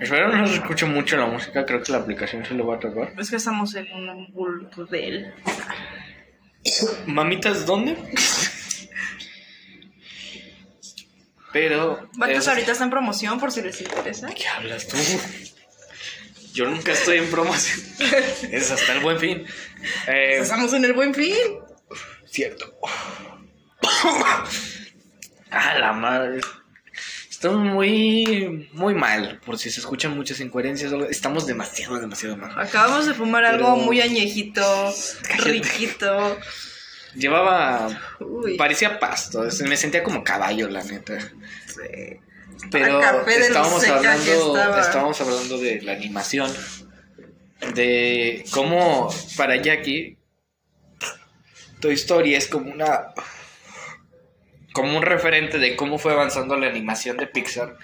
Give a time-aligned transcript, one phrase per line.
[0.00, 2.78] Espero no se escuche mucho la música, creo que la aplicación se lo va a
[2.80, 3.12] tocar.
[3.18, 5.32] Es que estamos en un burdel.
[7.06, 7.96] Mamitas, ¿dónde?
[11.52, 12.08] Pero.
[12.14, 14.28] Bancos es- ahorita está en promoción por si les interesa.
[14.28, 14.96] ¿Qué hablas tú?
[16.54, 17.80] Yo nunca estoy en promoción.
[18.50, 19.44] Es hasta el buen fin.
[20.08, 21.34] Eh, Estamos en el buen fin.
[22.26, 22.72] cierto.
[25.52, 26.40] Ah, la madre.
[27.40, 29.40] Estamos muy, muy mal.
[29.46, 30.92] Por si se escuchan muchas incoherencias.
[31.08, 32.52] Estamos demasiado, demasiado mal.
[32.54, 34.60] Acabamos de fumar algo muy añejito,
[35.26, 35.50] Cállate.
[35.52, 36.38] riquito.
[37.14, 37.98] Llevaba.
[38.20, 39.42] Uy, Parecía pasto.
[39.66, 41.18] Me sentía como caballo, la neta.
[41.18, 42.18] sí.
[42.70, 44.80] Pero estábamos hablando, estaba.
[44.82, 46.52] estábamos hablando de la animación.
[47.74, 50.18] De cómo para Jackie
[51.80, 53.14] Toy Story es como una
[54.72, 57.76] como un referente de cómo fue avanzando la animación de Pixar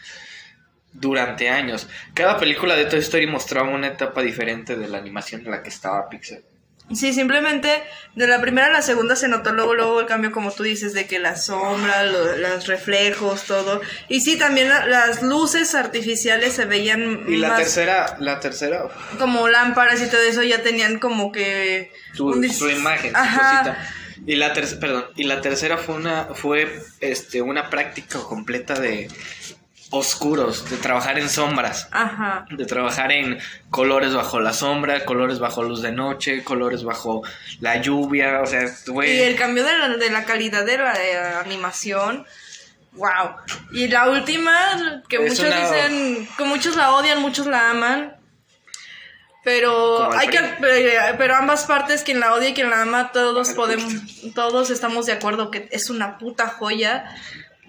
[0.92, 1.88] durante años.
[2.14, 5.68] Cada película de Toy Story mostraba una etapa diferente de la animación en la que
[5.68, 6.38] estaba Pixar.
[6.94, 7.82] Sí, simplemente
[8.14, 10.94] de la primera a la segunda se notó luego, luego el cambio, como tú dices,
[10.94, 13.80] de que la sombra, lo- los reflejos, todo.
[14.08, 18.84] Y sí, también la- las luces artificiales se veían Y la más tercera, la tercera
[19.18, 21.90] como lámparas y todo eso, ya tenían como que...
[22.12, 23.58] su, un su imagen, su Ajá.
[23.64, 23.92] cosita.
[24.26, 29.08] Y la tercera, perdón, y la tercera fue una fue este una práctica completa de
[29.90, 32.44] oscuros, de trabajar en sombras, Ajá.
[32.50, 33.38] de trabajar en
[33.70, 37.22] colores bajo la sombra, colores bajo luz de noche, colores bajo
[37.60, 41.38] la lluvia, o sea, Y fue el cambio de la, de la calidad de la
[41.40, 42.26] animación.
[42.94, 43.36] Wow.
[43.72, 48.16] Y la última, que Es muchos una- dicen, que muchos la odian, muchos la aman.
[49.46, 50.58] Pero hay que, PRI.
[50.60, 53.94] pero, pero ambas partes, quien la odia y quien la ama, todos podemos,
[54.34, 57.04] todos estamos de acuerdo que es una puta joya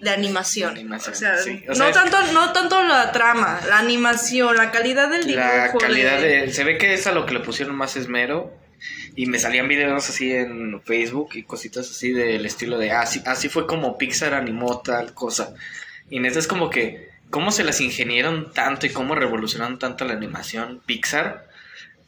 [0.00, 0.72] de animación.
[0.72, 1.64] Animación, o sea, sí.
[1.68, 5.46] O no tanto, no tanto la trama, la animación, la calidad del dibujo.
[5.46, 8.52] la calidad de- de se ve que es a lo que le pusieron más esmero
[9.14, 13.22] y me salían videos así en Facebook y cositas así del estilo de "Ah, así
[13.24, 15.54] así fue como Pixar animó tal cosa.
[16.10, 20.14] Y neta es como que cómo se las ingenieron tanto y cómo revolucionaron tanto la
[20.14, 21.46] animación Pixar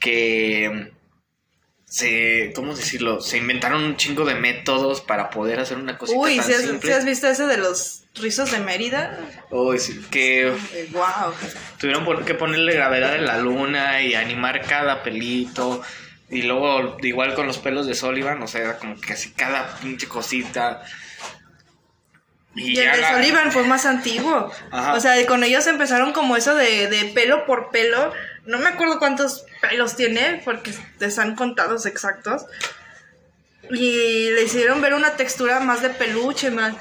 [0.01, 0.93] que
[1.85, 3.21] se, ¿cómo decirlo?
[3.21, 6.63] Se inventaron un chingo de métodos para poder hacer una cosita Uy, tan ¿sí has,
[6.63, 6.89] simple.
[6.91, 9.19] sí has visto ese de los rizos de Mérida?
[9.51, 10.53] Uy, sí, que
[10.93, 11.33] wow.
[11.79, 15.83] tuvieron que ponerle gravedad en la luna y animar cada pelito.
[16.29, 20.07] Y luego, igual con los pelos de Sullivan, o sea, como que así cada pinche
[20.07, 20.83] cosita.
[22.55, 24.51] Y el de la- Sullivan fue más antiguo.
[24.71, 24.95] Ajá.
[24.95, 28.13] O sea, con ellos empezaron como eso de, de pelo por pelo.
[28.47, 32.45] No me acuerdo cuántos pelos tiene, porque están contados exactos.
[33.71, 36.75] Y le hicieron ver una textura más de peluche, más.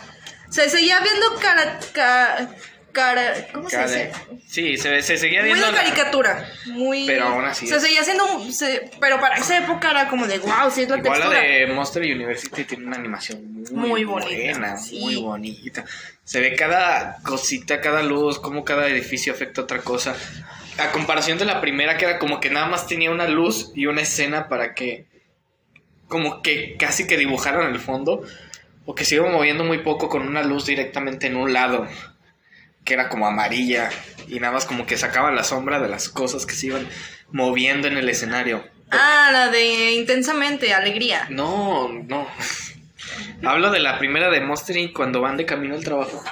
[0.49, 1.79] Se seguía viendo cara.
[1.93, 2.49] ca-
[2.91, 4.11] cara ¿Cómo se dice?
[4.47, 5.67] Sí, se, se seguía Muy viendo.
[5.67, 6.49] de caricatura.
[6.67, 7.05] Muy.
[7.05, 8.51] Pero aún así Se es- seguía haciendo.
[8.51, 11.39] se- pero para esa época era como de wow, sí es la Igual la textura.
[11.41, 14.99] de Monster University tiene una animación muy, Muy bonita, buena, sí.
[14.99, 15.85] muy bonita.
[16.23, 20.15] Se ve cada cosita, cada luz, cómo cada edificio afecta a otra cosa.
[20.79, 23.85] A comparación de la primera, que era como que nada más tenía una luz y
[23.85, 25.05] una escena para que,
[26.07, 28.23] como que casi que dibujaran el fondo,
[28.85, 31.87] o que se iba moviendo muy poco con una luz directamente en un lado,
[32.85, 33.89] que era como amarilla,
[34.27, 36.87] y nada más como que sacaba la sombra de las cosas que se iban
[37.31, 38.63] moviendo en el escenario.
[38.91, 41.27] Ah, la de intensamente, alegría.
[41.29, 42.27] No, no.
[43.43, 44.93] Hablo de la primera de Monster Inc.
[44.93, 46.23] cuando van de camino al trabajo.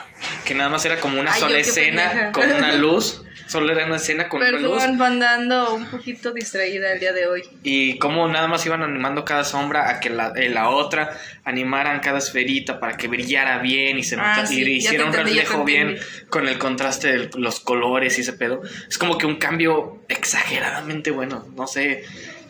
[0.46, 2.32] Que nada más era como una Ay, sola escena pendeja.
[2.32, 3.24] con una luz.
[3.48, 4.82] Solo era una escena con una luz.
[4.84, 7.44] Perdón, andando un poquito distraída el día de hoy.
[7.64, 12.00] Y como nada más iban animando cada sombra a que la, en la otra animaran
[12.02, 15.98] cada esferita para que brillara bien y se Ah, sí, y hiciera un reflejo bien
[16.30, 18.62] con el contraste de los colores y ese pedo.
[18.90, 21.46] Es como que un cambio exageradamente bueno.
[21.56, 22.04] No sé.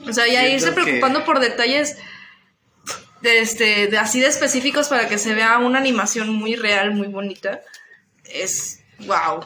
[0.08, 1.98] O sea, ya irse que- preocupando por detalles
[3.22, 7.08] de este, de así de específicos para que se vea una animación muy real, muy
[7.08, 7.62] bonita.
[8.26, 9.46] Es wow.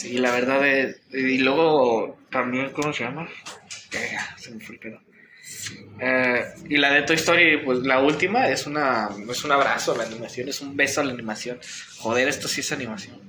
[0.00, 0.96] Sí, la verdad es...
[1.12, 3.28] Y luego también, ¿cómo se llama?
[3.92, 5.00] Eh, se me fue el pedo.
[6.00, 9.98] Eh, y la de Toy Story, pues la última es una es un abrazo a
[9.98, 11.58] la animación, es un beso a la animación.
[11.98, 13.20] Joder, esto sí es animación.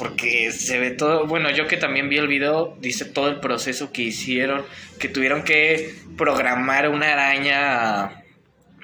[0.00, 3.92] Porque se ve todo, bueno, yo que también vi el video, dice todo el proceso
[3.92, 4.64] que hicieron,
[4.98, 8.19] que tuvieron que programar una araña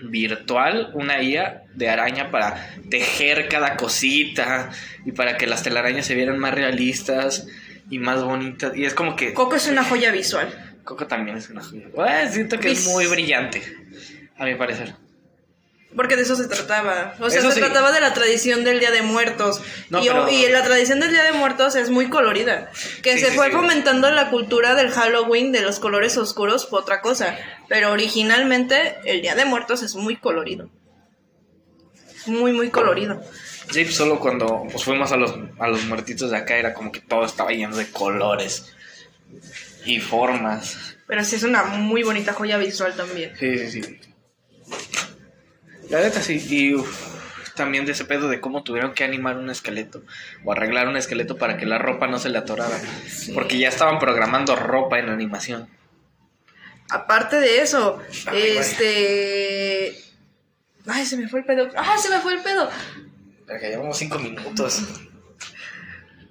[0.03, 4.71] virtual, una IA de araña para tejer cada cosita
[5.05, 7.47] y para que las telarañas se vieran más realistas
[7.91, 8.77] y más bonitas.
[8.77, 10.49] Y es como que Coco es una joya visual.
[10.85, 11.89] Coco también es una joya.
[11.95, 13.63] Bueno, siento que es muy brillante,
[14.39, 14.95] a mi parecer.
[15.95, 17.15] Porque de eso se trataba.
[17.21, 17.61] O sea, Eso se sí.
[17.61, 19.63] trataba de la tradición del Día de Muertos.
[19.89, 22.71] No, y, pero- y la tradición del Día de Muertos es muy colorida.
[23.03, 26.81] Que Sí, se sí, fue fomentando la cultura del Halloween, de los colores oscuros, fue
[26.81, 27.39] otra cosa.
[27.69, 30.69] Pero originalmente el Día de Muertos es muy colorido.
[32.27, 33.23] Muy, muy colorido.
[33.71, 36.93] Sí, pues, solo cuando pues, fuimos a los, a los muertitos de acá era como
[36.93, 38.67] que todo estaba lleno de colores
[39.85, 40.97] y formas.
[41.07, 43.33] Pero sí es una muy bonita joya visual también.
[43.39, 44.01] Sí, sí, sí.
[45.91, 46.45] La neta sí.
[46.49, 47.17] Y uf,
[47.55, 50.03] también de ese pedo de cómo tuvieron que animar un esqueleto
[50.45, 52.79] o arreglar un esqueleto para que la ropa no se le atorara.
[53.35, 55.69] Porque ya estaban programando ropa en animación.
[56.89, 59.97] Aparte de eso, Ay, este...
[60.87, 61.69] Ay, se me fue el pedo.
[61.77, 62.71] ¡Ah, se me fue el pedo!
[63.47, 64.85] Porque llevamos cinco minutos.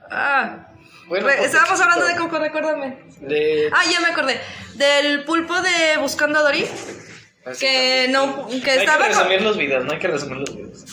[0.09, 0.67] Ah.
[1.07, 3.03] Bueno, pues, Estábamos hablando de Coco, recuérdame.
[3.19, 3.69] De...
[3.73, 4.39] Ah, ya me acordé.
[4.75, 6.65] Del pulpo de Buscando a Dory.
[7.59, 10.37] Que no, que no hay estaba que con- resumir los videos, no hay que resumir
[10.37, 10.83] los videos.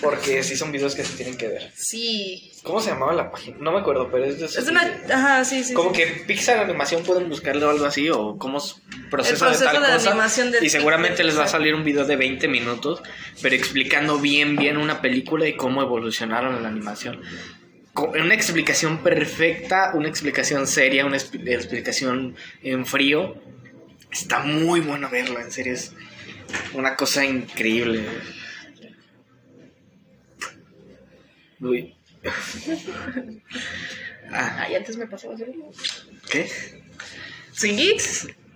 [0.00, 1.72] Porque sí son videos que se tienen que ver.
[1.74, 2.52] Sí.
[2.62, 3.56] ¿Cómo se llamaba la página?
[3.60, 4.84] No me acuerdo, pero es de Es una.
[4.84, 5.10] videos.
[5.10, 5.72] Ajá, sí, sí.
[5.72, 5.96] Como sí.
[5.96, 8.76] que Pixar Animación pueden buscarle o algo así, o cómo es
[9.10, 10.10] proceso, El proceso de tal de cosa.
[10.10, 11.26] animación de y seguramente Pixar.
[11.26, 13.02] les va a salir un video de 20 minutos,
[13.40, 17.22] pero explicando bien, bien una película y cómo evolucionaron la animación.
[17.94, 23.34] Una explicación perfecta, una explicación seria, una expli- explicación en frío.
[24.16, 25.74] Está muy bueno verlo, en serio.
[25.74, 25.92] Es
[26.72, 28.08] una cosa increíble.
[31.60, 31.94] Uy.
[34.28, 35.70] Ah, Ay, antes me pasó a hacerlo.
[36.28, 36.50] ¿Qué?
[37.52, 37.96] ¿Sí?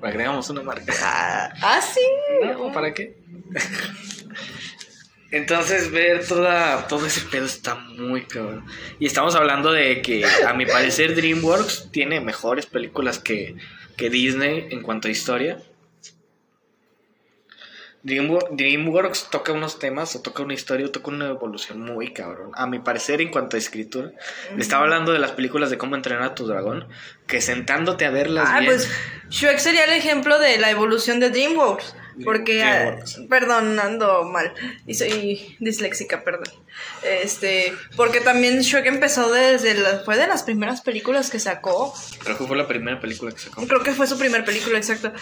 [0.03, 0.93] Agregamos una marca.
[1.01, 2.01] Ah, ah, sí.
[2.43, 3.17] No, ¿para qué?
[5.31, 8.67] Entonces ver toda, todo ese pedo está muy cabrón.
[8.99, 13.55] Y estamos hablando de que a mi parecer DreamWorks tiene mejores películas que,
[14.01, 15.59] que Disney en cuanto a historia.
[18.03, 22.51] Dreamwo- DreamWorks toca unos temas, o toca una historia, o toca una evolución muy cabrón.
[22.55, 24.13] A mi parecer, en cuanto a escritura,
[24.57, 26.89] estaba hablando de las películas de cómo entrenar a tu dragón,
[27.27, 28.73] que sentándote a verlas Ah, bien.
[28.73, 28.91] pues
[29.29, 31.95] Shrek sería el ejemplo de la evolución de DreamWorks.
[32.25, 32.99] Porque, ah,
[33.29, 34.53] perdón, ando mal.
[34.87, 36.49] Y soy disléxica, perdón.
[37.03, 41.95] Este, porque también Shrek empezó desde la, fue de las primeras películas que sacó.
[42.23, 43.67] Creo que fue la primera película que sacó.
[43.67, 45.13] Creo que fue su primera película, exacto.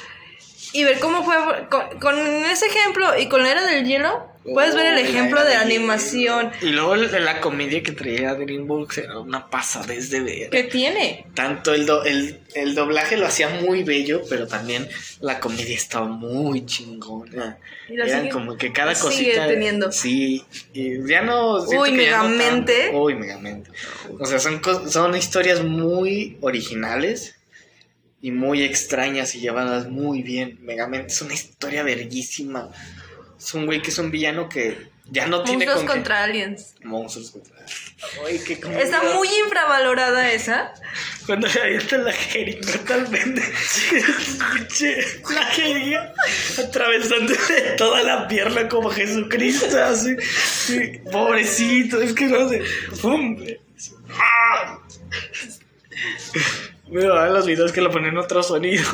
[0.73, 1.35] Y ver cómo fue
[1.71, 5.45] con, con ese ejemplo y con la era del hielo, puedes ver el Oh, ejemplo
[5.45, 10.51] de animación Y luego la comedia que traía DreamWorks era una pasadez de ver.
[10.51, 11.27] que tiene.
[11.35, 14.87] Tanto el, do- el, el doblaje lo hacía muy bello, pero también
[15.21, 17.59] la comedia estaba muy chingona.
[17.89, 19.47] Y la Eran sigue- como que cada la sigue cosita.
[19.47, 19.91] teniendo.
[19.93, 20.45] Sí,
[20.75, 21.63] y ya no.
[21.63, 22.83] Uy, no Megamente.
[22.85, 22.99] tanto.
[23.03, 23.71] Uy, Megamente.
[24.19, 24.61] O sea, son,
[24.91, 27.37] son historias muy originales
[28.21, 30.59] y muy extrañas y llevadas muy bien.
[30.63, 32.71] Megamente es una historia verguísima.
[33.39, 36.25] Es un güey que es un villano que ya no tiene Monstruos con qué- contra
[36.25, 36.75] aliens.
[36.83, 37.55] Monstruos contra.
[38.27, 38.83] Ay, qué comedia.
[38.83, 40.75] Está muy infravalorada esa.
[41.27, 43.41] Cuando le avientan la jeringa totalmente.
[43.41, 44.97] Escuché
[45.33, 46.15] la jeringa
[46.59, 50.17] atravesando de toda la pierna como Jesucristo, así.
[50.21, 52.63] Sí, Pobrecito, es que no sé.
[53.01, 53.37] ¡Pum!
[54.11, 54.79] ¡Ah!
[56.91, 58.85] Veo a los videos que le ponen otro sonido.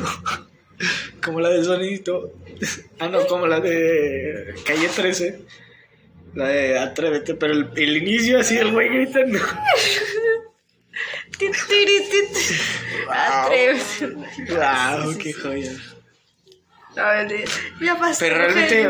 [1.23, 2.31] Como la del sonidito.
[2.99, 5.41] Ah, no, como la de Calle 13.
[6.33, 9.37] La de Atrévete, pero el, el inicio así, el güey gritando.
[13.09, 14.15] Atrévete.
[14.49, 15.17] ¡Wow!
[15.17, 15.71] ¡Qué joya!
[16.95, 17.45] A ver, eh,
[17.81, 18.19] ya pasó.
[18.19, 18.89] Pero realmente,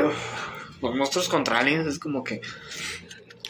[0.82, 2.42] los monstruos contra aliens es como que.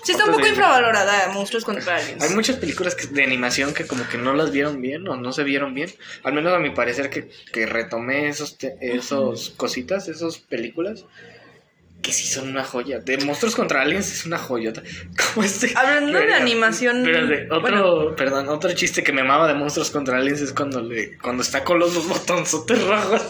[0.05, 2.21] Sí, está un poco infravalorada, Monstruos contra aliens.
[2.23, 5.33] Hay muchas películas que- de animación que como que no las vieron bien o no
[5.33, 5.89] se vieron bien.
[6.23, 11.05] Al menos a mi parecer que, que retomé esos, te- esos cositas, esas películas.
[12.03, 12.99] Que sí son una joya.
[12.99, 14.83] De monstruos contra aliens es una joyota.
[15.33, 15.73] Como este.
[15.75, 18.15] Hablando de animación- Espérate, otro, bueno.
[18.15, 21.63] perdón, otro chiste que me mama de monstruos contra aliens es cuando le, cuando está
[21.63, 23.23] con los dos botonzotes rojos.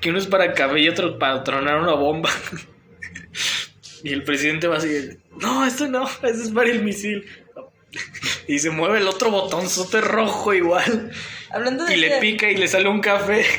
[0.00, 2.30] Que uno es para cabello y otro para tronar una bomba.
[4.02, 7.26] Y el presidente va así, no, esto no, eso es para el misil.
[8.46, 11.10] Y se mueve el otro botonzote rojo igual.
[11.50, 13.44] Hablando de Y le pica y le sale un café.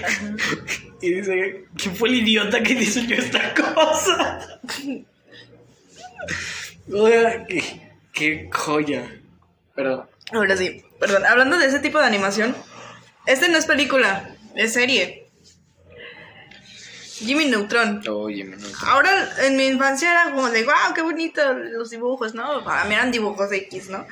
[1.03, 4.61] Y dice, ¿quién fue el idiota que diseñó esta cosa?
[6.93, 7.63] Oiga, qué,
[8.13, 9.11] qué joya.
[9.73, 11.25] Pero, Ahora sí, perdón.
[11.25, 12.55] Hablando de ese tipo de animación,
[13.25, 15.20] este no es película, es serie.
[17.25, 18.01] Jimmy Neutron.
[18.09, 18.75] oye, me noto.
[18.85, 22.63] Ahora en mi infancia era como de, wow, qué bonito los dibujos, ¿no?
[22.63, 24.05] Para mí eran dibujos X, ¿no?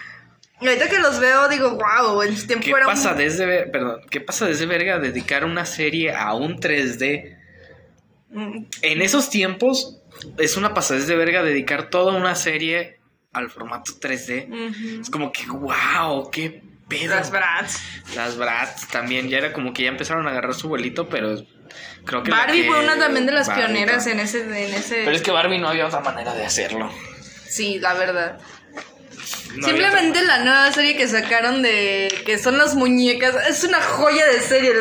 [0.61, 4.01] Y ahorita que los veo digo, wow, su tiempo ¿Qué era un- pasa desde, perdón,
[4.09, 7.37] qué pasa desde verga dedicar una serie a un 3D?
[8.31, 10.01] Mm, En esos tiempos
[10.37, 12.99] es una pasadez de verga dedicar toda una serie
[13.31, 14.47] al formato 3D.
[14.49, 15.01] Ujú.
[15.01, 17.15] Es como que, wow, qué pedo.
[17.15, 17.77] Las Bratz.
[18.15, 21.37] Las Bratz también, ya era como que ya empezaron a agarrar su vuelito, pero
[22.05, 22.31] creo que...
[22.31, 24.95] la Barbie que- fue una también de las Barbie pioneras en ese, en ese.
[25.03, 26.91] Pero es que Barbie no había otra manera de hacerlo.
[27.47, 28.39] Sí, la verdad.
[29.55, 34.25] No Simplemente la nueva serie que sacaron de que son las muñecas es una joya
[34.27, 34.71] de serie.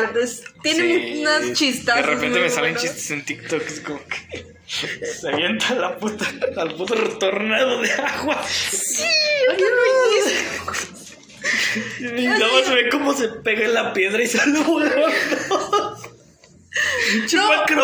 [0.63, 0.79] tiene
[1.13, 1.95] Sí, unas chistas.
[1.97, 4.45] De repente me salen chistes en TikTok, es como que
[5.05, 6.25] se avienta la puta,
[6.57, 8.43] al puto tornado de agua.
[8.47, 9.03] Sí,
[11.99, 15.07] Y nada más se ve cómo se pega en la piedra y sale volando.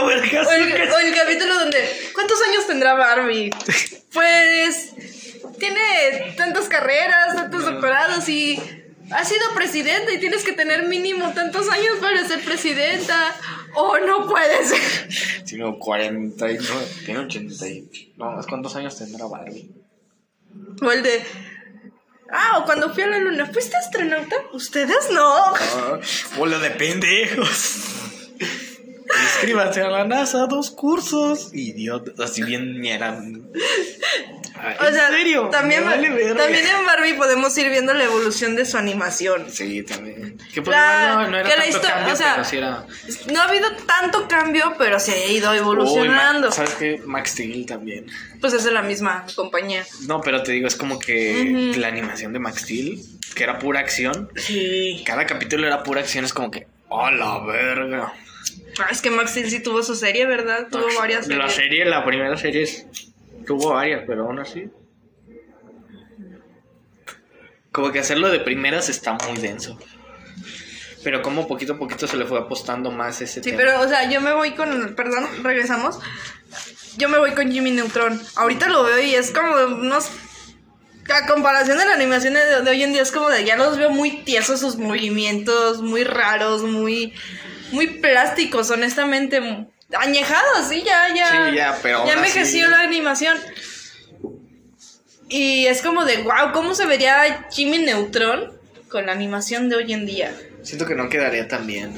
[0.06, 0.48] Vergas.
[0.48, 3.50] O el, o el capítulo donde ¿cuántos años tendrá Barbie?
[4.14, 4.92] Pues
[5.60, 8.60] tiene tantas carreras, tantos doctorados y
[9.12, 13.36] ha sido presidenta y tienes que tener mínimo tantos años para ser presidenta.
[13.78, 15.44] O no puede ser.
[15.46, 17.68] Tiene 49, tiene 80.
[17.68, 19.70] y- No, ¿cuántos años tendrá Barbie?
[20.82, 21.22] O el de
[22.32, 24.36] Ah, o cuando fui a la luna, ¿fuiste astronauta?
[24.54, 25.36] Ustedes no.
[25.46, 26.00] Ah,
[26.38, 27.84] bola de pendejos.
[29.24, 31.50] Inscríbanse a la NASA, dos cursos.
[31.54, 33.50] Idiota, así bien eran.
[34.80, 35.50] O sea, ¿En serio?
[35.52, 39.46] También, vale también en Barbie podemos ir viendo la evolución de su animación.
[39.52, 40.38] Sí, también.
[40.54, 42.58] Que pues, La- no, no era que la tanto histo- cambio, o sea, pero sí
[42.58, 42.86] era.
[43.32, 46.48] No ha habido tanto cambio, pero se ha ido evolucionando.
[46.48, 47.02] Uy, ¿Sabes qué?
[47.06, 48.08] Max Steel también.
[48.42, 49.86] Pues es de la misma compañía.
[50.08, 53.02] No, pero te digo, es como que la animación de Max Steel,
[53.36, 54.30] que era pura acción.
[54.36, 55.04] Sí.
[55.06, 56.68] Cada capítulo era pura acción, es como que.
[56.90, 58.14] ¡Oh, la verga!
[58.80, 60.68] Ah, es que Max Steel sí tuvo su serie, ¿verdad?
[60.70, 61.54] Tuvo varias La series.
[61.54, 62.88] serie, la primera serie es-
[63.46, 64.70] tuvo varias, pero aún así.
[67.72, 69.78] Como que hacerlo de primeras está muy denso.
[71.04, 73.58] Pero como poquito a poquito se le fue apostando más ese Sí, tema.
[73.58, 74.96] pero, o sea, yo me voy con.
[74.96, 76.00] Perdón, regresamos.
[76.98, 78.20] Yo me voy con Jimmy Neutron.
[78.38, 80.10] Ahorita lo veo y es como unos.
[81.14, 83.46] A comparación de la animación de, de hoy en día, es como de.
[83.46, 87.14] Ya los veo muy tiesos sus movimientos, muy raros, muy.
[87.72, 89.42] Muy plásticos, honestamente.
[89.98, 91.50] Añejados, sí, ya, ya.
[91.50, 93.38] Sí, ya, pero Ya envejeció la animación.
[95.28, 98.54] Y es como de, wow, ¿cómo se vería Jimmy Neutron
[98.90, 100.36] con la animación de hoy en día?
[100.62, 101.96] Siento que no quedaría tan bien.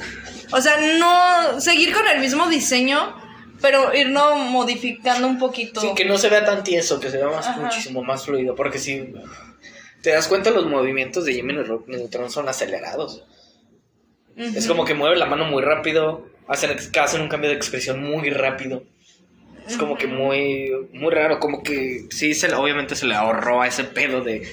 [0.50, 3.14] O sea, no seguir con el mismo diseño,
[3.60, 5.80] pero irnos modificando un poquito.
[5.80, 7.60] Sí, que no se vea tan tieso, que se vea más, Ajá.
[7.60, 8.54] muchísimo más fluido.
[8.54, 9.12] Porque si
[10.02, 13.24] te das cuenta, los movimientos de Jimmy Neutron son acelerados.
[14.38, 18.30] Es como que mueve la mano muy rápido, hacen, hacen un cambio de expresión muy
[18.30, 18.84] rápido.
[19.66, 23.60] Es como que muy, muy raro, como que sí, se le- obviamente se le ahorró
[23.60, 24.48] a ese pedo de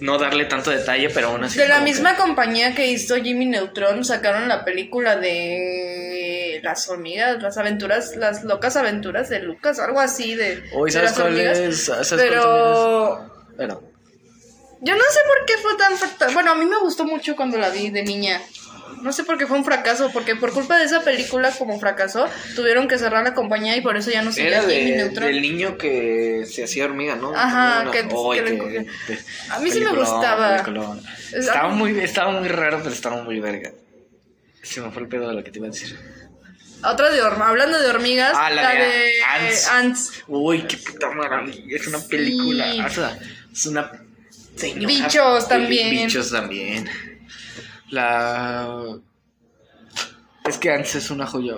[0.00, 1.58] no darle tanto detalle, pero aún así.
[1.58, 7.40] De la que- misma compañía que hizo Jimmy Neutron, sacaron la película de las hormigas,
[7.42, 11.26] las aventuras, las locas aventuras de Lucas, algo así de, Uy, de ¿sabes las cuál
[11.32, 11.58] hormigas.
[11.58, 11.84] es?
[11.84, 13.30] ¿Sabes cuál también Pero?
[13.56, 13.82] Bueno,
[14.82, 16.34] yo no sé por qué fue tan...
[16.34, 18.40] Bueno, a mí me gustó mucho cuando la vi de niña.
[19.02, 22.28] No sé por qué fue un fracaso, porque por culpa de esa película como fracasó,
[22.54, 25.76] tuvieron que cerrar la compañía y por eso ya no seguía era de, del niño
[25.78, 27.34] que se hacía hormiga, ¿no?
[27.34, 28.86] Ajá, Una- que- qué
[29.50, 30.52] A mí sí me gustaba.
[30.52, 31.02] peliculón.
[31.32, 33.70] Estaba muy, estaba muy raro, pero estaba muy verga.
[34.62, 35.98] Se me fue el pedo de lo que te iba a decir.
[36.82, 39.68] Otra de hormigas, hablando de hormigas, Ah, la la, de de, Ants.
[39.68, 40.12] Ants.
[40.28, 41.76] Uy, qué puta maravilla.
[41.76, 42.86] Es una película.
[42.86, 43.18] O sea,
[43.52, 43.92] es una
[44.56, 45.90] señora Bichos también.
[45.90, 46.88] Bichos también.
[47.90, 48.96] La.
[50.48, 51.54] Es que Ants es una joya.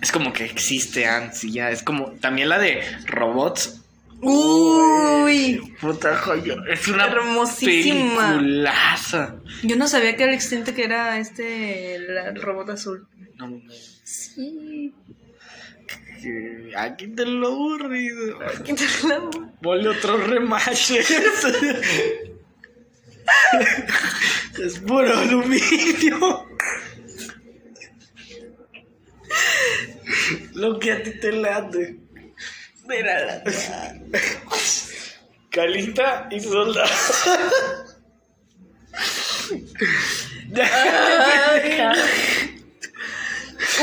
[0.00, 1.70] Es como que existe Ants y ya.
[1.70, 2.12] Es como.
[2.20, 3.82] También la de robots.
[4.20, 6.56] Uy, Puta joya.
[6.68, 8.32] Es una Hermosísima.
[8.32, 9.36] peliculaza.
[9.62, 13.06] yo no sabía que el extinto que era este el robot azul.
[13.36, 14.00] No mames.
[14.04, 14.92] Sí.
[16.76, 18.38] Aquí te lo aburrido.
[18.64, 19.30] Quítalo.
[19.62, 21.14] Ponle otros remaches.
[24.64, 26.46] es puro aluminio.
[30.54, 31.96] Lo que a ti te late.
[32.86, 33.42] Mira.
[35.50, 36.84] Calita y solda.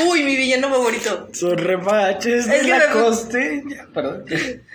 [0.08, 1.30] Uy, mi villano favorito.
[1.34, 3.88] Son remaches de Es que la me- costeña.
[3.94, 4.26] Perdón.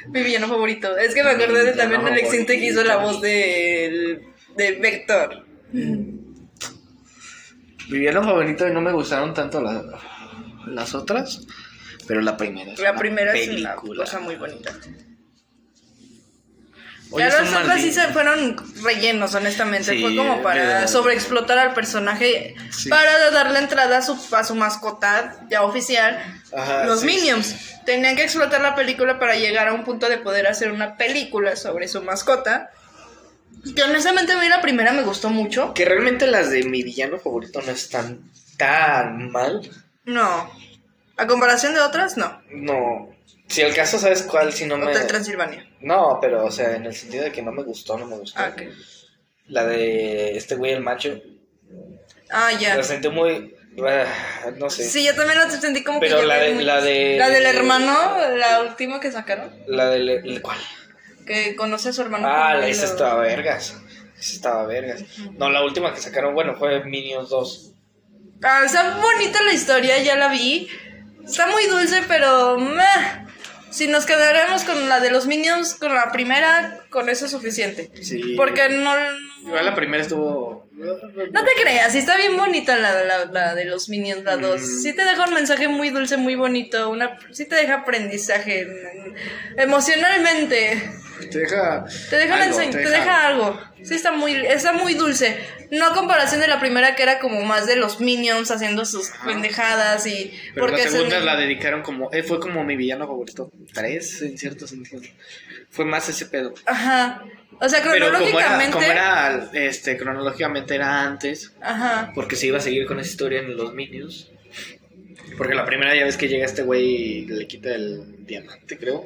[0.08, 0.96] Mi villano favorito.
[0.96, 4.22] Es que me acordé de también extinto que hizo la voz del
[4.56, 5.44] de Vector.
[5.72, 6.20] Mi
[7.98, 9.82] villano favorito y no me gustaron tanto las,
[10.66, 11.40] las otras,
[12.06, 12.72] pero la primera.
[12.72, 14.72] es La una primera es una cosa muy bonita.
[17.12, 19.94] Oye, Ya los otros sí se fueron rellenos, honestamente.
[19.94, 22.88] Sí, Fue como para sobreexplotar al personaje, Sí.
[22.88, 26.22] para darle entrada a su, a su mascota ya oficial,
[26.56, 27.56] Ajá, los sí, Minions.
[27.84, 31.56] Tenían que explotar la película para llegar a un punto de poder hacer una película
[31.56, 32.70] sobre su mascota.
[33.74, 35.74] Que honestamente a mí la primera me gustó mucho.
[35.74, 39.60] Que realmente las de mi villano favorito no están tan mal.
[40.04, 40.50] No.
[41.16, 42.40] A comparación de otras, no.
[42.50, 43.14] No.
[43.48, 44.52] Si el caso, ¿sabes cuál?
[44.52, 44.86] Si no me.
[44.86, 45.68] Hotel Transilvania.
[45.80, 48.40] No, pero, o sea, en el sentido de que no me gustó, no me gustó.
[48.40, 48.54] Ah.
[49.48, 51.20] La de este güey, el macho.
[52.30, 52.76] Ah, ya.
[52.76, 53.54] La sentí muy.
[53.84, 54.84] ah, no sé.
[54.88, 56.22] Sí, yo también la sentí como Pero que.
[56.22, 57.94] ya la de- muy- la de- La del hermano,
[58.36, 59.50] la última que sacaron.
[59.66, 60.08] La del.
[60.08, 60.58] el- ¿Cuál?
[61.30, 62.26] Que conoce a su hermano.
[62.26, 62.66] Ah, gemelo.
[62.66, 63.76] esa estaba vergas.
[64.18, 65.04] Esa estaba vergas.
[65.38, 67.72] No, la última que sacaron, bueno, fue Minions 2.
[68.42, 70.68] Ah, está bonita la historia, ya la vi.
[71.24, 72.58] Está muy dulce, pero.
[72.58, 73.26] meh.
[73.70, 77.90] Si nos quedaremos con la de los Minions, con la primera, con eso es suficiente.
[78.02, 78.34] Sí.
[78.36, 78.92] Porque no.
[79.42, 80.68] Igual la primera estuvo.
[80.72, 84.60] No te creas, sí está bien bonita la, la, la de los Minions, la 2.
[84.60, 84.64] Mm.
[84.82, 86.88] Sí te deja un mensaje muy dulce, muy bonito.
[86.90, 88.66] Una, sí te deja aprendizaje
[89.56, 90.90] emocionalmente.
[91.30, 91.84] Te deja.
[92.08, 93.60] Te deja, algo, te deja algo.
[93.82, 95.38] Sí, está muy, está muy dulce.
[95.70, 99.10] No a comparación de la primera, que era como más de los Minions haciendo sus
[99.26, 100.32] pendejadas y.
[100.54, 102.10] Pero la se- segunda la dedicaron como.
[102.12, 103.52] eh, fue como mi villano favorito.
[103.74, 105.02] Tres, en cierto sentido.
[105.68, 106.54] Fue más ese pedo.
[106.66, 106.79] Ajá.
[107.62, 108.72] O sea, Pero como era, cronológicamente.
[108.72, 112.10] como era, este, cronológicamente era antes, Ajá.
[112.14, 114.30] porque se iba a seguir con esa historia en los Minions.
[115.36, 119.04] Porque la primera ya ves que llega este güey y le quita el diamante, creo.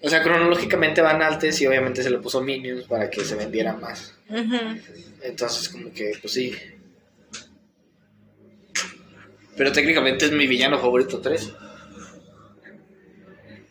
[0.00, 3.72] O sea, cronológicamente van antes y obviamente se le puso Minions para que se vendiera
[3.74, 4.14] más.
[4.28, 4.80] Ujú.
[5.22, 6.54] Entonces, como que, pues sí.
[9.56, 11.52] Pero técnicamente es mi villano favorito 3.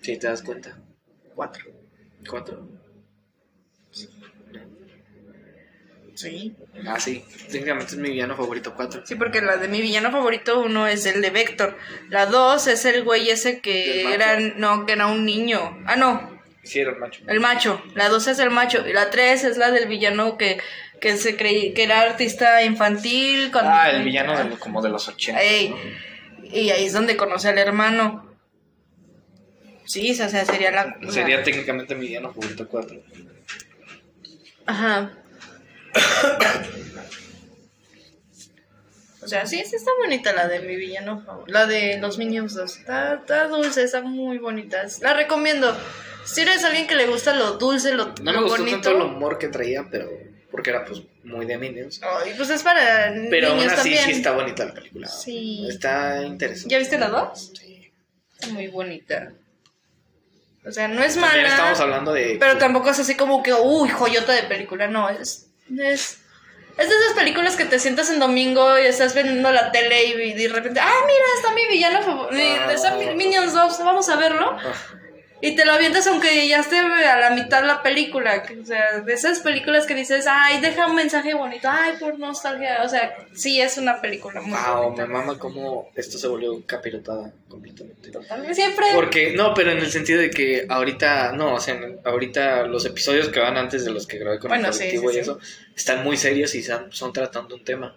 [0.01, 0.77] Si te das cuenta.
[1.33, 1.65] Cuatro.
[2.29, 2.74] 4.
[6.15, 6.55] Sí.
[6.87, 7.23] Ah, sí.
[7.51, 9.05] Técnicamente es mi villano favorito 4.
[9.05, 11.77] Sí, porque la de mi villano favorito, uno es el de Vector.
[12.09, 14.39] La dos es el güey ese que era.
[14.39, 15.77] No, que era un niño.
[15.85, 16.33] Ah, no.
[16.63, 17.21] Sí, era el macho.
[17.27, 17.83] El macho.
[17.95, 18.87] La dos es el macho.
[18.87, 20.57] Y la tres es la del villano que,
[21.01, 23.51] que se creí que era artista infantil.
[23.51, 25.41] cuando- Ah, el villano de, como de los 80.
[25.41, 25.77] Ey, ¿no?
[26.51, 28.33] Y ahí es donde conoce al hermano.
[29.85, 30.95] Sí, o sea, sería la.
[31.11, 32.97] Sería técnicamente mi villano favorito 4.
[34.65, 35.11] Ajá.
[39.21, 41.51] O sea, sí, sí está bonita la de mi villano favorito.
[41.51, 42.77] La de los Minions 2.
[42.77, 44.83] Está, está dulce, está muy bonita.
[45.01, 45.75] La recomiendo.
[46.25, 48.81] Si eres alguien que le gusta lo dulce, lo, No me lo gustó bonito.
[48.81, 50.09] tanto el humor que traía, pero.
[50.51, 51.99] Porque era pues muy de Minions.
[52.03, 54.05] Ay, pues es para Pero aún niños así también.
[54.05, 55.07] sí está bonita la película.
[55.07, 55.65] Sí.
[55.67, 56.69] Está interesante.
[56.71, 57.51] ¿Ya viste la 2?
[57.59, 57.91] Sí.
[58.39, 59.33] Está muy bonita.
[60.65, 61.47] O sea, no es También mala.
[61.49, 62.37] estamos hablando de.
[62.39, 66.19] Pero tampoco es así como que, uy, joyota de película, no, es, es,
[66.77, 70.33] es de esas películas que te sientas en domingo y estás viendo la tele y
[70.33, 74.57] de repente, ah, mira, está mi villano favorito, está mi- Minions 2, vamos a verlo.
[75.45, 79.13] Y te lo avientas aunque ya esté a la mitad la película, o sea, de
[79.13, 83.61] esas películas que dices, ay, deja un mensaje bonito, ay, por nostalgia, o sea, sí
[83.61, 85.05] es una película muy Wow, bonita.
[85.05, 88.11] me mama cómo esto se volvió capirotada completamente.
[88.53, 88.87] Siempre...
[88.95, 93.29] Porque, no, pero en el sentido de que ahorita, no, o sea, ahorita los episodios
[93.29, 95.19] que van antes de los que grabé con Bueno, el colectivo sí, y sí.
[95.19, 95.39] eso,
[95.75, 97.95] están muy serios y son, son tratando un tema.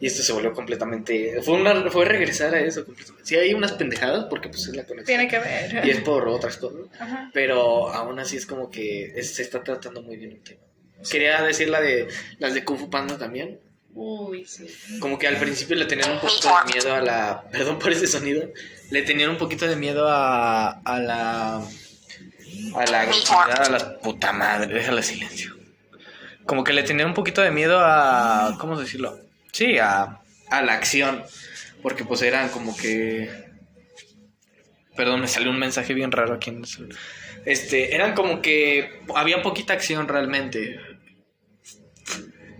[0.00, 1.42] Y esto se volvió completamente.
[1.42, 3.26] Fue, una, fue regresar a eso completamente.
[3.28, 5.04] Sí, hay unas pendejadas porque pues es la conexión.
[5.18, 5.86] Tiene que ver.
[5.86, 6.80] Y es por otras cosas.
[6.98, 7.30] Ajá.
[7.34, 10.60] Pero aún así es como que es- se está tratando muy bien el tema.
[11.10, 12.08] Quería decir la de
[12.38, 13.60] las de Kung Fu Panda también.
[13.94, 14.66] Uy, sí.
[15.00, 17.42] Como que al principio le tenían un poquito de miedo a la.
[17.52, 18.48] Perdón por ese sonido.
[18.90, 20.80] Le tenían un poquito de miedo a.
[20.80, 21.56] a la.
[21.56, 24.72] a la agresividad, a la puta madre.
[24.74, 25.56] Déjale silencio.
[26.46, 28.56] Como que le tenían un poquito de miedo a.
[28.60, 29.18] ¿Cómo decirlo?
[29.60, 30.22] Sí, a.
[30.48, 31.22] a la acción.
[31.82, 33.30] Porque pues eran como que.
[34.96, 36.96] Perdón, me salió un mensaje bien raro aquí en el
[37.44, 40.80] Este, eran como que había poquita acción realmente.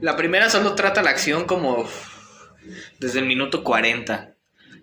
[0.02, 1.88] La primera solo trata la acción como
[2.98, 4.34] desde el minuto 40.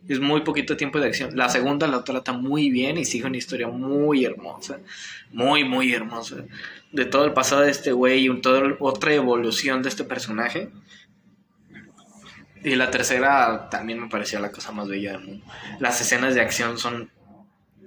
[0.09, 1.35] Es muy poquito tiempo de acción.
[1.35, 4.79] La segunda la trata muy bien y sigue una historia muy hermosa.
[5.31, 6.45] Muy, muy hermosa.
[6.91, 10.69] De todo el pasado de este güey y un- toda otra evolución de este personaje.
[12.63, 15.45] Y la tercera también me parecía la cosa más bella del mundo.
[15.79, 17.11] Las escenas de acción son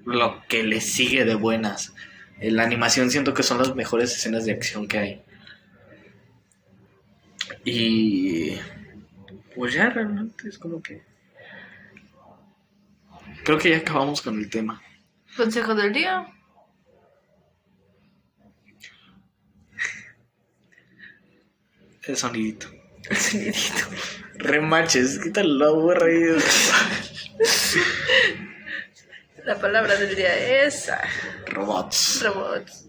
[0.05, 1.93] lo que le sigue de buenas.
[2.39, 5.23] En la animación siento que son las mejores escenas de acción que hay.
[7.65, 8.57] Y
[9.55, 11.03] pues ya realmente es como que
[13.45, 14.81] creo que ya acabamos con el tema.
[15.37, 16.27] Consejo del día.
[22.03, 22.80] El sonidito.
[23.11, 23.87] El sonidito.
[24.35, 26.39] Remanches, quítalo lo aburrido.
[29.45, 31.03] La palabra del día es ah,
[31.47, 32.23] Robots.
[32.23, 32.87] robots.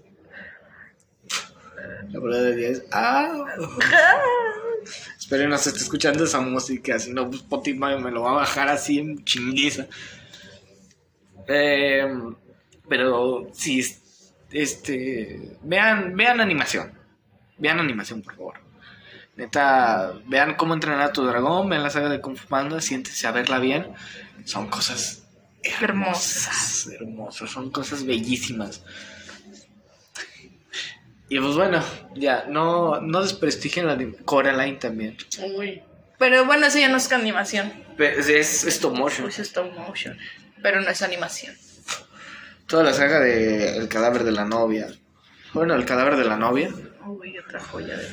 [2.10, 2.84] La palabra del día es.
[2.92, 3.46] ¡Ah!
[5.18, 8.36] Espero no se esté escuchando esa música, si no, pues, Spotify me lo va a
[8.36, 9.88] bajar así en chinguiza.
[11.48, 12.06] Eh,
[12.88, 13.84] pero sí,
[14.52, 15.58] este.
[15.64, 16.92] Vean, vean animación.
[17.58, 18.61] Vean animación, por favor.
[19.42, 23.26] Neta, vean cómo entrenar a tu dragón, vean la saga de Kung Fu Panda, siéntense
[23.26, 23.88] a verla bien.
[24.46, 25.24] Son cosas
[25.64, 28.84] hermosas, hermosas, son cosas bellísimas.
[31.28, 35.18] Y pues bueno, ya, no, no desprestigien la anim- Coraline también.
[35.58, 35.82] Uy.
[36.20, 37.74] Pero bueno, eso ya no es animación.
[37.98, 39.28] Es, es stop motion.
[39.28, 40.16] Es stop motion.
[40.62, 41.56] Pero no es animación.
[42.68, 44.88] Toda la saga de El cadáver de la novia.
[45.52, 46.70] Bueno, El cadáver de la novia.
[47.08, 48.08] Uy, otra joya de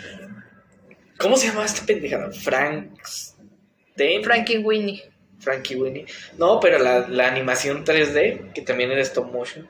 [1.18, 2.30] ¿Cómo se llama esta pendejada?
[2.30, 4.22] Frankenstein.
[4.22, 5.02] Frankie Winnie.
[5.40, 6.06] Frankie Winnie.
[6.36, 9.68] No, pero la, la animación 3D, que también era stop motion.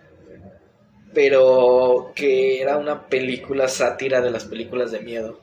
[1.15, 5.41] Pero que era una película sátira de las películas de miedo.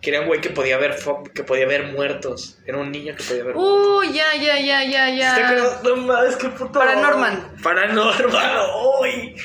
[0.00, 0.96] Que era un güey que podía ver
[1.34, 2.58] que podía ver muertos.
[2.66, 3.88] Era un niño que podía ver muertos.
[3.98, 5.48] Uy, ya, ya, ya, ya, ¿Te ya.
[5.48, 5.82] acuerdas?
[5.82, 6.72] No mames, qué puto.
[6.78, 7.56] Paranorman.
[7.62, 8.56] Paranorman,
[9.00, 9.36] uy.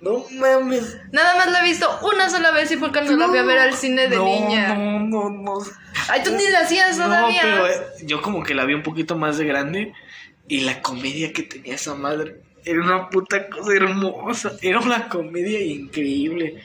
[0.00, 0.98] No mames.
[1.12, 3.58] Nada más la he visto una sola vez y fue cuando la fui a ver
[3.58, 4.74] al cine de no, niña.
[4.74, 5.58] No, no, no.
[6.08, 7.42] Ay, tú ni la hacías todavía.
[7.42, 9.92] No, pero eh, yo como que la vi un poquito más de grande
[10.48, 14.52] y la comedia que tenía esa madre era una puta cosa hermosa.
[14.62, 16.62] Era una comedia increíble.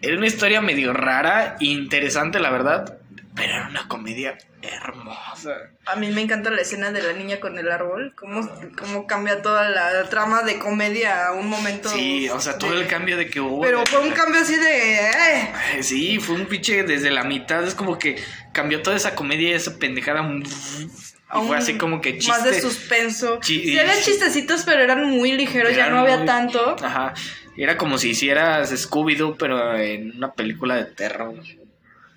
[0.00, 2.98] Era una historia medio rara e interesante, la verdad,
[3.34, 5.50] pero era una comedia hermosa.
[5.86, 8.14] A mí me encanta la escena de la niña con el árbol.
[8.16, 11.88] Cómo, cómo cambia toda la trama de comedia a un momento.
[11.88, 13.60] Sí, o sea, todo de- el cambio de que hubo.
[13.62, 15.00] Pero de- fue un cambio así de.
[15.08, 15.52] eh.
[15.82, 17.64] Sí, fue un pinche desde la mitad.
[17.64, 18.16] Es como que
[18.52, 20.22] cambió toda esa comedia y esa pendejada.
[20.22, 22.30] Y fue así como que chiste.
[22.30, 23.40] Más de suspenso.
[23.40, 26.76] Chi- sí, eran chistecitos, pero eran muy ligeros, ya no había muy- tanto.
[26.82, 27.14] Ajá.
[27.56, 31.34] Era como si hicieras Scooby-Doo, pero en una película de terror.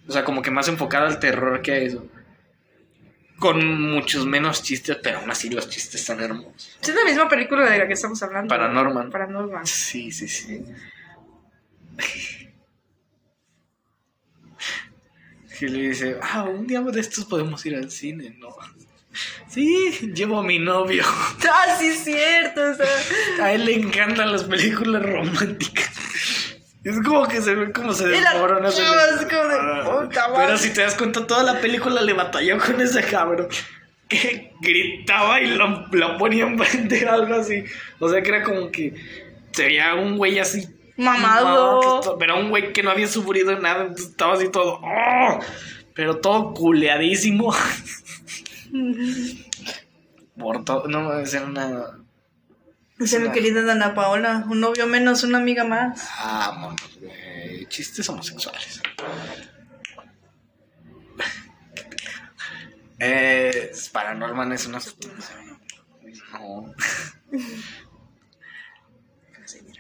[0.07, 2.05] O sea, como que más enfocada al terror que a eso.
[3.39, 6.77] Con muchos menos chistes, pero aún así los chistes están hermosos.
[6.81, 8.49] Es la misma película de la que estamos hablando.
[8.49, 9.11] Paranorman.
[9.11, 9.67] Paranorman.
[9.67, 10.63] Sí, sí, sí.
[15.61, 18.49] Y le dice, ah, un día de estos podemos ir al cine, ¿no?
[19.49, 21.03] Sí, llevo a mi novio.
[21.49, 22.61] Ah, sí, es cierto.
[22.61, 26.46] o sea, A él le encantan las películas románticas.
[26.83, 28.71] Es como que se ve como se desmorona.
[28.71, 28.87] se es
[29.25, 30.45] como de, Ah, puta madre.
[30.45, 33.47] Pero si te das cuenta, toda la película le batalló con ese cabrón.
[34.07, 37.63] Que gritaba y lo, lo ponía enfrente de algo así.
[37.99, 38.93] O sea que era como que
[39.51, 40.67] se veía un güey así.
[40.95, 42.17] Mamado.
[42.17, 43.81] Pero un güey que no había sufrido nada.
[43.81, 44.79] entonces estaba así todo.
[44.81, 45.39] ¡oh!
[45.93, 47.53] Pero todo culeadísimo.
[50.39, 50.87] Por todo.
[50.87, 51.99] No, era una.
[52.99, 56.07] Dice mi querida Dana Paola, un novio menos, una amiga más.
[56.17, 57.65] Ah, monos, güey.
[57.67, 58.81] Chistes homosexuales.
[62.99, 64.79] Eh, Paranorman es una.
[66.33, 66.73] No.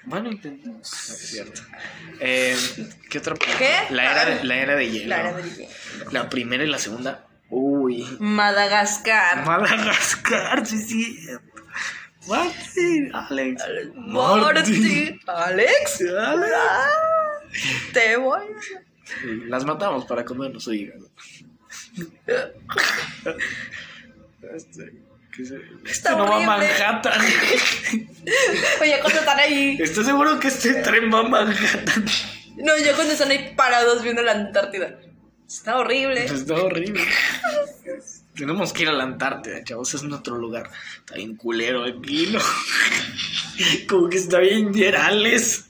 [0.05, 1.09] Bueno, intentamos.
[1.09, 1.61] Es cierto.
[2.19, 2.55] Eh,
[3.09, 3.35] ¿Qué otra?
[3.35, 3.73] ¿Qué?
[3.89, 5.09] La era de, la era de hielo.
[5.09, 5.71] La era del hielo.
[6.11, 7.27] La primera y la segunda.
[7.49, 8.05] Uy.
[8.19, 9.45] Madagascar.
[9.45, 11.27] Madagascar, sí, sí.
[12.27, 13.63] Martín, Alex.
[13.95, 15.19] Morty.
[15.27, 16.01] Alex.
[16.17, 16.51] Alex.
[16.55, 16.89] Ah,
[17.93, 18.45] te voy.
[19.47, 21.09] Las matamos para comernos su hígado.
[24.55, 24.93] Este,
[25.35, 26.39] ¿qué se- este no va a.
[26.45, 27.21] Manhattan.
[28.81, 29.77] Oye, cuando están ahí.
[29.79, 32.05] ¿Estás seguro que este tren va a Manhattan?
[32.57, 34.99] No, ya cuando están ahí parados viendo la Antártida.
[35.47, 36.25] Está horrible.
[36.25, 37.03] Está horrible.
[38.37, 39.93] Tenemos que ir a la Antártida, chavos.
[39.95, 40.69] Es nuestro lugar.
[40.99, 42.39] Está bien culero aquí, ¿no?
[43.89, 45.65] Como que está bien Gerales.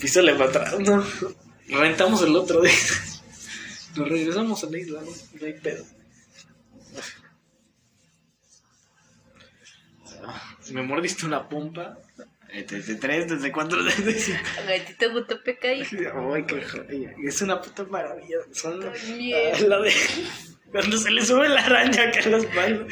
[0.00, 1.04] Písale para atrás, ¿no?
[1.68, 2.72] Rentamos el otro día.
[3.96, 5.10] Nos regresamos a la isla, ¿no?
[5.40, 5.84] No hay pedo.
[10.72, 11.98] Me mordiste una pompa.
[12.50, 14.40] Eh, Desde tres, desde cuatro, desde cinco.
[14.66, 15.38] ¿A ti te gustó?
[15.62, 17.14] Ay, qué joya.
[17.22, 18.38] Es una puta maravilla.
[18.52, 18.90] Son la
[19.80, 19.92] de
[20.70, 22.86] cuando se le sube la araña acá en la espalda.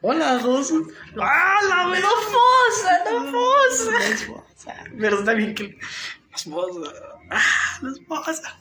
[0.00, 0.72] Hola, dos.
[1.20, 2.08] ¡Ah, la ¡No verdad!
[2.30, 2.98] fosa!
[3.10, 4.74] ¡No fosa!
[4.98, 5.64] Pero está bien que
[6.30, 6.92] la esposa.
[7.30, 8.58] ¡Ah, la esposa!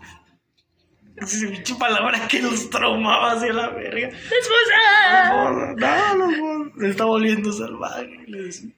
[1.17, 4.07] Esa pinche palabra que los traumaba hacia la verga.
[4.09, 5.29] ¡Esposa!
[5.75, 8.23] No, no, no, se está volviendo salvaje.
[8.27, 8.69] le decía.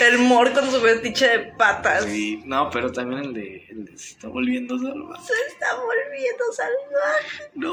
[0.00, 2.04] El Mor con su vestiche de patas.
[2.04, 5.22] Sí, no, pero también el de, el de se está volviendo salvaje.
[5.24, 7.50] Se está volviendo salvaje.
[7.54, 7.72] No.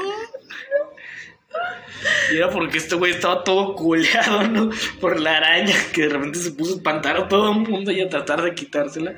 [2.32, 4.70] Y era porque este güey estaba todo culeado, ¿no?
[5.00, 8.00] Por la araña, que de repente se puso a espantar a todo el mundo y
[8.00, 9.16] a tratar de quitársela.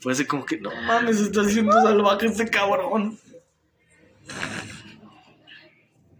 [0.00, 3.18] Fue así como que, no mames, está haciendo salvaje este cabrón.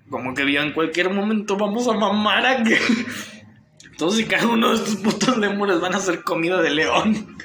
[0.09, 2.79] Como que vio en cualquier momento vamos a mamar a que
[3.97, 7.39] todos y cada uno de estos putos lemures van a ser comida de león.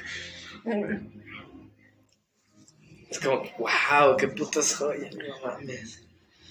[3.10, 6.02] Es como que, wow, qué putas joyas, no mames.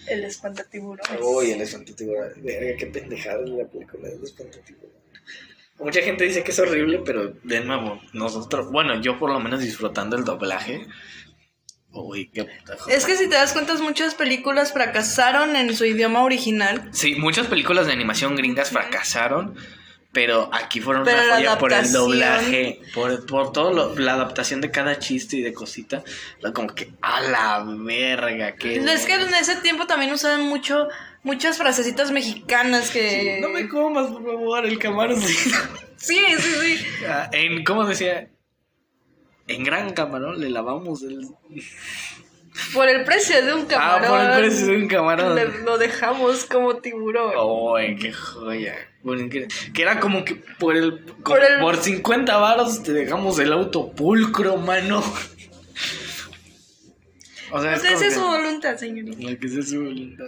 [0.07, 1.05] El espantatiburón.
[1.21, 2.33] Uy, el espantatiburón.
[2.37, 4.91] Verga, qué pendejada es la película del espantatiburón.
[5.79, 9.61] Mucha gente dice que es horrible, pero de nuevo, nosotros, bueno, yo por lo menos
[9.61, 10.85] disfrutando el doblaje.
[11.91, 12.95] Uy, qué puta joya.
[12.95, 16.89] Es que si te das cuenta, muchas películas fracasaron en su idioma original.
[16.93, 19.55] Sí, muchas películas de animación gringas fracasaron,
[20.13, 24.13] pero aquí fueron Pero una la joya por el doblaje, por, por todo lo- la
[24.13, 26.04] adaptación de cada chiste y de cosita.
[26.54, 30.89] Como que a la verga, que Es que en ese tiempo también usaban mucho,
[31.24, 33.39] muchas frasecitas mexicanas que...
[33.41, 35.21] no me comas, por favor, el camarón.
[35.21, 35.38] Sí,
[35.97, 36.86] sí, sí.
[37.08, 38.28] Ah, en, ¿Cómo decía?
[39.47, 41.28] En gran camarón le lavamos el...
[42.73, 44.03] Por el precio de un camarón.
[44.03, 45.35] Ah, por el precio de un camarón.
[45.35, 47.33] le- lo dejamos como tiburón.
[47.77, 48.75] ¡Ay, qué joya!
[49.03, 53.39] Bueno, que, que era como que por el Por el- por 50 varos te dejamos
[53.39, 54.99] el auto pulcro, mano.
[57.53, 59.17] O sea, Pues esa es su como voluntad, señorita.
[59.29, 60.25] la que sea su voluntad.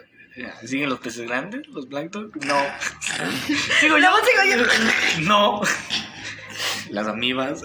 [0.65, 1.67] ¿Siguen los peces grandes?
[1.67, 2.31] ¿Los plancton?
[2.45, 2.55] No.
[3.79, 3.99] ¿Sigo yo?
[3.99, 4.65] Luego sigo yo.
[5.27, 5.61] No.
[6.89, 7.61] Las amibas.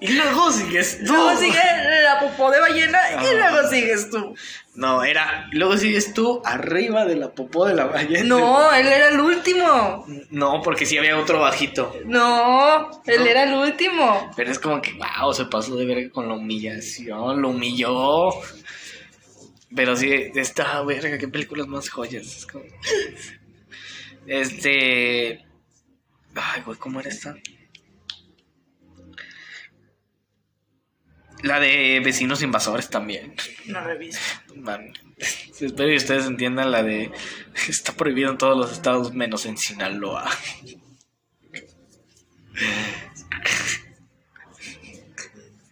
[0.00, 1.12] Y luego sigues tú.
[1.12, 1.58] Luego sigue
[2.04, 4.34] la popó de ballena y luego sigues tú.
[4.74, 5.48] No, era.
[5.52, 8.24] Luego sigues tú arriba de la popó de la ballena.
[8.24, 10.06] No, él era el último.
[10.30, 11.94] No, porque sí había otro bajito.
[12.06, 13.26] No, él No.
[13.26, 14.30] era el último.
[14.36, 18.30] Pero es como que, wow, se pasó de verga con la humillación, lo humilló.
[19.74, 22.26] Pero sí, esta verga, qué películas más joyas.
[22.38, 22.64] Es como...
[24.26, 25.44] Este.
[26.34, 27.34] Ay, güey, ¿cómo era esta?
[31.42, 33.34] La de vecinos invasores también.
[33.66, 34.20] No reviso.
[34.56, 37.10] Man, espero que ustedes entiendan la de.
[37.68, 40.28] Está prohibido en todos los estados menos en Sinaloa.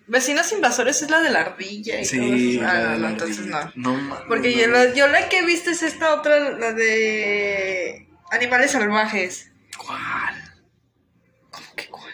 [0.06, 2.60] Vecinos invasores es la de la ardilla y todo eso.
[2.64, 3.72] Ah, la no, de no, la entonces no.
[3.74, 6.72] No, mames, Porque no, yo, la, yo la que he visto es esta otra, la
[6.72, 9.50] de animales salvajes.
[9.76, 10.47] ¿Cuál?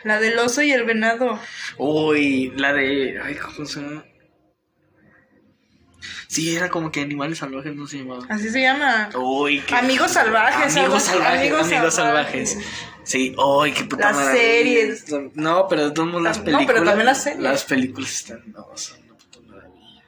[0.05, 1.39] La del oso y el venado.
[1.79, 3.19] Uy, la de.
[3.23, 4.05] Ay, ¿cómo se llama?
[6.29, 8.25] Sí, era como que animales salvajes, no se llamaba.
[8.29, 9.09] Así se llama.
[9.17, 9.75] Uy, qué.
[9.75, 12.51] Amigos salvajes, Amigos salvajes, amigos amigos, salvajes.
[12.51, 12.59] salvajes.
[13.05, 14.43] Sí, uy, qué puta Las maravilla.
[14.43, 15.05] series.
[15.35, 16.67] No, pero de todos modos las No, películas.
[16.73, 17.41] pero también las series.
[17.43, 18.43] Las películas están.
[18.53, 20.03] No, son una puta maravilla.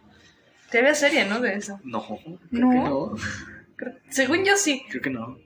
[0.71, 1.41] Te había serie, ¿no?
[1.41, 1.81] De eso.
[1.85, 2.71] No, creo No.
[2.71, 3.93] que no.
[4.11, 4.85] Según yo sí.
[4.91, 5.39] Creo que no.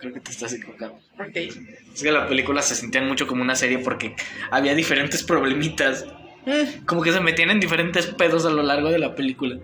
[0.00, 0.96] Creo que te estás equivocando.
[1.18, 1.36] Ok.
[1.36, 4.16] Es que las películas se sentían mucho como una serie porque
[4.50, 6.06] había diferentes problemitas.
[6.46, 9.58] Mm, Como que se metían en diferentes pedos a lo largo de la película.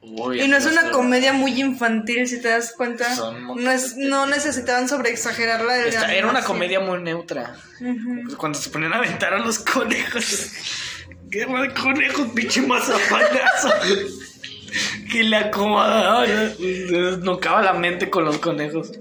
[0.00, 3.14] Uy, Y no es una comedia muy infantil, si te das cuenta.
[3.54, 5.74] No, es, no necesitaban sobre exagerarla.
[5.74, 7.54] de Esta- era una comedia muy neutra.
[8.38, 10.52] Cuando se ponían a aventar a los conejos.
[11.30, 13.68] Guerra de conejos, pinche mazapanazo.
[15.12, 16.26] que le acomodaban.
[16.56, 18.92] Se desnocaba la mente con los conejos.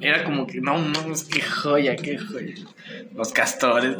[0.00, 2.54] Era como que, no mames, qué joya, qué joya.
[3.14, 3.96] Los castores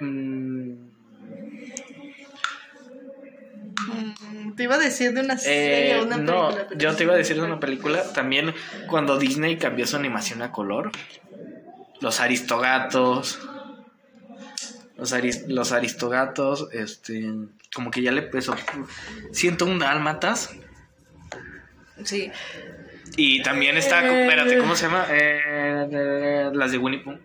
[0.00, 0.74] Mm,
[3.86, 6.66] Mm, Te iba a decir de una serie eh, o una no, película.
[6.68, 8.02] pero yo te iba a decir de una película.
[8.12, 8.54] También
[8.88, 10.90] cuando Disney cambió su animación a color.
[12.00, 13.40] Los Aristogatos.
[14.96, 16.68] Los, aris- los Aristogatos.
[16.72, 17.24] Este.
[17.74, 18.54] Como que ya le pesó.
[19.32, 20.50] Siento un dálmatas.
[22.04, 22.30] Sí.
[23.16, 24.04] Y también está.
[24.06, 24.22] Eh.
[24.24, 25.06] Espérate, ¿cómo se llama?
[25.10, 27.18] Eh, las de Winnie Pooh.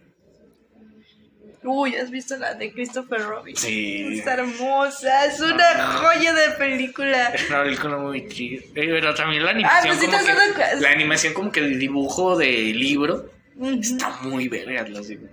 [1.61, 3.55] Uy, ¿has visto la de Christopher Robin?
[3.55, 4.17] Sí.
[4.19, 5.97] Está hermosa, es una Ah.
[6.15, 7.27] joya de película.
[7.29, 8.61] Es una película muy chida.
[8.63, 9.97] Eh, Pero también la animación.
[9.97, 13.29] pues sí como que- la animación, como que el dibujo de libro.
[13.81, 15.27] Está muy verga, digo.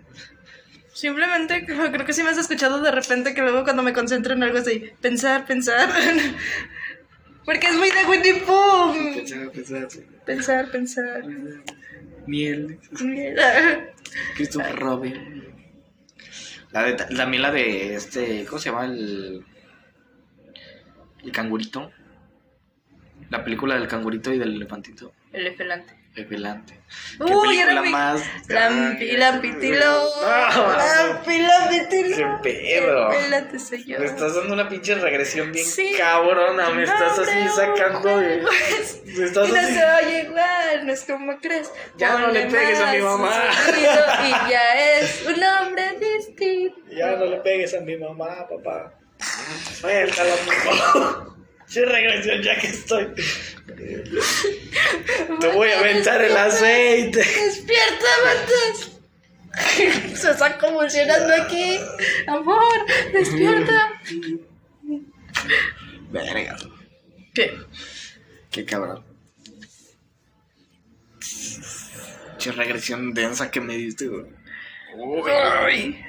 [0.96, 4.42] Simplemente creo que sí me has escuchado de repente que luego cuando me concentro en
[4.42, 5.90] algo así, pensar, pensar.
[7.44, 8.94] Porque es muy de Winnie Pooh.
[9.14, 9.88] Pensar, pensar,
[10.24, 11.22] Pensar, pensar.
[12.26, 12.80] Miel.
[13.02, 13.92] Mira.
[14.36, 15.44] Christopher Robin.
[16.72, 18.46] La de, también la de este.
[18.46, 18.86] ¿Cómo se llama?
[18.86, 19.44] El.
[21.22, 21.92] El cangurito.
[23.28, 25.12] La película del cangurito y del elefantito.
[25.32, 25.94] El elefante.
[26.16, 26.80] Revelante.
[27.18, 28.22] ¿Qué Uy, era mi- más?
[28.48, 29.84] Lampi, lampitilo.
[30.22, 32.16] No, Lampi, lampitilo.
[32.16, 33.10] Qué pedo.
[33.12, 34.00] Espérate, señor.
[34.00, 35.94] Me estás dando una pinche regresión bien Sí.
[35.98, 36.70] cabrona.
[36.70, 38.42] Me estás así sacando de.
[39.04, 39.74] Me estás Y no así.
[39.74, 41.70] se oye igual, no es como crees.
[41.98, 43.32] Ya no le Ponle pegues a mi mamá.
[44.26, 46.76] Y ya es un hombre distinto.
[46.90, 48.94] Ya no le pegues a mi mamá, papá.
[49.80, 51.35] Suéltala, papá.
[51.66, 53.06] Sí, regresión ya que estoy.
[55.40, 57.18] Te voy a aventar el aceite.
[57.18, 58.92] Despierta, Matas.
[60.14, 61.78] Se está convulsionando aquí.
[62.26, 63.92] Amor, despierta.
[66.10, 66.56] Verga.
[67.34, 67.58] ¿Qué?
[68.50, 69.04] Qué cabrón.
[72.38, 74.26] Qué regresión densa que me diste, güey.
[75.64, 76.04] Ay.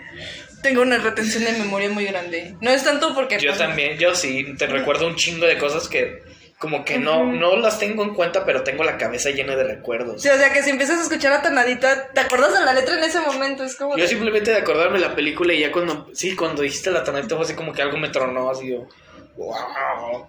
[0.62, 2.56] Tengo una retención de memoria muy grande.
[2.62, 3.40] No es tanto porque.
[3.40, 6.24] Yo también, yo sí, te recuerdo un chingo de cosas que
[6.58, 10.24] como que no, no las tengo en cuenta, pero tengo la cabeza llena de recuerdos.
[10.24, 12.98] Sí, o sea que si empiezas a escuchar a Tonadita, te acuerdas de la letra
[12.98, 13.64] en ese momento.
[13.64, 13.96] Es como.
[13.96, 17.36] Yo de- simplemente de acordarme la película y ya cuando, sí, cuando dijiste la tonadita
[17.36, 18.88] fue así como que algo me tronó, así yo,
[19.36, 20.28] wow,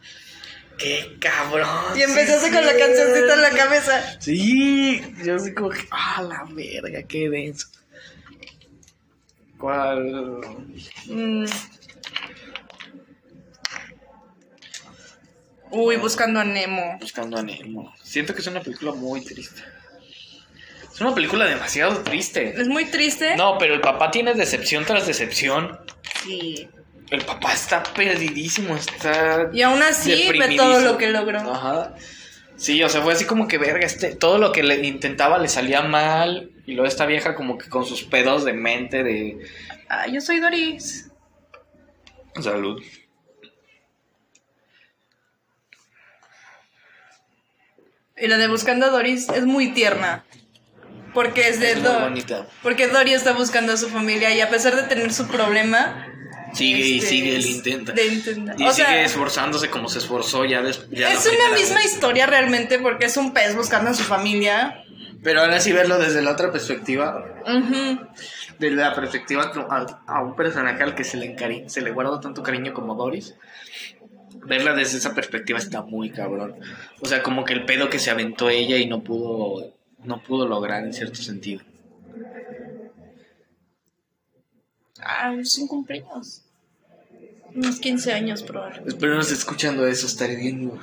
[0.76, 1.66] qué cabrón.
[1.96, 4.20] Y empezaste sí, con la cancioncita en la cabeza.
[4.20, 7.68] Sí, yo así como que, ah, la verga, qué denso.
[9.58, 10.40] ¿Cuál?
[11.06, 11.44] Mm.
[15.70, 16.96] Uy, buscando a Nemo.
[17.00, 17.92] Buscando a Nemo.
[18.02, 19.62] Siento que es una película muy triste.
[20.94, 22.54] Es una película demasiado triste.
[22.60, 23.36] Es muy triste.
[23.36, 25.78] No, pero el papá tiene decepción tras decepción.
[26.24, 26.68] Sí.
[27.10, 31.38] El papá está perdidísimo, está Y aún así ve todo lo que logró.
[31.38, 31.94] Ajá.
[32.56, 35.48] Sí, o sea, fue así como que verga, este, todo lo que le intentaba le
[35.48, 36.50] salía mal.
[36.68, 39.38] Y luego esta vieja como que con sus pedos de mente de
[39.88, 41.10] Ah, yo soy Doris.
[42.42, 42.78] salud.
[48.16, 50.24] Y la de Buscando a Doris es muy tierna.
[51.14, 52.46] Porque es de Es muy Do- bonita.
[52.62, 56.06] Porque Dory está buscando a su familia y a pesar de tener su problema.
[56.52, 57.92] Sigue y este, sigue, el intenta.
[57.92, 58.60] de intentar.
[58.60, 61.76] Y O sigue sea, esforzándose como se esforzó ya, des- ya la es una misma
[61.76, 61.92] vez.
[61.92, 64.84] historia realmente porque es un pez buscando a su familia.
[65.22, 67.98] Pero ahora sí verlo desde la otra perspectiva, Ujú.
[68.58, 69.50] de la perspectiva
[70.06, 73.34] a, un personaje al que se le, encari- se le guarda tanto cariño como Doris,
[74.46, 76.54] verla desde esa perspectiva está muy cabrón.
[77.00, 79.72] O sea, como que el pedo que se aventó ella y no pudo,
[80.04, 81.62] no pudo lograr en cierto sentido.
[85.00, 86.42] Ah, es un cumpleaños.
[87.54, 88.90] Unos 15 años probablemente.
[88.90, 90.78] Espero no escuchando eso, estaré viendo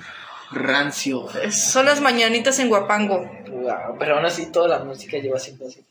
[0.51, 1.29] rancio.
[1.39, 3.19] Es- Son las mañanitas en Guapango.
[3.49, 5.85] Wow, pero aún así toda la música lleva siendo así.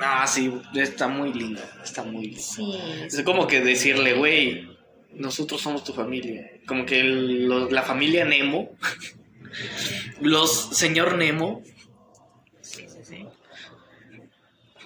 [0.00, 2.40] Ah, sí, está muy linda, está muy linda.
[2.42, 2.78] Sí.
[3.06, 4.68] Es como que decirle, güey,
[5.12, 6.50] nosotros somos tu familia.
[6.66, 8.70] Como que el- lo- la familia Nemo,
[10.20, 11.62] los señor Nemo,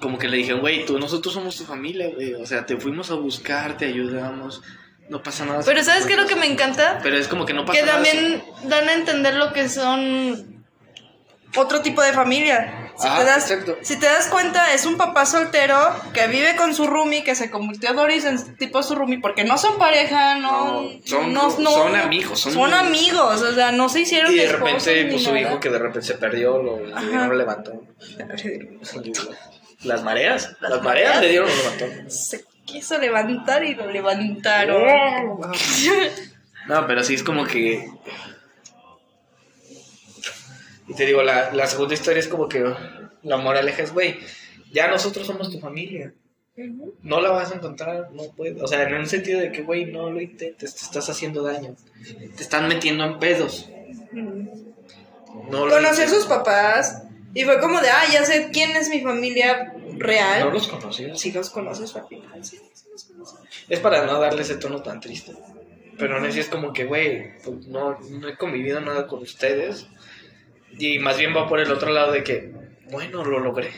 [0.01, 2.35] como que le dijeron, güey, tú, nosotros somos tu familia, güey.
[2.35, 4.61] O sea, te fuimos a buscar, te ayudamos,
[5.13, 5.61] no pasa nada.
[5.65, 6.99] Pero ¿sabes qué es lo que me encanta?
[7.03, 8.03] Pero es como que no pasa Que nada.
[8.03, 10.65] también dan a entender lo que son
[11.55, 12.79] otro tipo de familia.
[12.99, 13.77] Si, Ah, te das, exacto.
[13.83, 15.77] si te das cuenta, es un papá soltero
[16.15, 19.45] que vive con su roomie, que se convirtió a Doris en tipo su roomie, porque
[19.45, 20.83] no son pareja, no.
[20.83, 25.23] No, son- son amigos, son- amigos, o sea, no se hicieron Y de repente, pues
[25.25, 27.03] su hijo que de repente se perdió, lo, le Ajá.
[27.03, 27.81] dieron un levantón.
[29.83, 32.11] Las mareas, las, mareas le dieron un levantón.
[32.11, 34.83] Se quiso levantar y lo levantaron.
[36.69, 37.89] No, pero sí es como que.
[40.89, 42.65] Y te digo, la, la segunda historia es como que
[43.23, 44.19] la moraleja es, güey,
[44.73, 46.13] ya nosotros somos tu familia.
[47.03, 48.61] No la vas a encontrar, no puedes.
[48.63, 51.75] O sea, en un sentido de que, güey, no lo intentes, te estás haciendo daño.
[52.37, 53.71] Te están metiendo en pedos.
[54.13, 56.11] No lo Conocí a intentes.
[56.11, 60.41] sus papás y fue como de, ah, ya sé quién es mi familia real.
[60.45, 61.21] No los conocías.
[61.21, 62.23] Si los conoces, papi.
[62.43, 63.39] Sí, sí los conoces.
[63.69, 65.33] Es para no darle ese tono tan triste.
[65.99, 69.87] Pero así es como que, güey, pues no, no he convivido nada con ustedes.
[70.79, 72.53] Y más bien va por el otro lado de que,
[72.91, 73.71] bueno, lo logré.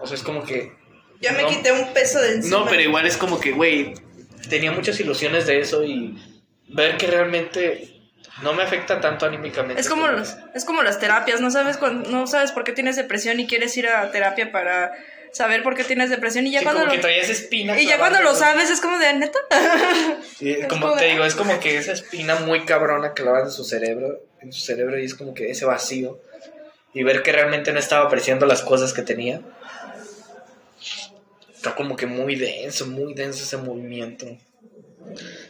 [0.00, 0.72] O sea, es como que...
[1.20, 2.58] Ya me no- quité un peso de encima.
[2.58, 3.94] No, pero igual es como que, güey,
[4.48, 6.18] tenía muchas ilusiones de eso y
[6.68, 7.91] ver que realmente
[8.40, 9.80] no me afecta tanto anímicamente.
[9.80, 12.96] Es como los, es como las terapias, no sabes cuán- no sabes por qué tienes
[12.96, 14.92] depresión y quieres ir a terapia para
[15.32, 17.80] saber por qué tienes depresión y ya Sí, cuando como lo, que traías espina.
[17.80, 19.38] y ya cuando lo sabes es como de neta.
[20.38, 23.50] Sí, como como te de- digo, es como que esa espina muy cabrona que en
[23.50, 26.18] su cerebro, en su cerebro y es como que ese vacío
[26.94, 29.40] y ver que realmente no estaba apreciando las cosas que tenía.
[31.54, 34.26] Está como que muy denso, muy denso ese movimiento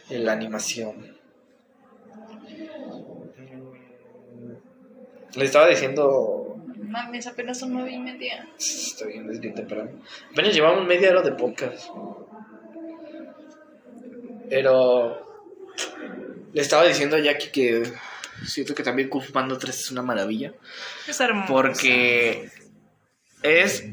[0.09, 1.17] en la animación.
[5.35, 6.57] Le estaba diciendo.
[6.77, 8.47] Mames, apenas son nueve y media.
[8.57, 9.91] Está bien, es bien temprano.
[10.31, 11.89] Apenas llevamos media hora de podcast.
[14.49, 15.19] Pero.
[16.53, 17.91] Le estaba diciendo a Jackie que.
[18.45, 20.53] Siento que también Kung Panda 3 es una maravilla.
[21.07, 21.51] Es hermoso.
[21.51, 22.49] Porque.
[23.41, 23.85] Es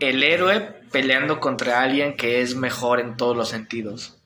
[0.00, 4.18] el héroe peleando contra alguien que es mejor en todos los sentidos.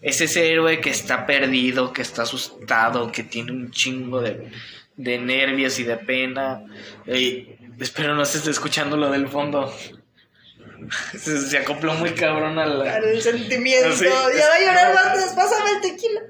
[0.00, 4.50] Es ese héroe que está perdido, que está asustado, que tiene un chingo de,
[5.02, 6.62] de nervios y de pena.
[7.06, 9.72] Ey, espero no se esté escuchando lo del fondo.
[11.16, 12.96] Se, se acopló muy cabrón a la...
[12.96, 13.92] Al sentimiento.
[13.92, 14.04] Sí.
[14.04, 15.34] Ya va a llorar más.
[15.34, 16.20] Pásame el tequila.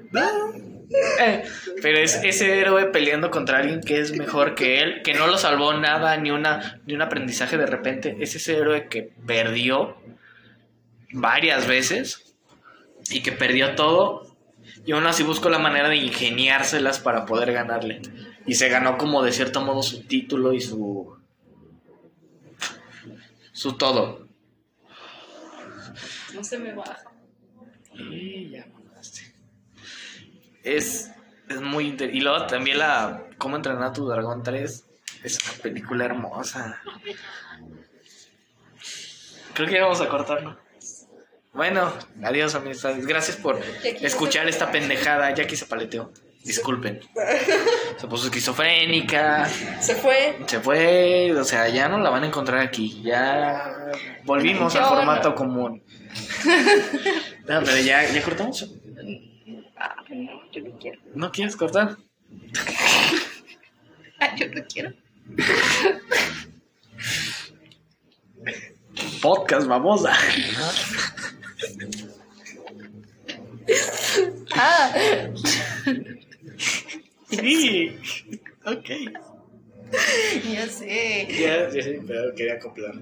[1.21, 1.43] Eh,
[1.81, 5.37] Pero es ese héroe peleando contra alguien que es mejor que él, que no lo
[5.37, 8.17] salvó nada, ni, una, ni un aprendizaje de repente.
[8.19, 9.97] Es ese héroe que perdió
[11.11, 12.35] varias veces
[13.09, 14.35] y que perdió todo.
[14.85, 18.01] Y aún así buscó la manera de ingeniárselas para poder ganarle.
[18.45, 21.15] Y se ganó como de cierto modo su título y su...
[23.53, 24.27] Su todo.
[26.33, 27.03] No se me baja.
[27.93, 28.65] Y ya.
[30.63, 31.11] Es,
[31.49, 34.85] es muy inter- Y luego también la Cómo entrenar a tu dragón 3
[35.23, 36.81] es una película hermosa.
[39.53, 40.57] Creo que ya vamos a cortarlo.
[41.53, 41.91] Bueno,
[42.23, 43.05] adiós amistades.
[43.05, 45.33] Gracias por escuchar esta pendejada.
[45.33, 46.11] Jackie se paleteó.
[46.43, 46.99] Disculpen.
[47.97, 49.47] Se puso esquizofrénica.
[49.79, 50.39] Se fue.
[50.47, 51.33] Se fue.
[51.33, 53.01] O sea, ya no la van a encontrar aquí.
[53.03, 53.91] Ya
[54.23, 54.89] volvimos al no.
[54.89, 55.83] formato común.
[57.47, 58.69] No, pero ya, ya cortamos.
[59.75, 61.01] Ah, no, yo no quiero.
[61.15, 61.97] ¿No quieres cortar?
[64.23, 64.93] Ah, yo no quiero.
[69.19, 70.13] Podcast, babosa.
[74.53, 74.91] Ah,
[77.29, 77.97] Sí.
[78.65, 78.89] Ok.
[80.53, 81.27] ya sé.
[81.29, 82.93] Ya, ya sí, pero quería acoplar.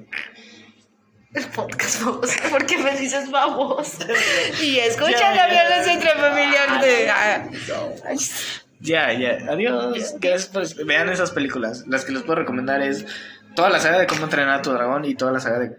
[1.34, 2.49] El podcast babosa.
[2.49, 4.07] ¿Por qué me dices babosa?
[4.64, 7.10] Y escucha la violencia intrafamiliar de.
[7.10, 7.49] ah.
[8.80, 9.38] Ya, ya.
[9.51, 10.16] Adiós.
[10.20, 11.86] Gracias por- Vean esas películas.
[11.88, 13.05] Las que les puedo recomendar es
[13.55, 15.72] toda la saga de cómo entrenar a tu dragón y toda la saga de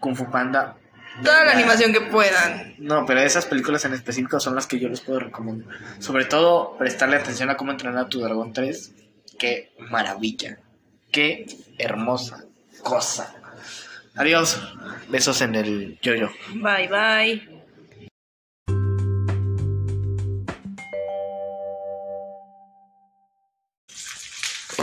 [0.00, 0.76] Kung Fu Panda.
[1.22, 2.74] Toda la animación que puedan.
[2.78, 5.68] No, pero esas películas en específico son las que yo les puedo recomendar.
[5.98, 8.92] Sobre todo, prestarle atención a cómo entrenar a tu dragón 3.
[9.38, 10.58] Qué maravilla.
[11.10, 11.46] Qué
[11.78, 12.44] hermosa
[12.82, 13.34] cosa.
[14.14, 14.60] Adiós.
[15.08, 16.30] Besos en el yo-yo.
[16.54, 17.55] Bye, bye.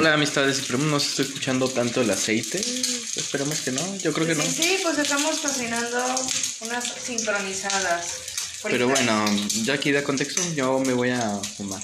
[0.04, 2.60] Hola amistades, esperemos no se esté escuchando tanto el aceite.
[2.60, 4.44] Esperemos que no, yo creo que no.
[4.44, 5.98] Sí, pues estamos cocinando
[6.60, 8.08] unas sincronizadas.
[8.64, 9.26] Pero bueno,
[9.64, 11.82] ya aquí da contexto, yo me voy a fumar.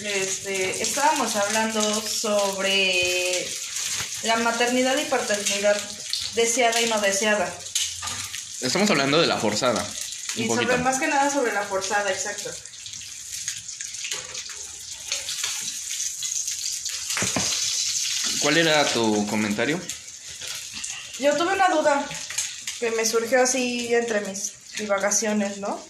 [0.00, 3.46] Este, estábamos hablando sobre
[4.24, 5.80] la maternidad y paternidad
[6.34, 7.56] deseada y no deseada.
[8.60, 9.86] Estamos hablando de la forzada.
[10.34, 12.50] Y sobre más que nada sobre la forzada, exacto.
[18.42, 19.80] ¿Cuál era tu comentario?
[21.20, 22.04] Yo tuve una duda
[22.80, 25.80] que me surgió así entre mis divagaciones, ¿no?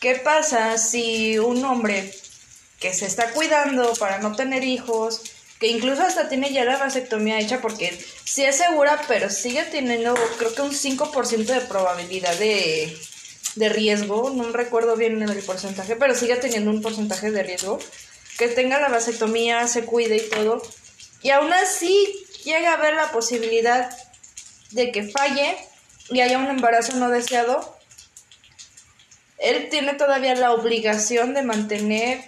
[0.00, 2.14] ¿Qué pasa si un hombre
[2.80, 5.20] que se está cuidando para no tener hijos,
[5.60, 10.14] que incluso hasta tiene ya la vasectomía hecha porque sí es segura, pero sigue teniendo
[10.38, 12.98] creo que un 5% de probabilidad de,
[13.56, 17.78] de riesgo, no recuerdo bien el porcentaje, pero sigue teniendo un porcentaje de riesgo,
[18.38, 20.62] que tenga la vasectomía, se cuide y todo,
[21.22, 21.94] y aún así
[22.44, 23.90] llega a haber la posibilidad
[24.70, 25.56] de que falle
[26.10, 27.78] y haya un embarazo no deseado,
[29.38, 32.24] él tiene todavía la obligación de mantener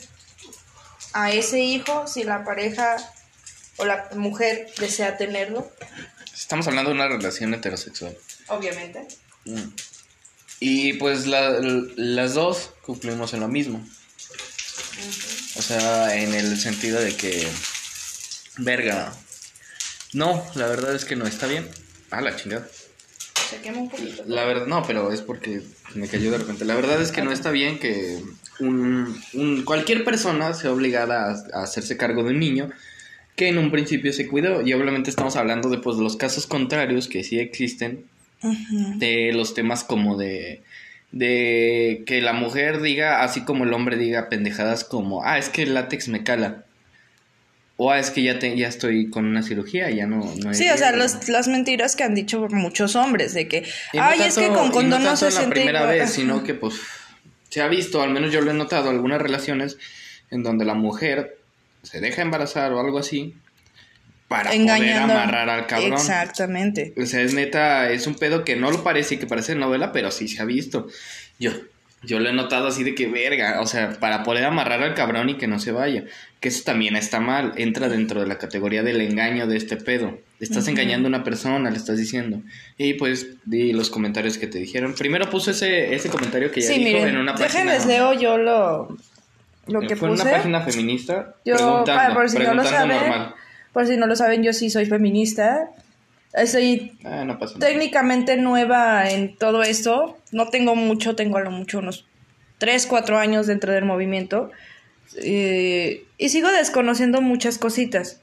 [1.12, 2.96] a ese hijo si la pareja
[3.76, 5.70] o la mujer desea tenerlo,
[6.34, 8.16] Estamos hablando de una relación heterosexual.
[8.48, 9.06] obviamente.
[9.44, 9.62] Mm.
[10.60, 11.58] Y pues la-
[11.96, 13.84] las dos concluimos en lo mismo.
[15.56, 17.48] O sea, en el sentido de que...
[18.58, 19.12] Verga.
[20.12, 21.68] No, la verdad es que no está bien.
[22.10, 22.66] Ah, la chingada.
[23.50, 24.22] Se quema un poquito.
[24.26, 25.62] La verdad, no, pero es porque
[25.94, 26.64] me cayó de repente.
[26.64, 28.20] La verdad es que no está bien que
[28.60, 32.70] un, un- cualquier persona sea obligada a, a hacerse cargo de un niño
[33.36, 34.62] que en un principio se cuidó.
[34.62, 38.04] Y obviamente estamos hablando de pues, los casos contrarios que sí existen,
[38.98, 40.62] de los temas como de,
[41.12, 45.62] de que la mujer diga, así como el hombre diga pendejadas como, ah, es que
[45.62, 46.64] el látex me cala.
[47.86, 50.32] O es que ya, te, ya estoy con una cirugía, ya no...
[50.42, 51.18] no Sí, o sea, riesgo".
[51.18, 54.48] los- las mentiras que han dicho muchos hombres de que, Y no ay, es que
[54.48, 55.98] con condón no no, se la siente primera igual.
[55.98, 56.74] vez, sino que pues
[57.50, 59.76] se ha visto, al menos yo lo he notado, algunas relaciones
[60.30, 61.38] en donde la mujer
[61.82, 63.34] se deja embarazar o algo así
[64.28, 65.92] para poder amarrar al cabrón.
[65.92, 66.94] Exactamente.
[66.96, 69.92] O sea, es neta, es un pedo que no lo parece y que parece novela,
[69.92, 70.88] pero sí se ha visto.
[71.38, 71.50] Yo,
[72.06, 75.28] yo lo he notado así de que verga, o sea, para poder amarrar al cabrón
[75.30, 76.04] y que no se vaya.
[76.40, 80.18] Que eso también está mal, entra dentro de la categoría del engaño de este pedo.
[80.40, 82.40] Estás engañando a una persona, le estás diciendo.
[82.76, 84.94] Y pues di los comentarios que te dijeron.
[84.94, 87.48] Primero puse ese, ese comentario que ya Sí, dijo miren, en una página.
[87.72, 88.96] déjenles leo yo lo,
[89.68, 90.22] lo que fue en puse.
[90.26, 91.34] una página feminista.
[91.46, 93.34] Yo, preguntando, ah, por si no lo saben, normal.
[93.72, 95.70] por si no lo saben, yo sí soy feminista.
[96.34, 100.18] Estoy Ah, no técnicamente nueva en todo esto.
[100.32, 102.06] No tengo mucho, tengo a lo mucho unos
[102.58, 104.50] 3, 4 años dentro del movimiento.
[105.16, 108.20] Eh, y sigo desconociendo muchas cositas.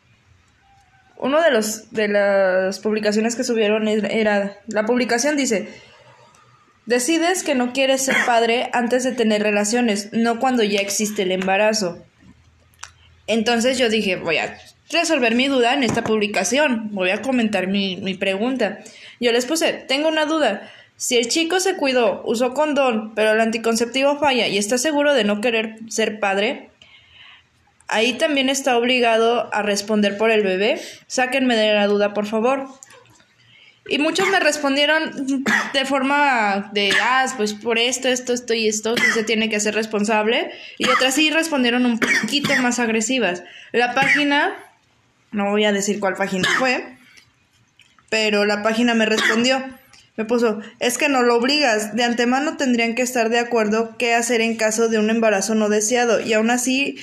[1.17, 5.69] Uno de los de las publicaciones que subieron era la publicación dice
[6.85, 11.31] decides que no quieres ser padre antes de tener relaciones, no cuando ya existe el
[11.31, 12.03] embarazo.
[13.27, 14.57] Entonces yo dije, voy a
[14.91, 18.79] resolver mi duda en esta publicación, voy a comentar mi, mi pregunta.
[19.19, 20.69] Yo les puse, tengo una duda.
[20.97, 25.23] Si el chico se cuidó, usó condón, pero el anticonceptivo falla y está seguro de
[25.23, 26.69] no querer ser padre,
[27.87, 30.79] ahí también está obligado a responder por el bebé.
[31.07, 32.67] Sáquenme de la duda, por favor.
[33.87, 38.95] Y muchos me respondieron de forma de, ah, pues por esto, esto, esto y esto,
[39.13, 40.51] se tiene que hacer responsable.
[40.77, 43.43] Y otras sí respondieron un poquito más agresivas.
[43.71, 44.55] La página,
[45.31, 46.97] no voy a decir cuál página fue,
[48.09, 49.63] pero la página me respondió.
[50.17, 54.13] Me puso, es que no lo obligas, de antemano tendrían que estar de acuerdo qué
[54.13, 56.97] hacer en caso de un embarazo no deseado y aún así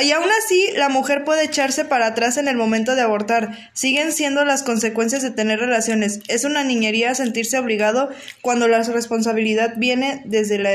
[0.00, 3.70] y aún así la mujer puede echarse para atrás en el momento de abortar.
[3.72, 6.20] Siguen siendo las consecuencias de tener relaciones.
[6.28, 8.10] Es una niñería sentirse obligado
[8.42, 10.70] cuando la responsabilidad viene desde la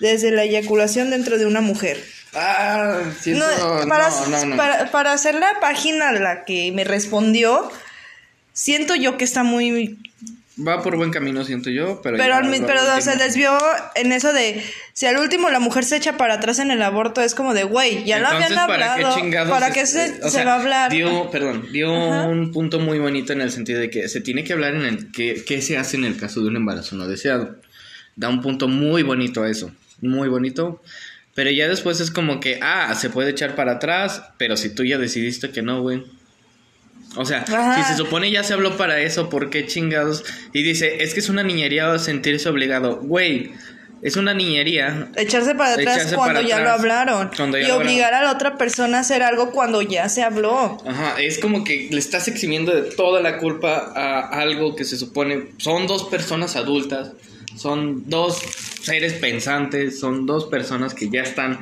[0.00, 1.96] desde la eyaculación dentro de una mujer.
[2.34, 3.44] Ah, siento...
[3.46, 4.56] No, para, no, no.
[4.56, 7.70] Para, para hacer la página la que me respondió,
[8.52, 9.98] siento yo que está muy
[10.56, 12.16] Va por buen camino, siento yo, pero...
[12.16, 13.00] pero, mi- pero último.
[13.00, 13.58] se desvió
[13.96, 14.62] en eso de
[14.92, 17.64] si al último la mujer se echa para atrás en el aborto, es como de,
[17.64, 19.16] güey, ya lo habían ¿para hablado.
[19.16, 19.50] qué chingados?
[19.50, 20.90] ¿Para qué se, eh, o se sea, va a hablar?
[20.92, 22.28] Dio, perdón, dio Ajá.
[22.28, 25.10] un punto muy bonito en el sentido de que se tiene que hablar en el
[25.10, 27.56] qué, qué se hace en el caso de un embarazo no deseado.
[28.14, 29.72] Da un punto muy bonito a eso,
[30.02, 30.80] muy bonito.
[31.34, 34.84] Pero ya después es como que, ah, se puede echar para atrás, pero si tú
[34.84, 36.04] ya decidiste que no, güey.
[37.16, 37.76] O sea, Ajá.
[37.82, 40.24] si se supone ya se habló para eso, ¿por qué chingados?
[40.52, 42.96] Y dice, es que es una niñería sentirse obligado.
[43.02, 43.52] Güey,
[44.02, 47.30] es una niñería Echarse para atrás Echarse cuando para ya atrás, lo hablaron.
[47.52, 50.76] ya y lo obligar a la otra persona a hacer algo cuando ya se habló.
[50.86, 54.98] Ajá, es como que le estás eximiendo de toda la culpa a algo que se
[54.98, 57.12] supone son dos personas adultas,
[57.56, 58.42] son dos
[58.84, 61.60] seres pensantes, son dos personas que ya están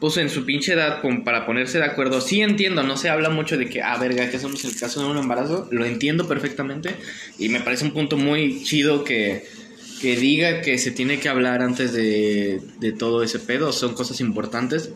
[0.00, 2.20] pues en su pinche edad para ponerse de acuerdo.
[2.20, 5.10] Sí entiendo, no se habla mucho de que, ah, verga, que hacemos el caso de
[5.10, 6.94] un embarazo, lo entiendo perfectamente
[7.38, 9.44] y me parece un punto muy chido que,
[10.00, 14.20] que diga que se tiene que hablar antes de, de todo ese pedo, son cosas
[14.20, 14.90] importantes.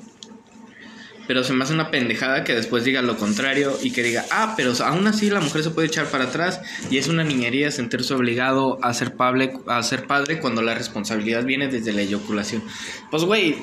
[1.27, 4.55] Pero se me hace una pendejada que después diga lo contrario y que diga, ah,
[4.57, 6.61] pero aún así la mujer se puede echar para atrás
[6.91, 11.45] y es una niñería sentirse obligado a ser, pable, a ser padre cuando la responsabilidad
[11.45, 12.63] viene desde la eyaculación.
[13.11, 13.57] Pues, güey,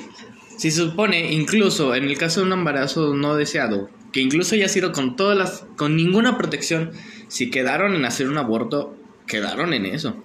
[0.56, 4.68] si se supone, incluso en el caso de un embarazo no deseado, que incluso haya
[4.68, 6.92] sido con todas las, con ninguna protección,
[7.28, 8.96] si quedaron en hacer un aborto,
[9.26, 10.22] quedaron en eso.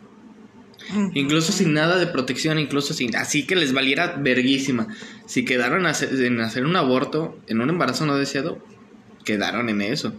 [1.13, 3.15] Incluso sin nada de protección, incluso sin...
[3.15, 4.87] Así que les valiera verguísima.
[5.25, 8.59] Si quedaron en hacer un aborto, en un embarazo no deseado,
[9.23, 10.13] quedaron en eso.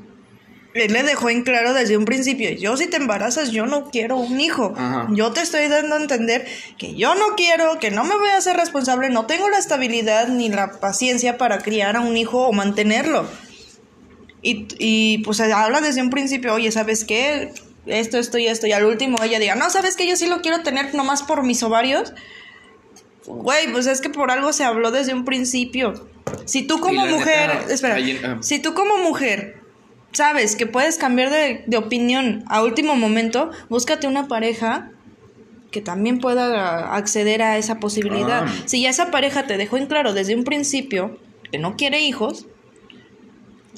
[0.75, 4.17] Él le dejó en claro desde un principio, yo si te embarazas, yo no quiero
[4.17, 4.75] un hijo.
[4.77, 5.09] Ajá.
[5.11, 6.47] Yo te estoy dando a entender
[6.77, 10.29] que yo no quiero, que no me voy a hacer responsable, no tengo la estabilidad
[10.29, 13.27] ni la paciencia para criar a un hijo o mantenerlo.
[14.43, 17.53] Y, y pues habla desde un principio, oye, ¿sabes qué?
[17.87, 18.66] Esto, esto y esto.
[18.66, 20.07] Y al último ella diga, no, ¿sabes qué?
[20.07, 22.12] Yo sí lo quiero tener nomás por mis ovarios.
[23.26, 26.09] Güey, pues es que por algo se habló desde un principio.
[26.45, 28.39] Si tú como mujer, neta, espera, ah.
[28.41, 29.61] si tú como mujer
[30.12, 34.91] sabes que puedes cambiar de, de opinión a último momento, búscate una pareja
[35.70, 38.45] que también pueda acceder a esa posibilidad.
[38.47, 38.55] Ah.
[38.64, 41.18] Si ya esa pareja te dejó en claro desde un principio
[41.51, 42.47] que no quiere hijos,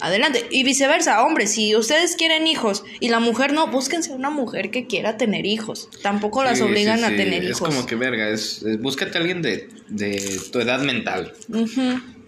[0.01, 0.46] adelante.
[0.51, 4.86] Y viceversa, hombre, si ustedes quieren hijos y la mujer no, búsquense una mujer que
[4.86, 5.88] quiera tener hijos.
[6.03, 7.68] Tampoco las Sí, obligan sí, a tener Es hijos.
[7.68, 11.32] como que verga, es, es- búscate a alguien de, de tu edad mental.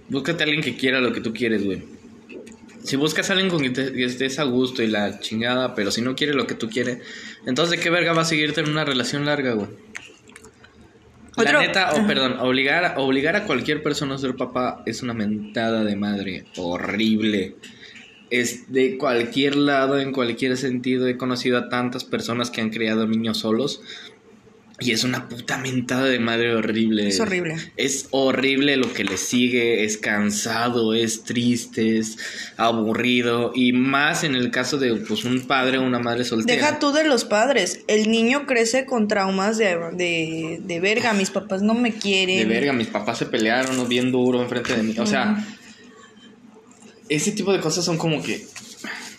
[0.09, 1.83] Búscate a alguien que quiera lo que tú quieres, güey.
[2.83, 5.91] Si buscas a alguien con quien te- que estés a gusto y la chingada, pero
[5.91, 6.99] si no quiere lo que tú quieres,
[7.47, 9.69] entonces ¿de qué verga va a seguirte en una relación larga, güey?
[11.45, 15.85] La neta, oh, perdón, obligar, obligar a cualquier persona a ser papá es una mentada
[15.85, 17.57] de madre horrible.
[18.31, 21.09] Es de cualquier lado, en cualquier sentido.
[21.09, 23.83] He conocido a tantas personas que han criado niños solos.
[24.81, 27.09] Y es una puta mentada de madre horrible.
[27.09, 27.57] Es horrible.
[27.77, 29.85] Es horrible lo que le sigue.
[29.85, 32.17] Es cansado, es triste, es
[32.57, 33.53] aburrido.
[33.55, 36.57] Y más en el caso de pues, un padre o una madre soltera.
[36.57, 37.81] Deja tú de los padres.
[37.89, 41.13] El niño crece con traumas de, de, de verga.
[41.13, 42.39] Mis papás no me quieren.
[42.39, 43.85] De verga, mis papás se pelearon ¿no?
[43.85, 44.95] bien duro enfrente de mí.
[44.99, 45.47] O sea,
[47.11, 48.47] ese tipo de cosas son como que,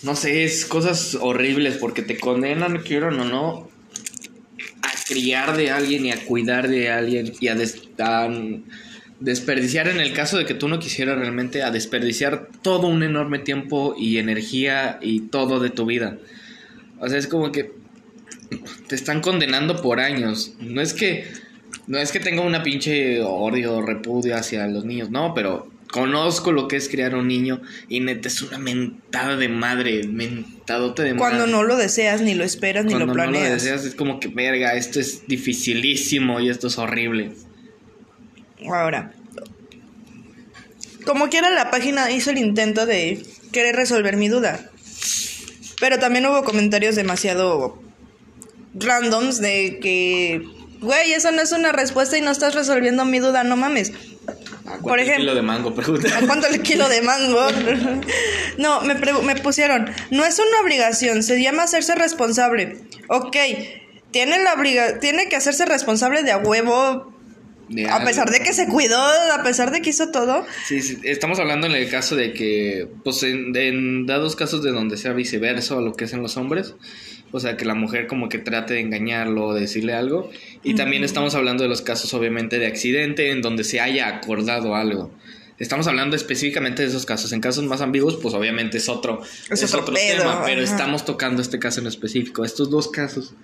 [0.01, 3.69] no sé, es cosas horribles porque te condenan, quieran o no,
[5.11, 7.81] criar de alguien y a cuidar de alguien y a, des-
[9.19, 13.39] desperdiciar en el caso de que tú no quisieras realmente, a desperdiciar todo un enorme
[13.39, 16.17] tiempo y energía y todo de tu vida.
[16.99, 17.71] O sea, es como que
[18.87, 20.53] te están condenando por años.
[20.59, 21.25] No es que
[21.87, 26.51] no es que tenga una pinche odio o repudio hacia los niños, no, pero conozco
[26.51, 31.15] lo que es criar un niño y neta es una mentada de madre, mentadote de
[31.15, 31.51] Cuando madre.
[31.51, 33.61] no lo deseas, ni lo esperas, ni Cuando lo no lo planeas.
[33.61, 37.31] deseas es como que verga, esto es dificilísimo y esto es horrible.
[38.65, 39.11] Ahora,
[41.05, 44.69] como quiera, la página hizo el intento de querer resolver mi duda.
[45.79, 47.81] Pero también hubo comentarios demasiado
[48.75, 50.43] randoms de que,
[50.79, 53.91] güey, eso no es una respuesta y no estás resolviendo mi duda, no mames.
[54.71, 56.17] ¿A cuánto Por el ejemplo- kilo de mango, pregunta.
[56.17, 57.47] ¿A cuánto el kilo de mango?
[58.57, 62.77] No, me, me pusieron, no es una obligación, se llama hacerse responsable.
[63.07, 63.35] Ok,
[64.11, 67.13] tiene, la obliga tiene que hacerse responsable de a huevo,
[67.89, 70.45] a pesar de que se cuidó, a pesar de que hizo todo.
[70.67, 74.71] Sí, sí, estamos hablando en el caso de que, pues en, en dados casos de
[74.71, 76.75] donde sea viceversa o lo que hacen los hombres,
[77.31, 80.29] o sea, que la mujer como que trate de engañarlo o decirle algo.
[80.63, 84.75] Y también estamos hablando de los casos, obviamente, de accidente en donde se haya acordado
[84.75, 85.11] algo.
[85.59, 87.31] Estamos hablando específicamente de esos casos.
[87.33, 90.71] En casos más ambiguos, pues obviamente es otro, Es es otro tema, pero ajá.
[90.71, 92.43] estamos tocando este caso en específico.
[92.43, 93.35] Estos dos casos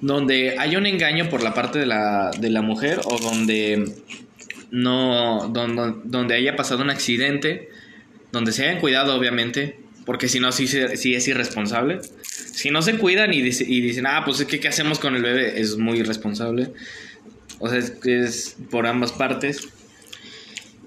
[0.00, 3.94] donde hay un engaño por la parte de la, de la mujer o donde
[4.70, 7.70] no donde, donde haya pasado un accidente,
[8.32, 12.00] donde se hayan cuidado obviamente, porque si no sí, sí es irresponsable.
[12.22, 15.14] Si no se cuidan y, dice- y dicen, ah, pues es que ¿qué hacemos con
[15.14, 15.60] el bebé?
[15.60, 16.72] Es muy irresponsable.
[17.58, 19.68] O sea, es, es por ambas partes.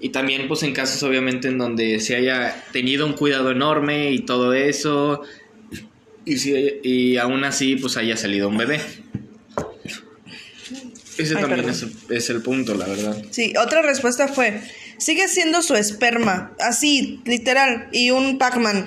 [0.00, 4.20] Y también pues en casos obviamente en donde se haya tenido un cuidado enorme y
[4.20, 5.22] todo eso.
[6.24, 8.80] Y, si, y aún así pues haya salido un bebé.
[11.18, 13.22] Ese Ay, también es, es el punto, la verdad.
[13.30, 14.60] Sí, otra respuesta fue,
[14.96, 18.86] sigue siendo su esperma, así, literal, y un Pac-Man.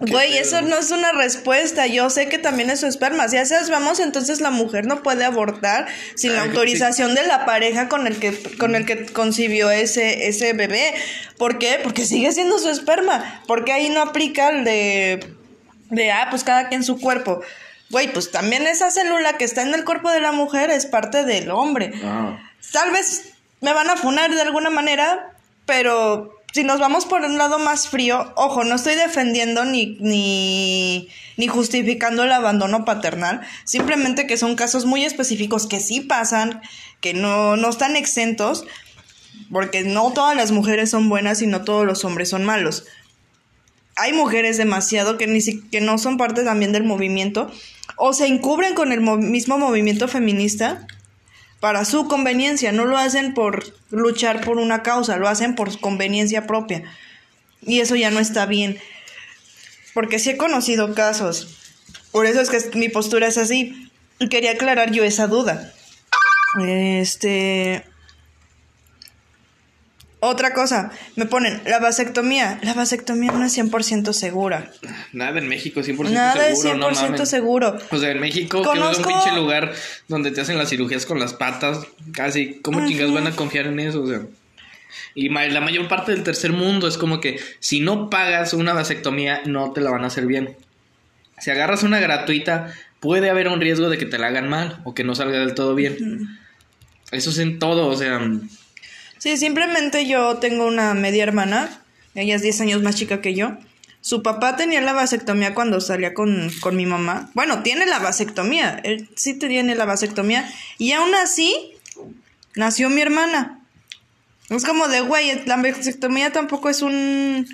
[0.00, 3.28] Güey, eso no es una respuesta, yo sé que también es su esperma.
[3.28, 5.86] Si así vamos, entonces la mujer no puede abortar
[6.16, 10.52] sin la autorización de la pareja con el que con el que concibió ese ese
[10.52, 10.94] bebé.
[11.38, 11.78] ¿Por qué?
[11.82, 13.42] Porque sigue siendo su esperma.
[13.46, 15.34] Porque ahí no aplica el de
[15.90, 17.40] de ah, pues cada quien su cuerpo.
[17.90, 21.24] Güey, pues también esa célula que está en el cuerpo de la mujer es parte
[21.24, 21.92] del hombre.
[22.02, 22.38] Ah.
[22.72, 25.32] Tal vez me van a funar de alguna manera,
[25.66, 31.08] pero si nos vamos por un lado más frío, ojo, no estoy defendiendo ni, ni,
[31.36, 36.62] ni justificando el abandono paternal, simplemente que son casos muy específicos que sí pasan,
[37.00, 38.64] que no, no están exentos,
[39.50, 42.84] porque no todas las mujeres son buenas y no todos los hombres son malos.
[43.96, 45.40] Hay mujeres demasiado que, ni
[45.72, 47.50] que no son parte también del movimiento
[47.96, 50.86] o se encubren con el mo- mismo movimiento feminista
[51.64, 56.46] para su conveniencia, no lo hacen por luchar por una causa, lo hacen por conveniencia
[56.46, 56.82] propia.
[57.62, 58.78] Y eso ya no está bien.
[59.94, 61.56] Porque sí he conocido casos.
[62.12, 63.90] Por eso es que mi postura es así.
[64.18, 65.72] Y quería aclarar yo esa duda.
[66.60, 67.82] Este.
[70.26, 72.58] Otra cosa, me ponen la vasectomía.
[72.62, 74.72] La vasectomía no es 100% segura.
[75.12, 77.78] Nada en México 100% Nada es seguro, 100% no seguro.
[77.90, 79.74] O sea, en México, que es un pinche lugar
[80.08, 83.78] donde te hacen las cirugías con las patas, casi, ¿cómo chingas van a confiar en
[83.80, 84.00] eso?
[84.00, 84.22] O sea,
[85.14, 89.42] y la mayor parte del tercer mundo es como que si no pagas una vasectomía,
[89.44, 90.56] no te la van a hacer bien.
[91.38, 94.94] Si agarras una gratuita, puede haber un riesgo de que te la hagan mal o
[94.94, 96.38] que no salga del todo bien.
[97.10, 98.18] Eso es en todo, o sea,
[99.24, 101.80] Sí, simplemente yo tengo una media hermana,
[102.14, 103.56] ella es 10 años más chica que yo.
[104.02, 107.30] Su papá tenía la vasectomía cuando salía con, con mi mamá.
[107.32, 110.46] Bueno, tiene la vasectomía, él sí tiene la vasectomía.
[110.76, 111.72] Y aún así,
[112.54, 113.60] nació mi hermana.
[114.50, 117.48] Es como de, güey, la vasectomía tampoco es un,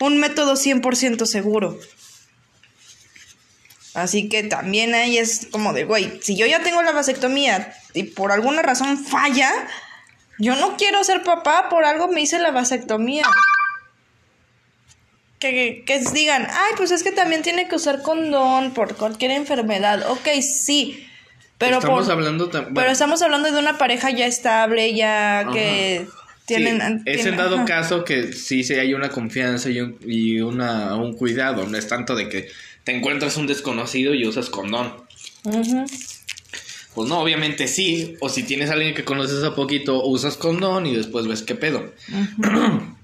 [0.00, 1.78] un método 100% seguro.
[3.94, 8.02] Así que también ahí es como de, güey, si yo ya tengo la vasectomía y
[8.02, 9.50] por alguna razón falla,
[10.38, 13.24] yo no quiero ser papá, por algo me hice la vasectomía.
[15.38, 20.10] Que, que, digan, ay, pues es que también tiene que usar condón por cualquier enfermedad.
[20.10, 21.06] Ok, sí.
[21.58, 26.06] Pero estamos hablando Pero estamos hablando de una pareja ya estable, ya que
[26.46, 27.02] tienen...
[27.04, 31.14] es en dado caso que sí, sí hay una confianza y, un, y una, un
[31.14, 31.66] cuidado.
[31.66, 32.48] No es tanto de que
[32.84, 34.94] te encuentras un desconocido y usas condón.
[36.94, 38.16] Pues no, obviamente sí.
[38.20, 41.54] O si tienes a alguien que conoces a poquito, usas condón y después ves qué
[41.54, 41.92] pedo.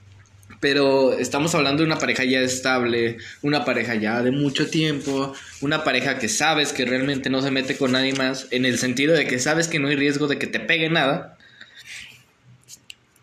[0.60, 5.32] Pero estamos hablando de una pareja ya estable, una pareja ya de mucho tiempo,
[5.62, 9.14] una pareja que sabes que realmente no se mete con nadie más, en el sentido
[9.14, 11.38] de que sabes que no hay riesgo de que te pegue nada.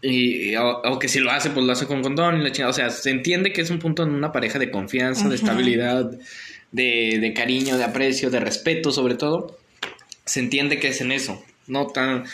[0.01, 2.72] Y, o, que si lo hace, pues lo hace con condón y la chingada.
[2.72, 6.09] O sea, se entiende que es un punto en una pareja de confianza, de estabilidad,
[6.72, 9.57] de, de cariño, de aprecio, de respeto, sobre todo.
[10.28, 11.43] Se entiende que es en eso.
[11.67, 12.25] No tan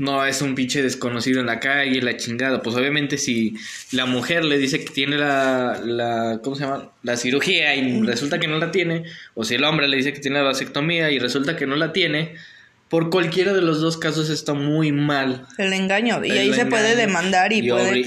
[0.00, 2.62] no es un pinche desconocido en la calle, la chingada.
[2.62, 3.54] Pues obviamente si
[3.92, 6.90] la mujer le dice que tiene la, la ¿cómo se llama?
[7.02, 10.20] La cirugía y resulta que no la tiene, o si el hombre le dice que
[10.20, 12.34] tiene la vasectomía y resulta que no la tiene,
[12.88, 15.46] por cualquiera de los dos casos está muy mal.
[15.58, 18.02] El engaño, y ahí se puede demandar y, puede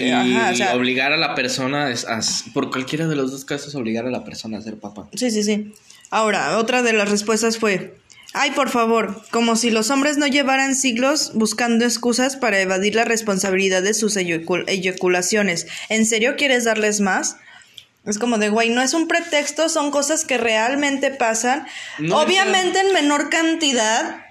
[0.74, 2.20] obligar a la persona, a,
[2.56, 5.08] por cualquiera de los dos casos, obligar a la persona a ser papá.
[5.14, 5.72] Sí, sí, sí.
[6.10, 7.96] Ahora, otra de las respuestas fue,
[8.34, 13.06] Ay, por favor, como si los hombres no llevaran siglos buscando excusas para evadir la
[13.06, 15.68] responsabilidad de sus eyaculaciones.
[15.90, 17.38] ¿En serio quieres darles más?
[18.06, 21.68] Es como de, güey, no es un pretexto, son cosas que realmente pasan.
[22.12, 24.26] Obviamente en menor cantidad,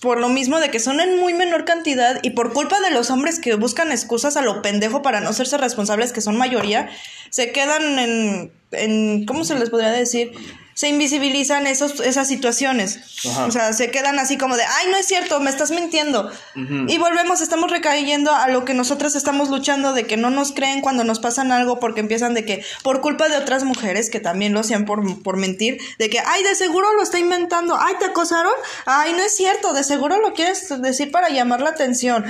[0.00, 3.10] por lo mismo de que son en muy menor cantidad y por culpa de los
[3.10, 6.90] hombres que buscan excusas a lo pendejo para no hacerse responsables, que son mayoría,
[7.30, 10.32] se quedan en, en ¿cómo se les podría decir?
[10.74, 13.00] Se invisibilizan esos, esas situaciones.
[13.46, 16.30] O sea, se quedan así como de, ay, no es cierto, me estás mintiendo.
[16.54, 20.80] Y volvemos, estamos recayendo a lo que nosotros estamos luchando de que no nos creen
[20.80, 24.52] cuando nos pasan algo porque empiezan de que, por culpa de otras mujeres que también
[24.52, 28.06] lo hacían por, por mentir, de que, ay, de seguro lo está inventando, ay, te
[28.06, 28.52] acosaron,
[28.86, 32.24] ay, no es cierto, de seguro lo quieres decir para llamar la atención.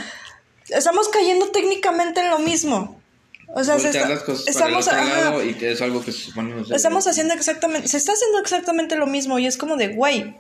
[0.69, 3.02] Estamos cayendo técnicamente en lo mismo.
[3.55, 4.89] O sea, estamos
[5.45, 6.31] y que es algo que se
[6.75, 10.35] Estamos haciendo exactamente, se está haciendo exactamente lo mismo y es como de, güey,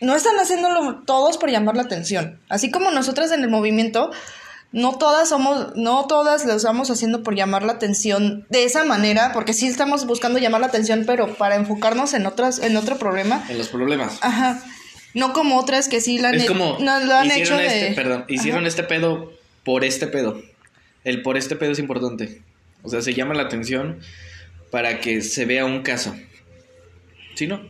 [0.00, 2.40] no están haciéndolo todos por llamar la atención.
[2.48, 4.10] Así como nosotras en el movimiento,
[4.72, 9.30] no todas somos, no todas lo estamos haciendo por llamar la atención de esa manera,
[9.32, 13.44] porque sí estamos buscando llamar la atención, pero para enfocarnos en otras, en otro problema.
[13.48, 14.18] En los problemas.
[14.22, 14.60] Ajá.
[15.14, 18.66] No como otras que sí la han, como, no, lo han hecho este, Perdón, hicieron
[18.66, 19.30] este pedo
[19.62, 20.40] por este pedo.
[21.04, 22.42] El por este pedo es importante.
[22.82, 24.00] O sea, se llama la atención
[24.70, 26.16] para que se vea un caso.
[27.34, 27.60] ¿Sí, no?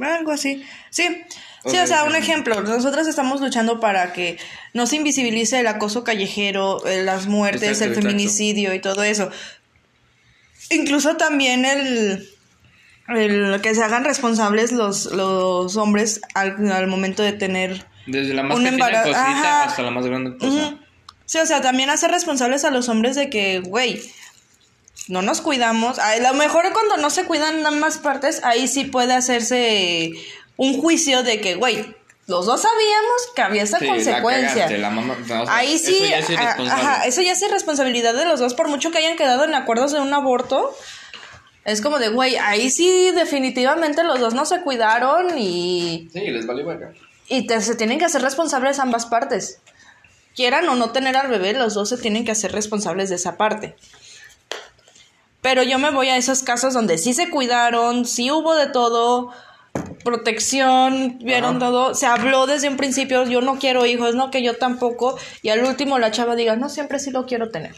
[0.00, 0.64] Algo así.
[0.90, 1.22] Sí.
[1.66, 2.60] Sí, o sea, un ejemplo.
[2.60, 4.36] Nosotros estamos luchando para que
[4.74, 9.30] no se invisibilice el acoso callejero, eh, las muertes, el feminicidio y todo eso.
[10.70, 12.28] Incluso también el,
[13.08, 18.42] el que se hagan responsables los, los hombres al, al momento de tener desde la
[18.42, 20.78] más pequeña cosita hasta la más grande cosa.
[21.26, 24.02] Sí, o sea, también hacer responsables a los hombres de que, güey,
[25.08, 25.98] no nos cuidamos.
[25.98, 30.12] A lo mejor cuando no se cuidan ambas partes, ahí sí puede hacerse
[30.56, 31.94] un juicio de que, güey,
[32.26, 34.66] los dos sabíamos que había esa consecuencia.
[35.48, 38.90] ahí sí, eso ya, es ajá, eso ya es irresponsabilidad de los dos, por mucho
[38.90, 40.74] que hayan quedado en acuerdos de un aborto.
[41.64, 46.08] Es como de, güey, ahí sí definitivamente los dos no se cuidaron y...
[46.12, 46.64] Sí, les valió
[47.28, 49.60] y se tienen que hacer responsables ambas partes.
[50.34, 53.36] Quieran o no tener al bebé, los dos se tienen que hacer responsables de esa
[53.36, 53.76] parte.
[55.40, 59.30] Pero yo me voy a esos casos donde sí se cuidaron, sí hubo de todo,
[60.02, 64.56] protección, vieron todo, se habló desde un principio, yo no quiero hijos, no que yo
[64.56, 67.74] tampoco, y al último la chava diga, no, siempre sí lo quiero tener.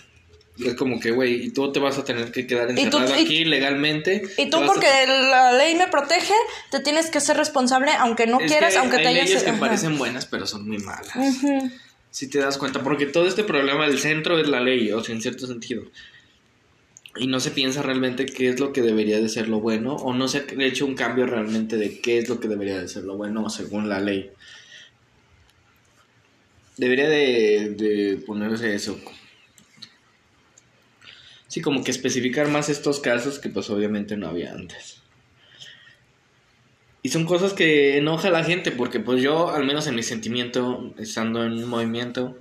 [0.59, 4.22] Es como que, güey, y tú te vas a tener que quedar encerrado aquí legalmente.
[4.38, 6.32] Y tú, porque la ley me protege,
[6.70, 9.28] te tienes que ser responsable, aunque no quieras, aunque te hayas.
[9.28, 11.12] leyes que parecen buenas, pero son muy malas.
[12.11, 15.14] Si te das cuenta, porque todo este problema del centro es la ley, o sea,
[15.14, 15.82] en cierto sentido.
[17.18, 20.14] Y no se piensa realmente qué es lo que debería de ser lo bueno, o
[20.14, 23.04] no se ha hecho un cambio realmente de qué es lo que debería de ser
[23.04, 24.30] lo bueno según la ley.
[26.78, 28.98] Debería de, de ponerse eso
[31.57, 35.00] Sí, como que especificar más estos casos que pues obviamente no había antes.
[37.02, 40.02] Y son cosas que enoja a la gente porque pues yo, al menos en mi
[40.02, 42.36] sentimiento, estando en un movimiento,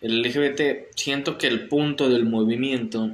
[0.00, 3.12] el LGBT, siento que el punto del movimiento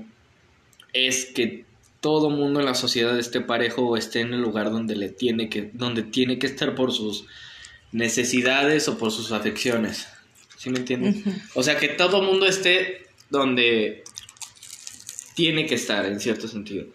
[0.95, 1.67] es que
[2.01, 5.51] todo mundo en la sociedad esté parejo o esté en el lugar donde le tiene
[5.51, 7.27] que, donde tiene que estar por sus
[7.93, 10.09] necesidades o por sus afecciones.
[10.57, 11.17] ¿Sí me entiendes?
[11.55, 14.03] O sea, que todo mundo esté donde
[15.37, 16.87] tiene que estar, en cierto sentido.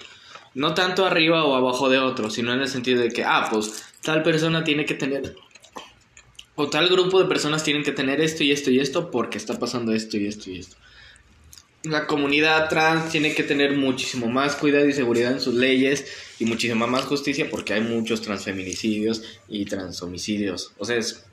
[0.55, 3.85] No tanto arriba o abajo de otro, sino en el sentido de que, ah, pues
[4.01, 5.35] tal persona tiene que tener,
[6.55, 9.59] o tal grupo de personas tienen que tener esto y esto y esto porque está
[9.59, 10.75] pasando esto y esto y esto.
[11.83, 16.05] La comunidad trans tiene que tener muchísimo más cuidado y seguridad en sus leyes
[16.39, 20.73] y muchísima más justicia porque hay muchos transfeminicidios y transhomicidios.
[20.77, 21.25] O sea, es,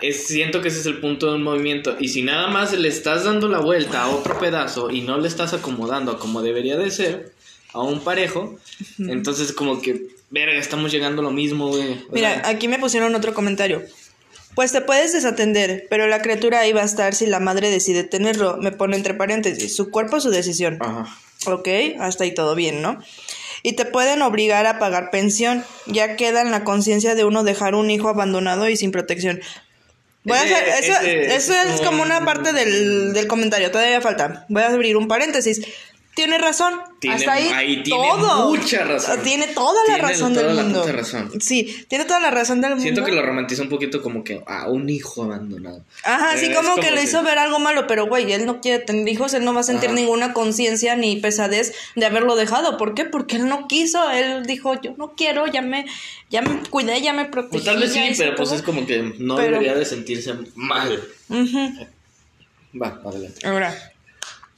[0.00, 1.96] es- siento que ese es el punto de un movimiento.
[1.98, 5.28] Y si nada más le estás dando la vuelta a otro pedazo y no le
[5.28, 7.32] estás acomodando a como debería de ser,
[7.72, 8.58] a un parejo,
[8.98, 12.00] entonces como que, verga, estamos llegando a lo mismo, güey.
[12.12, 13.82] Mira, sea, aquí me pusieron otro comentario.
[14.54, 18.02] Pues te puedes desatender, pero la criatura ahí va a estar si la madre decide
[18.02, 18.56] tenerlo.
[18.56, 20.78] Me pone entre paréntesis, su cuerpo, su decisión.
[20.80, 21.06] Ajá.
[21.46, 21.68] Ok,
[22.00, 22.98] hasta ahí todo bien, ¿no?
[23.62, 25.62] Y te pueden obligar a pagar pensión.
[25.86, 29.40] Ya queda en la conciencia de uno dejar un hijo abandonado y sin protección.
[30.24, 34.00] Voy a hacer, eso, ese- eso es como una un- parte del, del comentario, todavía
[34.00, 34.44] falta.
[34.48, 35.60] Voy a abrir un paréntesis.
[36.18, 36.74] Tiene razón.
[36.98, 38.48] Tiene- hasta ahí, ahí tiene todo.
[38.50, 39.22] mucha razón.
[39.22, 40.80] Tiene toda la Tiene razón toda del la mundo.
[40.80, 41.30] puta razón.
[41.40, 42.82] Sí, tiene toda la razón del mundo.
[42.82, 45.84] Siento que lo romantiza un poquito como que a un hijo abandonado.
[46.02, 48.80] Ajá, sí, como, es que le hizo ver algo malo, pero güey, él no quiere
[48.82, 49.94] tener hijos, él no va a sentir Ajá.
[49.94, 52.76] ninguna conciencia ni pesadez de haberlo dejado.
[52.78, 53.04] ¿Por qué?
[53.04, 55.86] Porque él no quiso, él dijo, yo no quiero, ya me,
[56.30, 57.52] ya me cuidé, ya me protegí.
[57.52, 58.58] Pues tal vez sí, pero pues todo".
[58.58, 61.00] es como que no Pero- debería de sentirse mal.
[61.30, 63.46] Va, adelante.
[63.46, 63.74] Ahora,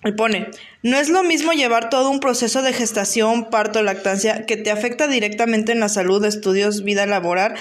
[0.04, 0.48] y pone,
[0.82, 5.06] no es lo mismo llevar todo un proceso de gestación, parto, lactancia, que te afecta
[5.08, 7.54] directamente en la salud, estudios, vida laboral,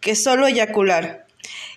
[0.00, 1.24] que solo eyacular.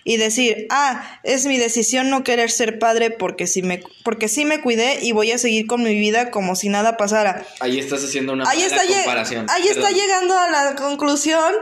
[0.02, 4.44] Y decir, ah, es mi decisión no querer ser padre porque sí me, porque sí
[4.46, 7.44] me cuidé y voy a seguir con mi vida como si nada pasara.
[7.60, 9.46] Ahí estás haciendo una Ahí mala está, lleg- comparación.
[9.50, 11.52] ahí está llegando a la conclusión.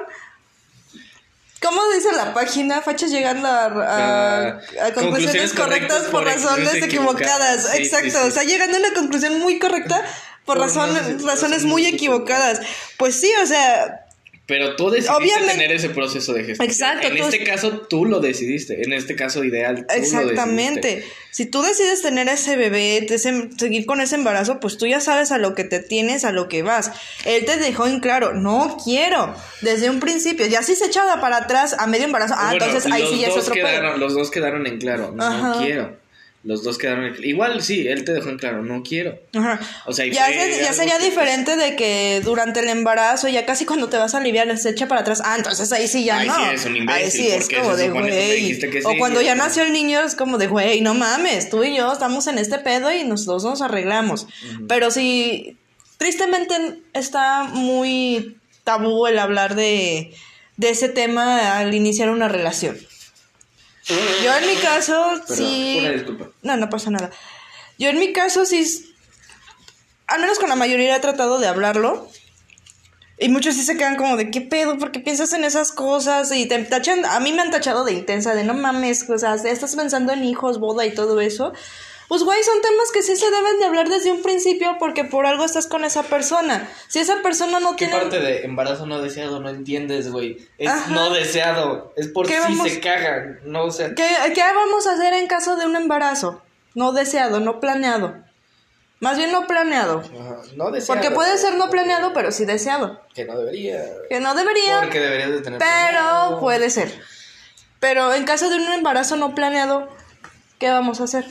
[1.60, 2.82] ¿Cómo dice la página?
[2.82, 6.84] Fachas llegando a, a- a conclusiones conclusiones correctas correctas por razones equivocadas.
[6.84, 7.62] equivocadas.
[7.72, 8.10] Sí, sí, Exacto.
[8.22, 8.28] sí.
[8.28, 10.04] O sea, llegando a una conclusión muy correcta
[10.44, 10.66] por, Por
[11.26, 12.60] razones, muy equivocadas.
[12.96, 14.06] Pues sí, o sea,
[14.48, 16.70] Pero tú decidiste Obviamente- tener ese proceso de gestación.
[16.70, 18.82] Exacto, En tú- este caso tú lo decidiste.
[18.82, 19.84] En este caso ideal.
[19.86, 20.88] Tú Exactamente.
[20.90, 21.12] Lo decidiste.
[21.30, 25.32] Si tú decides tener ese bebé, ese- seguir con ese embarazo, pues tú ya sabes
[25.32, 26.90] a lo que te tienes, a lo que vas.
[27.26, 30.46] Él te dejó en claro, no quiero, desde un principio.
[30.46, 33.28] Ya si se echaba para atrás a medio embarazo, ah, Bueno, entonces ahí sí ya
[33.28, 35.12] es otro quedaron, Los dos quedaron en claro.
[35.14, 35.58] No Ajá.
[35.62, 35.97] quiero.
[36.44, 37.14] Los dos quedaron.
[37.22, 38.62] Igual sí, él te dejó en claro.
[38.62, 39.18] No quiero.
[39.34, 39.58] Ajá.
[39.86, 43.64] O sea, ya, se- ya sería que- diferente de que durante el embarazo, ya casi
[43.66, 45.20] cuando te vas a aliviar, se echa para atrás.
[45.24, 46.36] Ah, entonces ahí sí ya Ahí no.
[46.36, 48.60] sí eres un imbécil, ahí sí es como de me güey.
[48.84, 51.92] O cuando ya nació el niño es como de güey, no mames, tú y yo
[51.92, 54.28] estamos en este pedo y nosotros nos arreglamos.
[54.68, 55.56] Pero sí,
[55.98, 56.54] tristemente
[56.94, 60.14] está muy tabú el hablar de,
[60.56, 62.78] de ese tema al iniciar una relación.
[63.88, 65.78] Yo en mi caso, Perdón, sí.
[65.80, 66.28] una disculpa.
[66.42, 67.10] No, no pasa nada.
[67.78, 68.94] Yo en mi caso sí,
[70.06, 72.08] al menos con la mayoría he tratado de hablarlo.
[73.20, 76.46] Y muchos sí se quedan como de qué pedo, porque piensas en esas cosas y
[76.46, 79.74] te tachan, a mí me han tachado de intensa, de no mames, o sea, estás
[79.74, 81.52] pensando en hijos, boda y todo eso.
[82.08, 85.26] Pues güey, son temas que sí se deben de hablar desde un principio porque por
[85.26, 86.66] algo estás con esa persona.
[86.88, 88.00] Si esa persona no ¿Qué tiene...
[88.00, 90.38] parte de embarazo no deseado no entiendes, güey?
[90.56, 90.90] Es Ajá.
[90.90, 91.92] no deseado.
[91.96, 93.40] Es por ¿Qué si vamos- se cagan.
[93.44, 93.94] No, o sea.
[93.94, 96.40] ¿Qué, ¿Qué vamos a hacer en caso de un embarazo?
[96.74, 98.14] No deseado, no planeado.
[99.00, 99.98] Más bien no planeado.
[100.00, 101.00] Ajá, no deseado.
[101.00, 103.00] Porque puede ser no planeado, pero sí deseado.
[103.14, 103.84] Que no debería.
[104.08, 105.58] Que no debería, Porque deberías de tener.
[105.58, 106.90] pero puede ser.
[107.80, 109.88] Pero en caso de un embarazo no planeado,
[110.58, 111.26] ¿qué vamos a hacer?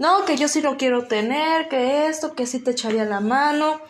[0.00, 3.80] No, que yo sí lo quiero tener, que esto, que sí te echaría la mano.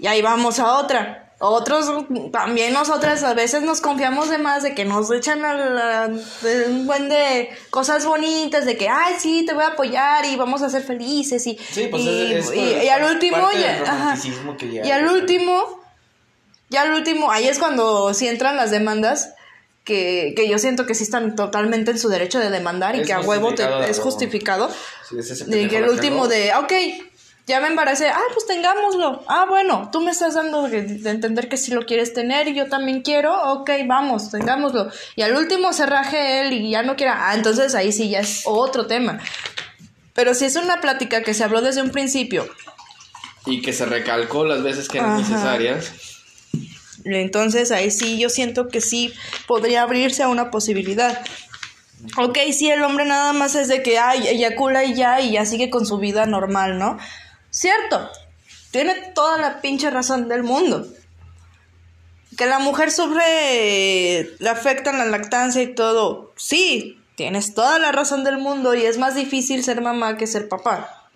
[0.00, 1.32] Y ahí vamos a otra.
[1.38, 1.86] Otros,
[2.32, 6.66] también nosotras a veces nos confiamos de más, de que nos echan a la- de
[6.68, 10.62] un buen de cosas bonitas, de que, ay, sí, te voy a apoyar y vamos
[10.62, 11.44] a ser felices.
[11.46, 13.36] Y, Sí, pues y, es, es y- y al último,
[13.86, 14.14] ajá.
[14.14, 15.80] ya- Y al último,
[16.68, 19.34] ya al último, ahí es cuando sí entran las demandas,
[19.84, 23.06] que, que yo siento que sí están totalmente en su derecho de demandar y Es
[23.06, 24.70] que a huevo te- es justificado.
[25.08, 26.72] Sí, es pendejo que el último de, ok,
[27.48, 29.24] ya me embaracé, ah, pues tengámoslo.
[29.26, 32.54] Ah, bueno, tú me estás dando de, de entender que si lo quieres tener y
[32.54, 34.88] yo también quiero, ok, vamos, tengámoslo.
[35.16, 38.20] Y al último se raje él y ya no quiera, ah, entonces ahí sí ya
[38.20, 39.18] es otro tema.
[40.14, 42.48] Pero si es una plática que se habló desde un principio,
[43.46, 45.18] Y que se recalcó las veces que eran Ajá.
[45.20, 45.90] necesarias.
[47.04, 49.12] Entonces ahí sí yo siento que sí
[49.46, 51.22] podría abrirse a una posibilidad.
[52.18, 55.46] Ok, sí, el hombre nada más es de que, ay, eyacula y ya, y ya
[55.46, 56.98] sigue con su vida normal, ¿no?
[57.50, 58.10] Cierto,
[58.72, 60.86] tiene toda la pinche razón del mundo.
[62.36, 66.32] Que la mujer sufre, le afecta la lactancia y todo.
[66.36, 70.48] Sí, tienes toda la razón del mundo y es más difícil ser mamá que ser
[70.48, 71.10] papá.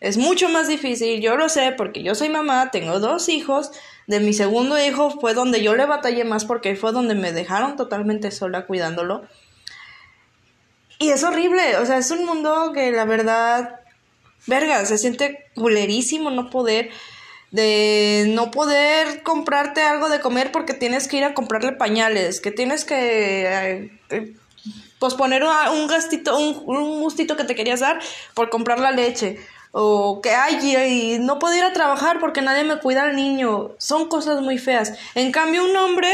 [0.00, 3.72] Es mucho más difícil, yo lo sé, porque yo soy mamá, tengo dos hijos.
[4.06, 7.76] De mi segundo hijo fue donde yo le batallé más porque fue donde me dejaron
[7.76, 9.22] totalmente sola cuidándolo.
[10.98, 13.80] Y es horrible, o sea, es un mundo que la verdad,
[14.46, 16.90] verga, se siente culerísimo no poder,
[17.50, 22.50] de no poder comprarte algo de comer porque tienes que ir a comprarle pañales, que
[22.50, 24.34] tienes que eh, eh,
[24.98, 28.00] posponer un gastito, un, un gustito que te querías dar
[28.34, 29.38] por comprar la leche.
[29.76, 33.72] O que ay, y no puedo ir a trabajar porque nadie me cuida al niño.
[33.78, 34.92] Son cosas muy feas.
[35.16, 36.08] En cambio, un hombre,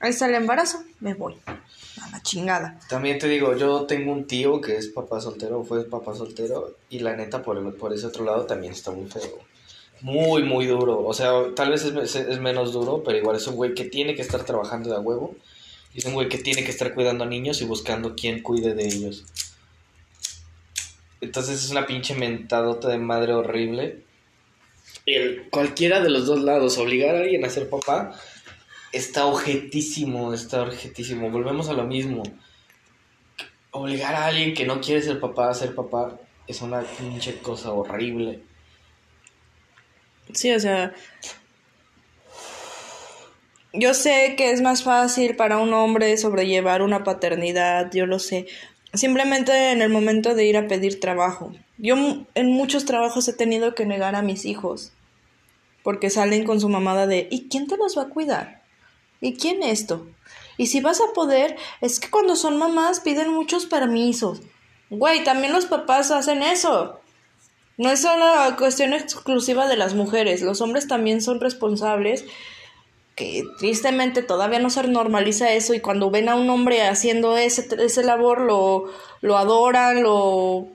[0.00, 2.78] ahí está el embarazo, me voy a la chingada.
[2.88, 7.00] También te digo, yo tengo un tío que es papá soltero, fue papá soltero, y
[7.00, 9.38] la neta, por, el- por ese otro lado también está muy feo.
[10.00, 11.04] Muy, muy duro.
[11.04, 14.22] O sea, tal vez es, menos duro, pero igual es un güey que tiene que
[14.22, 15.34] estar trabajando de a huevo.
[15.94, 18.74] Y es un güey que tiene que estar cuidando a niños y buscando quién cuide
[18.74, 19.24] de ellos.
[21.24, 24.02] Entonces es una pinche mentadota de madre horrible.
[25.06, 28.14] Y el, cualquiera de los dos lados, obligar a alguien a ser papá,
[28.92, 31.30] está objetísimo, está objetísimo.
[31.30, 32.22] Volvemos a lo mismo.
[33.70, 37.72] Obligar a alguien que no quiere ser papá a ser papá es una pinche cosa
[37.72, 38.40] horrible.
[40.32, 40.94] Sí, o sea.
[43.72, 48.46] Yo sé que es más fácil para un hombre sobrellevar una paternidad, yo lo sé.
[48.94, 51.52] Simplemente en el momento de ir a pedir trabajo.
[51.78, 51.96] Yo
[52.34, 54.92] en muchos trabajos he tenido que negar a mis hijos.
[55.82, 58.62] Porque salen con su mamada de ¿y quién te los va a cuidar?
[59.20, 60.06] ¿Y quién esto?
[60.56, 64.40] Y si vas a poder, es que cuando son mamás piden muchos permisos.
[64.90, 67.00] Güey, también los papás hacen eso.
[67.76, 68.24] No es solo
[68.56, 72.24] cuestión exclusiva de las mujeres, los hombres también son responsables,
[73.14, 77.68] que tristemente todavía no se normaliza eso y cuando ven a un hombre haciendo ese,
[77.78, 80.66] ese labor lo, lo adoran, lo...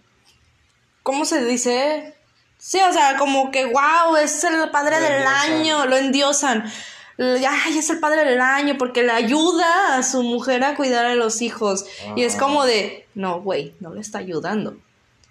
[1.04, 2.14] ¿Cómo se dice?
[2.58, 5.52] Sí, o sea, como que wow, es el padre Lo del endiosan.
[5.52, 6.72] año, lo endiosan.
[7.18, 11.16] Ay, es el padre del año porque le ayuda a su mujer a cuidar a
[11.16, 11.86] los hijos.
[12.16, 14.78] Y es como de, no, güey, no le está ayudando.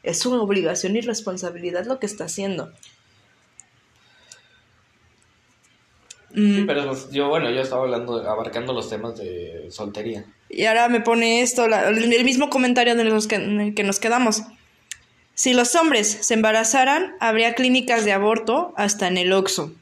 [0.03, 2.71] Es su obligación y responsabilidad lo que está haciendo.
[6.35, 10.25] Sí, pero pues, yo, bueno, yo estaba hablando, abarcando los temas de soltería.
[10.51, 13.83] Y ahora me pone esto, la- el mismo comentario de los que, en el que
[13.83, 14.43] nos quedamos.
[15.35, 19.73] Si los hombres se embarazaran, habría clínicas de aborto hasta en el Oxxo.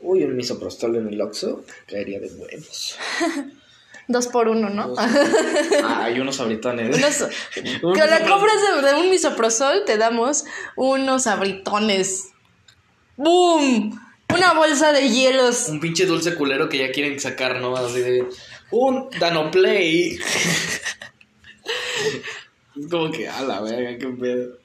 [0.00, 2.96] Uy, un misoprostol en el Oxxo caería de huevos.
[4.08, 4.94] Dos por uno, ¿no?
[4.98, 6.96] Ah, hay unos abritones.
[7.82, 10.44] Unos- que la compras de, de un misoprostol, te damos
[10.74, 12.30] unos abritones.
[13.16, 13.98] ¡Boom!
[14.34, 15.68] Una bolsa de hielos.
[15.68, 17.76] Un pinche dulce culero que ya quieren sacar, ¿no?
[17.76, 18.26] Así de.
[18.70, 20.18] Un Danoplay.
[22.74, 24.58] Es como que, a la verga, qué pedo.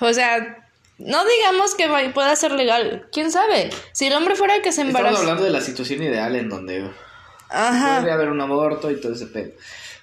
[0.00, 0.68] O sea,
[0.98, 3.06] no digamos que pueda ser legal.
[3.12, 3.70] ¿Quién sabe?
[3.92, 5.20] Si el hombre fuera el que se Estamos embaraza.
[5.20, 6.90] hablando de la situación ideal en donde
[7.48, 8.00] Ajá.
[8.00, 9.52] puede haber un aborto y todo ese pedo.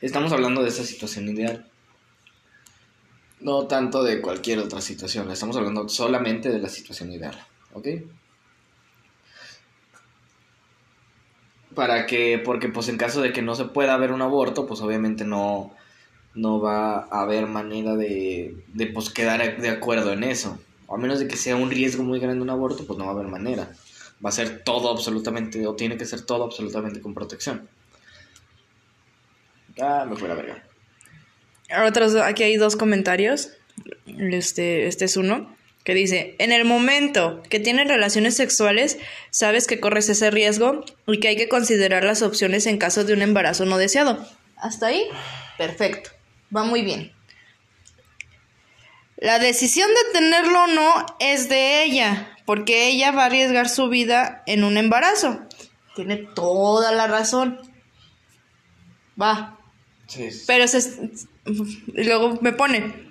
[0.01, 1.65] Estamos hablando de esa situación ideal.
[3.39, 5.29] No tanto de cualquier otra situación.
[5.31, 7.37] Estamos hablando solamente de la situación ideal.
[7.73, 7.87] ¿Ok?
[11.75, 14.81] Para que, porque pues en caso de que no se pueda haber un aborto, pues
[14.81, 15.71] obviamente no,
[16.35, 20.59] no va a haber manera de, de pues quedar de acuerdo en eso.
[20.87, 23.11] O a menos de que sea un riesgo muy grande un aborto, pues no va
[23.11, 23.71] a haber manera.
[24.25, 27.69] Va a ser todo absolutamente, o tiene que ser todo absolutamente con protección.
[29.81, 30.68] Ah, me fue la verga.
[31.85, 33.49] Otros, aquí hay dos comentarios.
[34.17, 38.97] Este, este es uno que dice, en el momento que tienes relaciones sexuales,
[39.31, 43.13] sabes que corres ese riesgo y que hay que considerar las opciones en caso de
[43.13, 44.25] un embarazo no deseado.
[44.57, 45.07] Hasta ahí,
[45.57, 46.11] perfecto.
[46.55, 47.13] Va muy bien.
[49.17, 53.89] La decisión de tenerlo o no es de ella, porque ella va a arriesgar su
[53.89, 55.41] vida en un embarazo.
[55.95, 57.59] Tiene toda la razón.
[59.21, 59.58] Va,
[60.09, 61.11] Sí, pero se...
[61.93, 63.07] Luego me pone...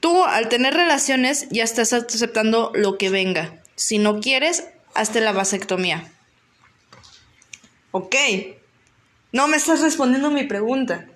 [0.00, 3.62] Tú al tener relaciones ya estás aceptando lo que venga.
[3.74, 6.10] Si no quieres, hazte la vasectomía.
[7.90, 8.14] Ok.
[9.32, 11.06] No me estás respondiendo mi pregunta.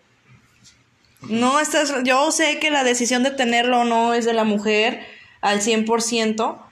[1.23, 1.95] No estás...
[2.05, 5.07] Yo sé que la decisión de tenerlo o no es de la mujer
[5.41, 6.63] al 100%.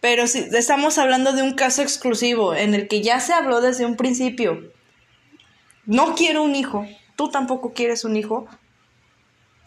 [0.00, 3.86] Pero si estamos hablando de un caso exclusivo en el que ya se habló desde
[3.86, 4.72] un principio.
[5.90, 6.86] No quiero un hijo.
[7.16, 8.46] Tú tampoco quieres un hijo.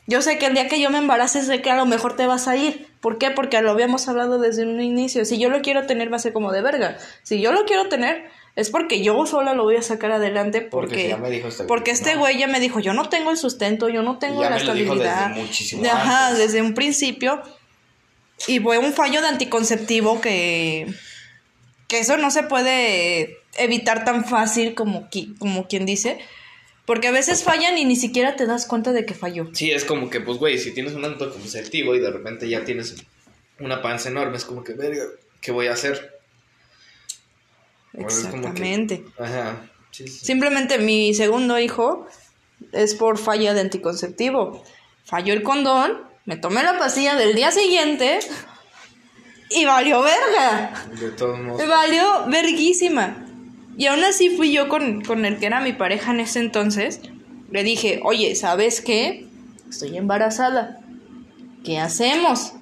[0.07, 2.25] Yo sé que el día que yo me embarace sé que a lo mejor te
[2.27, 2.87] vas a ir.
[3.01, 3.29] ¿Por qué?
[3.31, 5.25] Porque lo habíamos hablado desde un inicio.
[5.25, 6.97] Si yo lo quiero tener va a ser como de verga.
[7.23, 11.09] Si yo lo quiero tener es porque yo sola lo voy a sacar adelante porque
[11.09, 13.37] ya me dijo este porque güey, este güey ya me dijo, yo no tengo el
[13.37, 15.43] sustento, yo no tengo ya la me lo dijo desde estabilidad.
[15.43, 16.39] muchísimo Ajá, antes.
[16.39, 17.41] desde un principio.
[18.47, 20.87] Y fue un fallo de anticonceptivo que
[21.87, 26.19] que eso no se puede evitar tan fácil como, qui- como quien dice.
[26.85, 29.47] Porque a veces fallan y ni siquiera te das cuenta de que falló.
[29.53, 32.95] Sí, es como que, pues, güey, si tienes un anticonceptivo y de repente ya tienes
[33.59, 35.03] una panza enorme, es como que, verga,
[35.39, 36.19] ¿qué voy a hacer?
[37.93, 39.05] Que- Exactamente.
[39.17, 39.69] Ajá.
[39.91, 40.25] Sí, sí.
[40.25, 42.07] Simplemente mi segundo hijo
[42.71, 44.63] es por falla de anticonceptivo.
[45.05, 48.19] Falló el condón, me tomé la pastilla del día siguiente
[49.51, 50.85] y valió verga.
[50.99, 51.65] De todos modos.
[51.67, 53.22] Valió verguísima.
[53.77, 57.01] Y aún así fui yo con, con el que era mi pareja en ese entonces.
[57.51, 59.27] Le dije, oye, ¿sabes qué?
[59.69, 60.79] Estoy embarazada.
[61.63, 62.53] ¿Qué hacemos?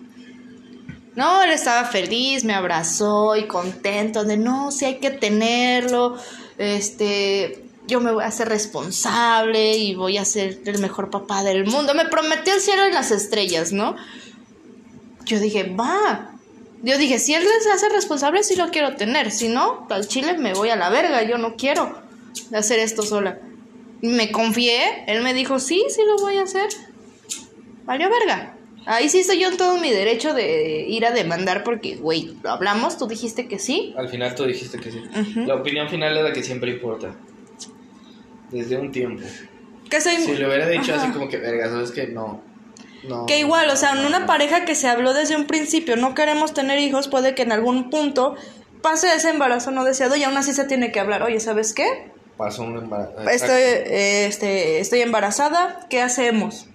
[1.15, 6.15] No, él estaba feliz, me abrazó y contento de no, si hay que tenerlo.
[6.57, 11.65] Este, yo me voy a hacer responsable y voy a ser el mejor papá del
[11.65, 11.93] mundo.
[11.93, 13.95] Me prometió el cielo y las estrellas, ¿no?
[15.25, 16.30] Yo dije, va.
[16.83, 19.31] Yo dije, si él se hace responsable, sí lo quiero tener.
[19.31, 21.21] Si no, al chile me voy a la verga.
[21.23, 22.01] Yo no quiero
[22.53, 23.39] hacer esto sola.
[24.01, 25.03] Me confié.
[25.07, 26.67] Él me dijo, sí, sí lo voy a hacer.
[27.85, 28.57] Valió verga.
[28.87, 32.49] Ahí sí estoy yo en todo mi derecho de ir a demandar porque, güey, lo
[32.49, 33.93] hablamos, tú dijiste que sí.
[33.95, 35.03] Al final tú dijiste que sí.
[35.35, 37.15] La opinión final es la que siempre importa.
[38.49, 39.23] Desde un tiempo.
[39.87, 40.15] Que soy...
[40.15, 41.03] Si le hubiera dicho Ajá.
[41.03, 42.41] así como que, verga, ¿sabes que No.
[43.07, 43.25] No.
[43.25, 46.53] Que igual, o sea, en una pareja que se habló desde un principio, no queremos
[46.53, 48.35] tener hijos, puede que en algún punto
[48.81, 51.23] pase ese embarazo no deseado y aún así se tiene que hablar.
[51.23, 52.11] Oye, ¿sabes qué?
[52.37, 53.29] Pasó un embarazo.
[53.29, 56.67] Estoy, eh, este, estoy embarazada, ¿qué hacemos?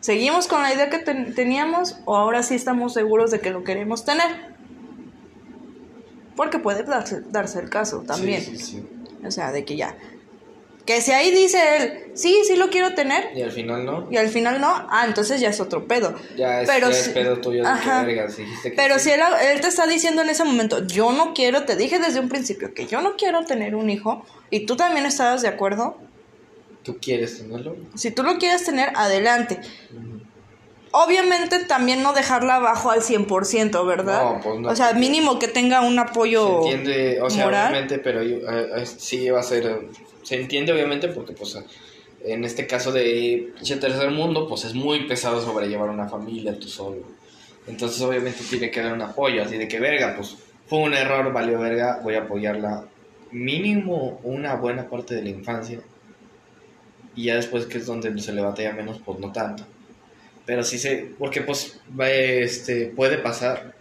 [0.00, 3.64] ¿Seguimos con la idea que ten- teníamos o ahora sí estamos seguros de que lo
[3.64, 4.50] queremos tener?
[6.36, 8.40] Porque puede darse, darse el caso también.
[8.42, 8.88] Sí, sí, sí.
[9.26, 9.96] O sea, de que ya.
[10.86, 14.08] Que si ahí dice él, sí, sí lo quiero tener, Y al final no.
[14.10, 16.14] y al final no, ah, entonces ya es otro pedo.
[16.36, 18.04] Ya es, Pero ya es si- pedo tuyo Ajá.
[18.04, 19.04] que, dijiste Pero sí.
[19.04, 19.20] si él,
[19.52, 22.72] él te está diciendo en ese momento, yo no quiero, te dije desde un principio
[22.74, 25.98] que yo no quiero tener un hijo, y tú también estabas de acuerdo,
[26.82, 27.76] ¿Tú quieres tenerlo?
[27.94, 29.60] si tú lo quieres tener, adelante.
[30.92, 34.22] Obviamente también no dejarla abajo al 100%, ¿verdad?
[34.22, 36.62] No, pues no, o sea, mínimo que tenga un apoyo.
[36.64, 37.68] Se entiende, o sea, moral.
[37.68, 38.42] obviamente, pero eh,
[38.76, 39.88] eh, sí va a ser,
[40.22, 41.56] se entiende obviamente porque pues
[42.24, 46.68] en este caso de pinche tercer mundo, pues es muy pesado sobrellevar una familia tú
[46.68, 47.02] solo.
[47.66, 50.36] Entonces obviamente tiene que dar un apoyo, así de que verga, pues
[50.66, 52.84] fue un error, valió verga, voy a apoyarla
[53.30, 55.80] mínimo una buena parte de la infancia.
[57.14, 59.64] Y ya después que es donde se le batalla menos, pues no tanto.
[60.46, 63.74] Pero sí se, porque pues este, puede pasar.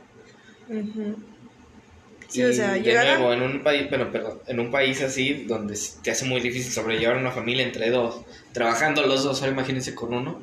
[2.28, 5.01] Sí, y o sea, de a- nuevo, en un país, bueno, perdón, en un país
[5.01, 8.22] así donde te hace muy difícil sobrellevar una familia entre dos,
[8.53, 10.41] trabajando los dos, ahora imagínense con uno,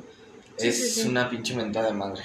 [0.57, 1.07] Sí, es sí.
[1.07, 2.23] una pinche mentada de madre.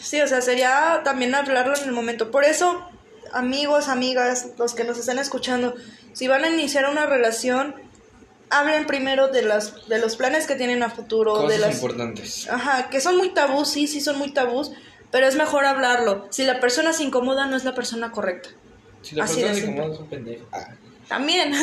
[0.00, 2.30] Sí, o sea, sería también hablarlo en el momento.
[2.30, 2.88] Por eso,
[3.32, 5.74] amigos, amigas, los que nos están escuchando,
[6.14, 7.74] si van a iniciar una relación,
[8.50, 12.48] hablen primero de las de los planes que tienen a futuro, Cosas de las importantes.
[12.48, 14.72] Ajá, que son muy tabús, sí, sí son muy tabús,
[15.10, 16.26] pero es mejor hablarlo.
[16.30, 18.50] Si la persona se incomoda, no es la persona correcta.
[19.02, 20.46] Si la Así persona se incomoda, es un pendejo.
[20.52, 20.68] Ah,
[21.08, 21.52] También.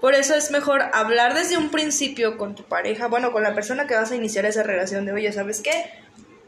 [0.00, 3.86] Por eso es mejor hablar desde un principio con tu pareja, bueno, con la persona
[3.86, 5.90] que vas a iniciar esa relación de, oye, ¿sabes qué?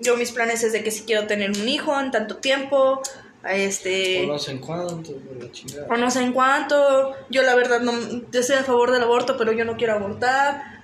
[0.01, 3.03] Yo mis planes es de que si quiero tener un hijo en tanto tiempo,
[3.45, 4.25] este...
[4.25, 5.87] o no sé en cuánto, la chingada.
[5.89, 7.93] o no sé en cuánto, yo la verdad no,
[8.31, 10.79] yo estoy a favor del aborto, pero yo no quiero abortar.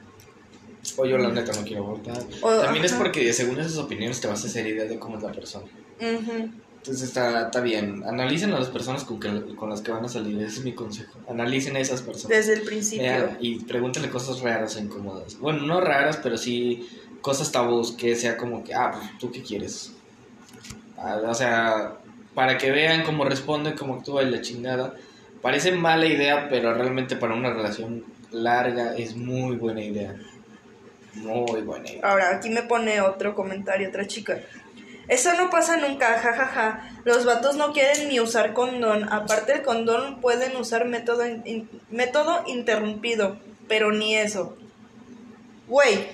[0.97, 2.19] O yo la neta no quiero abortar.
[2.43, 5.23] O- También es porque según esas opiniones te vas a hacer idea de cómo es
[5.23, 5.65] la persona.
[6.01, 6.51] Ujú.
[6.77, 8.05] Entonces está, está bien.
[8.07, 10.37] Analicen a las personas con, que, con las que van a salir.
[10.43, 11.19] Ese es mi consejo.
[11.27, 12.29] Analicen a esas personas.
[12.37, 13.31] Desde el principio.
[13.41, 15.39] Y pregúntenle cosas raras e incómodas.
[15.39, 16.87] Bueno, no raras, pero sí
[17.23, 19.93] cosas tabús que sea como que, ah, pues, ¿tú qué quieres?
[20.99, 21.95] Ah, o sea,
[22.35, 24.95] para que vean cómo responde, cómo actúa y la chingada.
[25.43, 30.17] Parece mala idea, pero realmente para una relación larga es muy buena idea.
[31.15, 32.01] Muy buena idea.
[32.11, 34.41] Ahora, aquí me pone otro comentario, otra chica.
[35.07, 36.91] Eso no pasa nunca, jajaja.
[37.05, 39.05] Los vatos no quieren ni usar condón.
[39.13, 43.37] Aparte el condón pueden usar método, in- método interrumpido,
[43.69, 44.57] pero ni eso.
[45.69, 46.07] Güey.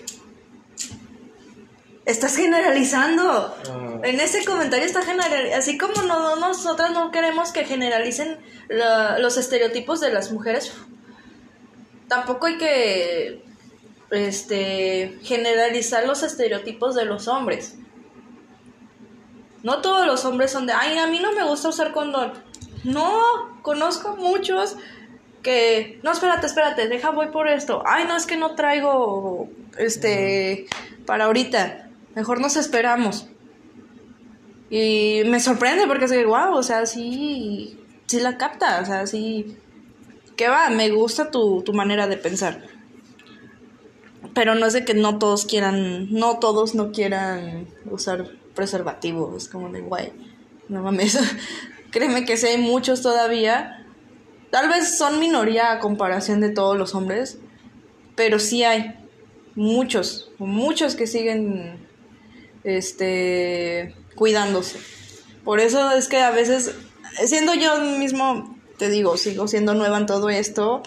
[2.10, 3.54] Estás generalizando.
[3.68, 4.00] Ah.
[4.02, 8.38] En ese comentario está general, así como no, nosotras no queremos que generalicen
[8.68, 10.72] la- los estereotipos de las mujeres,
[12.08, 13.44] tampoco hay que
[14.10, 17.76] este generalizar los estereotipos de los hombres.
[19.62, 22.32] No todos los hombres son de, ay, a mí no me gusta usar condón.
[22.82, 23.20] No,
[23.60, 24.76] conozco muchos
[25.42, 27.82] que, no, espérate, espérate, deja, voy por esto.
[27.86, 30.66] Ay, no, es que no traigo, este,
[31.04, 31.89] para ahorita.
[32.14, 33.28] Mejor nos esperamos.
[34.70, 39.06] Y me sorprende porque es que, wow, o sea, sí, sí la capta, o sea,
[39.06, 39.56] sí,
[40.36, 42.62] que va, me gusta tu, tu manera de pensar.
[44.32, 49.48] Pero no es de que no todos quieran, no todos no quieran usar preservativo, es
[49.48, 50.12] como de, güey,
[50.68, 51.18] no mames,
[51.90, 53.86] créeme que sí hay muchos todavía,
[54.50, 57.38] tal vez son minoría a comparación de todos los hombres,
[58.14, 58.94] pero sí hay
[59.54, 61.79] muchos, muchos que siguen,
[62.64, 64.78] este, cuidándose.
[65.44, 66.72] Por eso es que a veces,
[67.26, 70.82] siendo yo mismo, te digo, sigo siendo nueva en todo esto,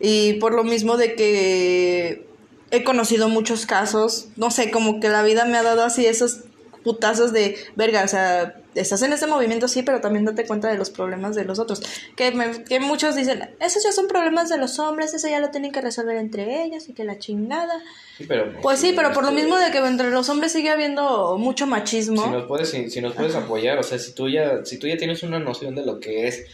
[0.00, 2.26] y por lo mismo de que
[2.70, 6.40] he conocido muchos casos, no sé, como que la vida me ha dado así esos
[6.82, 10.78] putazos de verga, o sea, estás en este movimiento sí, pero también date cuenta de
[10.78, 11.82] los problemas de los otros.
[12.16, 15.50] Que, me- que muchos dicen, esos ya son problemas de los hombres, eso ya lo
[15.50, 17.74] tienen que resolver entre ellos y que la chingada.
[18.16, 20.70] Sí, pero, Pues sí, pero por lo este, mismo de que entre los hombres sigue
[20.70, 22.22] habiendo mucho machismo.
[22.24, 24.86] Si nos puedes, si, si nos puedes apoyar, o sea, si tú ya, si tú
[24.86, 26.44] ya tienes una noción de lo que es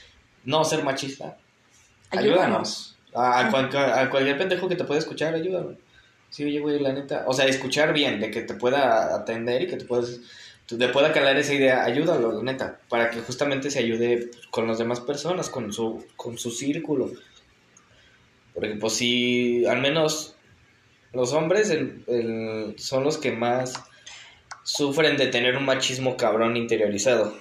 [0.45, 1.37] no ser machista,
[2.11, 2.97] ayúdanos.
[3.15, 5.77] A, a cual- a cualquier pendejo que te pueda escuchar, ayúdame.
[6.31, 7.25] Sí, oye, güey, la neta.
[7.27, 10.21] O sea, escuchar bien, de que te pueda atender y que te puedas,
[10.67, 12.81] te pueda calar esa idea, ayúdalo, la neta.
[12.89, 17.11] Para que justamente se ayude con las demás personas, con su, con su círculo.
[18.55, 20.35] Porque, pues, si al menos
[21.13, 23.75] los hombres el- el- son los que más
[24.65, 27.35] sufren de tener un machismo cabrón interiorizado.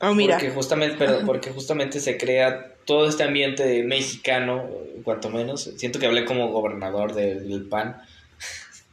[0.00, 0.34] Oh, mira.
[0.34, 4.68] Porque justamente, pero porque justamente se crea todo este ambiente mexicano,
[5.02, 5.70] cuanto menos.
[5.76, 8.00] Siento que hablé como gobernador del, PAN.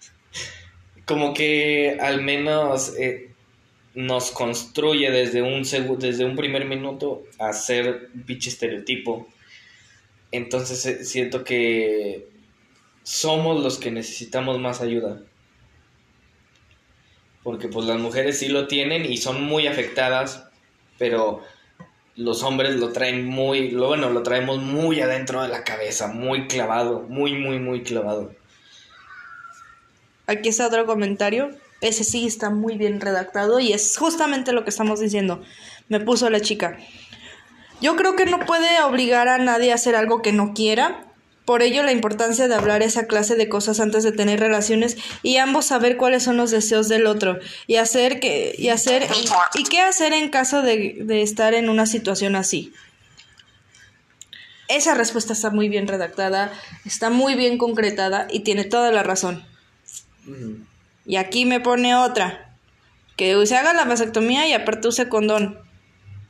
[1.05, 3.31] como que al menos eh,
[3.93, 5.63] nos construye desde un
[5.99, 9.27] desde un primer minuto a ser un pinche estereotipo.
[10.31, 12.27] Entonces eh, siento que
[13.03, 15.21] somos los que necesitamos más ayuda.
[17.43, 20.47] Porque pues las mujeres sí lo tienen y son muy afectadas,
[20.99, 21.43] pero
[22.15, 26.47] los hombres lo traen muy, lo bueno, lo traemos muy adentro de la cabeza, muy
[26.47, 28.31] clavado, muy, muy, muy clavado.
[30.27, 31.51] Aquí está otro comentario.
[31.81, 35.41] Ese sí está muy bien redactado y es justamente lo que estamos diciendo.
[35.89, 36.77] Me puso la chica.
[37.81, 41.10] Yo creo que no puede obligar a nadie a hacer algo que no quiera.
[41.45, 45.37] Por ello la importancia de hablar esa clase de cosas antes de tener relaciones y
[45.37, 49.07] ambos saber cuáles son los deseos del otro y hacer que y hacer
[49.55, 52.71] y qué hacer en caso de, de estar en una situación así.
[54.67, 56.53] Esa respuesta está muy bien redactada,
[56.85, 59.43] está muy bien concretada y tiene toda la razón.
[61.05, 62.55] Y aquí me pone otra.
[63.17, 65.59] Que se haga la vasectomía y aparte use condón.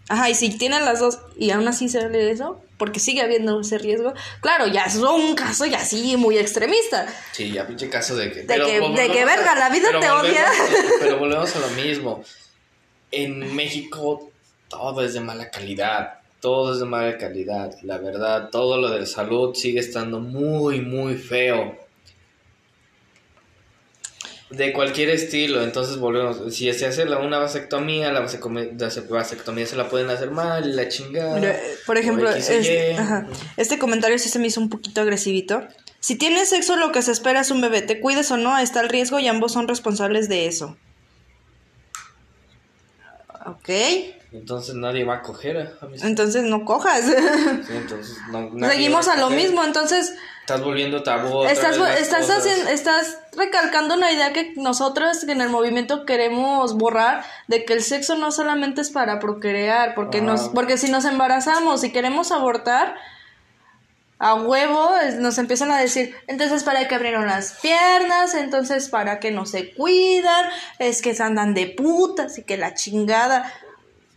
[0.10, 3.62] Ajá, y si tienen las dos y aún así se ve eso, porque sigue habiendo
[3.62, 7.06] ese riesgo, claro, ya es un caso ya sí muy extremista.
[7.32, 8.42] Sí, ya pinche caso de que...
[8.42, 10.48] De que- de que, verga, la vida te odia.
[11.00, 12.24] Pero volvemos a lo mismo.
[13.12, 14.32] En México
[14.68, 16.16] todo es de mala calidad.
[16.40, 17.72] Todo es de mala calidad.
[17.84, 21.78] La verdad, todo lo de salud sigue estando muy, muy feo.
[24.52, 26.54] De cualquier estilo, entonces volvemos.
[26.54, 30.68] Si se hace la, una vasectomía, la vasectomía, la vasectomía se la pueden hacer mal
[30.70, 31.36] y la chingada.
[31.40, 35.64] Mira, por ejemplo, este, ajá, este comentario sí se me hizo un poquito agresivito.
[36.02, 37.82] Si tienes sexo, lo que se espera es un bebé.
[37.82, 40.76] Te cuides o no, está el riesgo y ambos son responsables de eso.
[43.46, 43.70] Ok,
[44.34, 47.06] Entonces nadie va a coger a, mis- entonces no cojas.
[47.06, 50.14] Sí, entonces no- Seguimos a lo mismo, entonces
[50.52, 51.46] Estás volviendo tabú.
[51.46, 57.64] estás, estás, haciendo, estás recalcando una idea que nosotros en el movimiento queremos borrar de
[57.64, 61.92] que el sexo no solamente es para procrear, porque nos, porque si nos embarazamos y
[61.92, 62.96] queremos abortar
[64.20, 69.32] a huevo, nos empiezan a decir, entonces para qué abrieron las piernas, entonces para que
[69.32, 70.46] no se cuidan,
[70.78, 73.52] es que se andan de putas y que la chingada.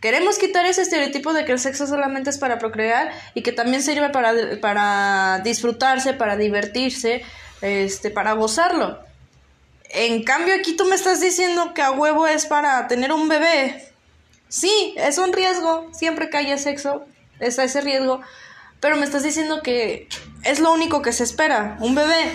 [0.05, 3.81] Queremos quitar ese estereotipo de que el sexo solamente es para procrear y que también
[3.81, 7.23] sirve para, para disfrutarse, para divertirse,
[7.61, 8.99] este, para gozarlo.
[9.89, 13.91] En cambio, aquí tú me estás diciendo que a huevo es para tener un bebé.
[14.47, 17.03] Sí, es un riesgo, siempre que haya sexo,
[17.39, 18.21] está ese riesgo,
[18.79, 20.07] pero me estás diciendo que
[20.43, 22.31] es lo único que se espera, un bebé.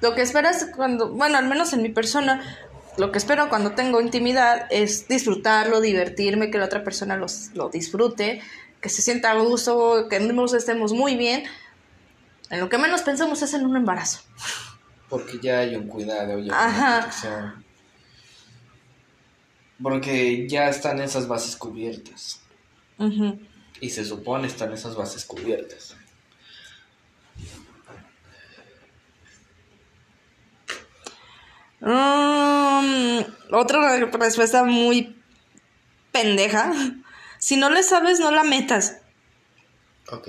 [0.00, 2.42] Lo que esperas cuando, bueno, al menos en mi persona,
[2.98, 7.68] lo que espero cuando tengo intimidad es disfrutarlo, divertirme, que la otra persona los, lo
[7.68, 8.40] disfrute,
[8.80, 11.44] que se sienta a gusto, que ambos estemos muy bien.
[12.50, 14.20] En lo que menos pensamos es en un embarazo.
[15.08, 17.00] Porque ya hay un cuidado, ya Ajá.
[17.00, 17.64] protección.
[19.82, 22.40] Porque ya están esas bases cubiertas.
[22.98, 23.38] Ujú.
[23.80, 25.96] Y se supone están esas bases cubiertas.
[31.88, 33.20] Mm,
[33.52, 35.16] otra re- respuesta muy
[36.12, 36.72] pendeja.
[37.38, 38.98] Si no le sabes, no la metas.
[40.10, 40.28] Ok.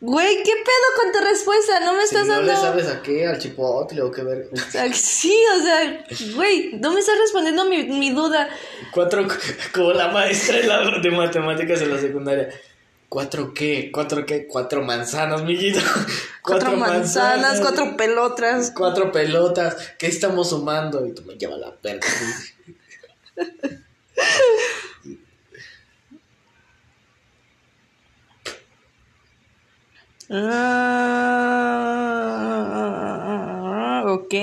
[0.00, 1.78] Güey, ¿qué pedo con tu respuesta?
[1.80, 2.50] No me Si estás no dando.
[2.52, 4.48] le sabes a qué, al chipotle o qué ver.
[4.52, 6.04] O sea, sí, o sea,
[6.34, 8.48] güey, no me estás respondiendo mi, mi duda.
[8.90, 9.26] Cuatro,
[9.74, 12.48] como la maestra de, la- de matemáticas en la secundaria.
[13.12, 13.92] ¿Cuatro qué?
[13.92, 14.46] ¿Cuatro qué?
[14.46, 15.80] Cuatro manzanas, mijito.
[16.42, 18.72] Cuatro, manzanas, cuatro pelotas.
[18.74, 19.76] Cuatro pelotas.
[19.98, 21.04] ¿Qué estamos sumando?
[21.04, 22.06] Y tú me llevas la verga.
[30.30, 30.64] Ah,
[34.06, 34.34] ok.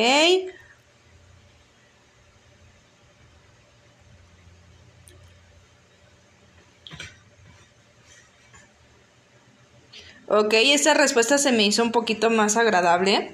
[10.31, 13.34] Ok, esta respuesta se me hizo un poquito más agradable.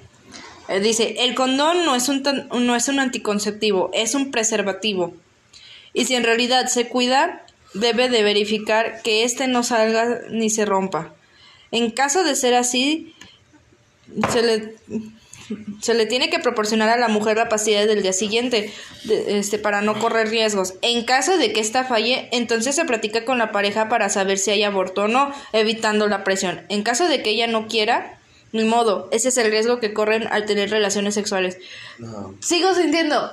[0.70, 2.24] Eh, dice, el condón no es, un
[2.54, 5.14] no es un anticonceptivo, es un preservativo.
[5.94, 10.64] Y si en realidad se cuida, debe de verificar que éste no salga ni se
[10.64, 11.14] rompa.
[11.72, 13.14] En caso de ser así,
[14.32, 14.76] se le,
[15.82, 18.72] se le tiene que proporcionar a la mujer la pastilla del día siguiente
[19.04, 20.74] de- este, para no correr riesgos.
[20.82, 24.52] En caso de que ésta falle, entonces se platica con la pareja para saber si
[24.52, 26.62] hay aborto o no, evitando la presión.
[26.70, 28.20] En caso de que ella no quiera,
[28.52, 31.58] ni modo, ese es el riesgo que corren al tener relaciones sexuales.
[32.00, 32.34] No.
[32.40, 33.32] Sigo sintiendo,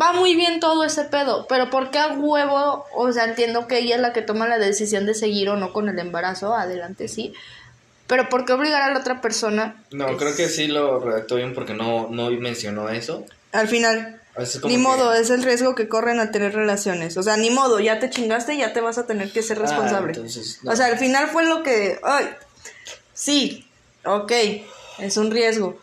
[0.00, 2.84] va muy bien todo ese pedo, pero ¿por qué a huevo?
[2.94, 5.72] O sea, entiendo que ella es la que toma la decisión de seguir o no
[5.72, 7.32] con el embarazo, adelante sí.
[8.10, 9.84] Pero ¿por qué obligar a la otra persona?
[9.92, 13.24] No, creo que sí lo redactó bien porque no, no mencionó eso.
[13.52, 17.16] Al final, Es ni que- modo, es el riesgo que corren al tener relaciones.
[17.16, 19.62] O sea, ni modo, ya te chingaste, ya te vas a tener que ser Ah,
[19.62, 20.12] responsable.
[20.14, 20.72] entonces, no.
[20.72, 22.00] O sea, al final fue lo que...
[22.02, 22.28] Ay,
[23.14, 23.68] sí,
[24.04, 24.32] ok,
[24.98, 25.78] es un riesgo.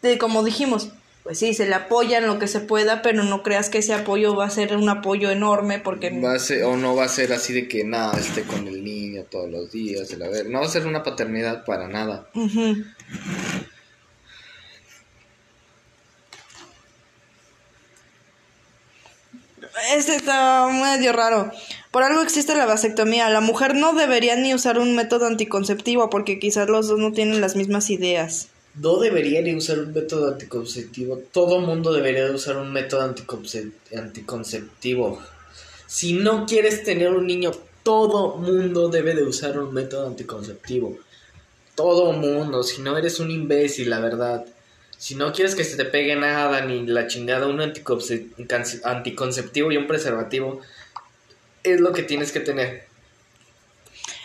[0.00, 0.88] De, como dijimos,
[1.22, 3.94] pues sí, se le apoya en lo que se pueda, pero no creas que ese
[3.94, 6.10] apoyo va a ser un apoyo enorme porque...
[6.20, 8.82] Va a ser, o no va a ser así de que nada, esté con el
[8.82, 10.16] niño todos los días,
[10.46, 12.26] no va a ser una paternidad para nada.
[12.34, 12.76] Ujú.
[19.94, 21.50] Este está medio raro.
[21.90, 23.28] Por algo existe la vasectomía.
[23.30, 27.40] La mujer no debería ni usar un método anticonceptivo porque quizás los dos no tienen
[27.40, 28.48] las mismas ideas.
[28.74, 31.22] No debería ni usar un método anticonceptivo.
[31.32, 35.20] Todo mundo debería de usar un método anticonce- anticonceptivo.
[35.86, 40.96] Si no quieres tener un niño, todo mundo debe de usar un método anticonceptivo.
[41.74, 42.62] Todo mundo.
[42.62, 44.46] Si no eres un imbécil, la verdad.
[44.96, 49.86] Si no quieres que se te pegue nada, ni la chingada, un anticonceptivo y un
[49.86, 50.60] preservativo,
[51.62, 52.86] es lo que tienes que tener.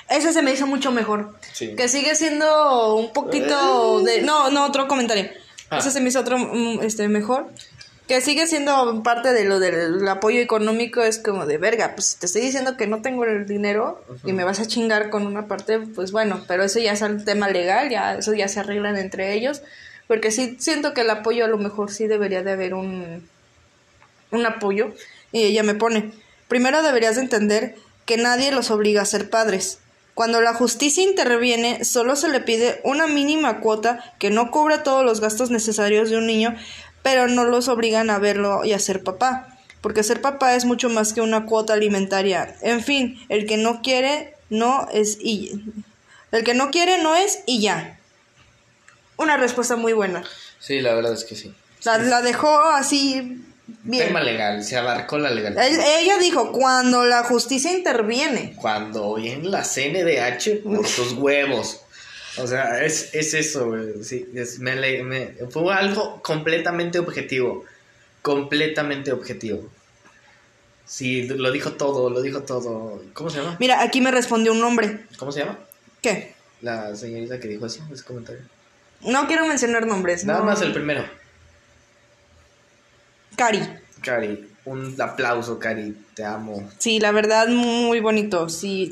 [0.10, 1.36] Ese se me hizo mucho mejor.
[1.54, 1.76] Sí.
[1.76, 4.22] Que sigue siendo un poquito de...
[4.22, 5.30] No, no, otro comentario.
[5.70, 5.80] Ah.
[5.80, 7.48] Ese se me hizo otro mm, este, mejor.
[8.08, 11.02] Que sigue siendo parte de lo del apoyo económico.
[11.02, 14.46] Es como de verga, pues te estoy diciendo que no tengo el dinero y me
[14.46, 17.90] vas a chingar con una parte, pues bueno, pero eso ya es el tema legal,
[17.90, 19.62] ya eso ya se arreglan entre ellos.
[20.08, 23.28] Porque sí siento que el apoyo a lo mejor sí debería de haber un,
[24.32, 24.94] un apoyo.
[25.34, 26.14] Y ella me pone,
[26.48, 27.76] primero deberías de entender
[28.06, 29.80] que nadie los obliga a ser padres.
[30.18, 35.06] Cuando la justicia interviene, solo se le pide una mínima cuota que no cubra todos
[35.06, 36.56] los gastos necesarios de un niño,
[37.04, 39.60] pero no los obligan a verlo y a ser papá.
[39.80, 42.56] Porque ser papá es mucho más que una cuota alimentaria.
[42.64, 45.52] En fin, el que no quiere, no es y
[46.32, 48.00] el que no quiere no es y ya.
[49.18, 50.24] Una respuesta muy buena.
[50.58, 51.54] Sí, la verdad es que sí.
[51.84, 53.46] La, la dejó así
[53.84, 54.08] bien.
[54.08, 55.66] Tema legal, se abarcó la legalidad.
[55.68, 58.54] Ella dijo, cuando la justicia interviene.
[58.56, 61.82] Cuando en la CNDH por tus huevos.
[62.38, 63.74] O sea, es, es eso.
[64.04, 67.66] Sí, es- me le- me- fue algo completamente objetivo.
[68.22, 69.70] Completamente objetivo.
[70.86, 73.02] Sí, lo dijo todo, lo dijo todo.
[73.14, 73.58] ¿Cómo se llama?
[73.60, 75.06] Mira, aquí me respondió un hombre.
[75.18, 75.58] ¿Cómo se llama?
[76.02, 76.34] ¿Qué?
[76.62, 78.42] La señorita que dijo eso, ese comentario.
[79.02, 80.24] No quiero mencionar nombres.
[80.26, 80.46] Nada no.
[80.46, 81.04] más el primero.
[83.38, 83.62] Cari.
[84.02, 86.70] Cari, un aplauso, Cari, te amo.
[86.80, 88.50] Sí, la verdad, muy bonito.
[88.50, 88.90] Sí.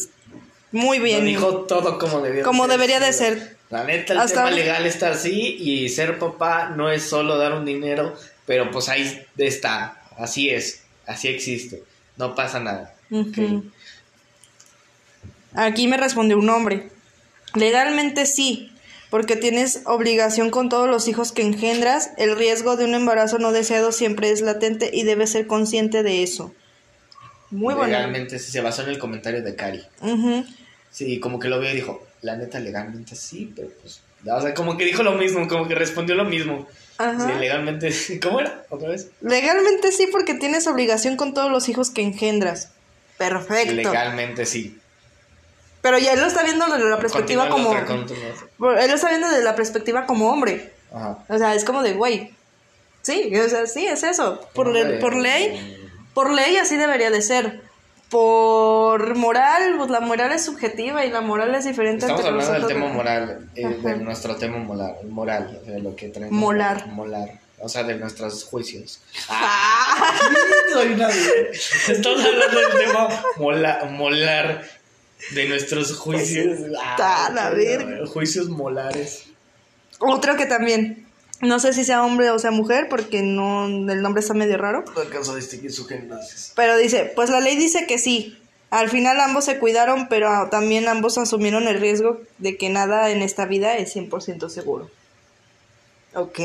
[0.72, 1.20] Muy bien.
[1.20, 3.58] Lo dijo todo como debía Como debería de ser.
[3.72, 7.54] La neta, el Hasta tema legal está así y ser papá no es solo dar
[7.54, 8.16] un dinero,
[8.46, 11.84] pero pues ahí está, así es, así existe,
[12.16, 12.94] no pasa nada.
[13.10, 13.66] Ujú.
[15.56, 16.92] Aquí me respondió un hombre.
[17.56, 18.72] Legalmente sí,
[19.16, 22.12] porque tienes obligación con todos los hijos que engendras.
[22.18, 26.22] El riesgo de un embarazo no deseado siempre es latente y debes ser consciente de
[26.22, 26.54] eso.
[27.50, 27.94] Muy bueno.
[27.94, 29.86] Legalmente sí, se basó en el comentario de Cari.
[30.02, 30.44] Ujú.
[30.92, 34.54] Sí, como que lo vio y dijo, la neta legalmente sí, pero pues, o sea,
[34.54, 36.68] como que dijo lo mismo, como que respondió lo mismo.
[36.98, 37.26] Ajá.
[37.26, 38.66] Sí, legalmente, ¿cómo era?
[38.68, 39.12] ¿Otra vez?
[39.22, 42.72] Legalmente sí, porque tienes obligación con todos los hijos que engendras.
[43.18, 43.76] Perfecto.
[43.76, 44.78] Legalmente sí.
[45.86, 48.04] Pero ya él lo está viendo desde la perspectiva Continúa como.
[48.04, 48.82] otra.
[48.84, 50.74] Él lo está viendo desde la perspectiva como hombre.
[50.92, 51.20] Ajá.
[51.30, 52.34] O sea, es como de, güey.
[53.04, 54.42] Sí, o sea, sí, es eso.
[54.56, 55.78] Por, le- por ley,
[56.16, 57.62] por ley así debería de ser.
[58.10, 62.68] Por moral, pues la moral es subjetiva y la moral es diferente Estamos entre hablando
[62.68, 66.36] del tema moral, eh, de nuestro tema moral, moral, o sea, lo que traemos.
[66.40, 66.88] Molar.
[66.88, 67.30] Molar,
[67.60, 69.02] o sea, de nuestros juicios.
[69.30, 70.14] Ah,
[70.74, 74.66] Soy una Estamos hablando del tema mola- molar,
[75.32, 76.60] de nuestros juicios.
[76.70, 78.06] La verga.
[78.08, 79.26] Juicios molares.
[80.00, 81.06] Otro que también.
[81.42, 84.86] No sé si sea hombre o sea mujer, porque no el nombre está medio raro.
[84.96, 86.18] No alcanzo a distinguir su género.
[86.56, 88.38] Pero dice, pues la ley dice que sí.
[88.70, 93.22] Al final ambos se cuidaron, pero también ambos asumieron el riesgo de que nada en
[93.22, 94.90] esta vida es 100% seguro.
[96.14, 96.40] Ok.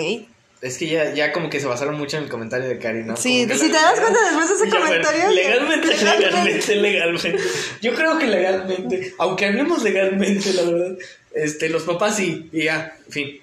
[0.63, 3.17] Es que ya, ya como que se basaron mucho en el comentario de Cari, ¿no?
[3.17, 6.27] Sí, si te das cuenta después de ese Ya, bueno, comentario, Legalmente, legalmente.
[6.31, 7.37] legalmente, legalmente.
[7.81, 10.99] Yo creo que legalmente, aunque hablemos legalmente, la verdad,
[11.35, 13.41] este, los papás sí, y ya, en fin.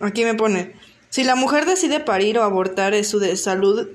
[0.00, 0.72] Aquí me pone,
[1.10, 3.88] si la mujer decide parir o abortar es su de salud,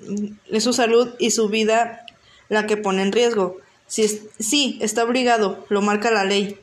[0.52, 2.06] es su salud y su vida
[2.50, 3.58] la que pone en riesgo.
[3.88, 6.58] Si es- sí, está obligado, lo marca la ley.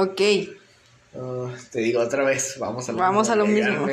[0.00, 0.20] Ok.
[1.14, 3.86] Ah, te digo otra vez, vamos a lo Vamos mismo, a lo mismo.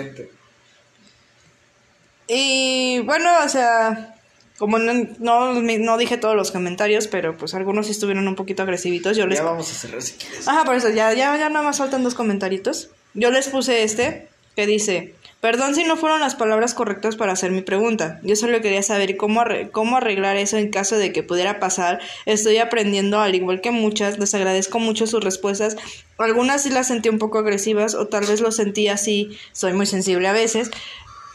[2.28, 4.16] Y bueno, o sea,
[4.58, 8.64] como no, no, no dije todos los comentarios, pero pues algunos sí estuvieron un poquito
[8.64, 9.18] agresivitos.
[9.18, 10.48] Yo les Ya vamos a cerrar si quieres.
[10.48, 12.90] Ajá, por eso, ya, ya, ya nada más faltan dos comentaritos.
[13.14, 15.16] Yo les puse este, que dice,
[15.48, 18.20] perdón si no fueron las palabras correctas para hacer mi pregunta.
[18.22, 22.02] Yo solo quería saber cómo, arre- cómo arreglar eso en caso de que pudiera pasar.
[22.26, 25.78] Estoy aprendiendo, al igual que muchas, les agradezco mucho sus respuestas.
[26.18, 29.86] Algunas sí las sentí un poco agresivas o tal vez lo sentí así, soy muy
[29.86, 30.70] sensible a veces,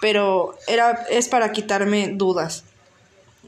[0.03, 2.65] pero era, es para quitarme dudas.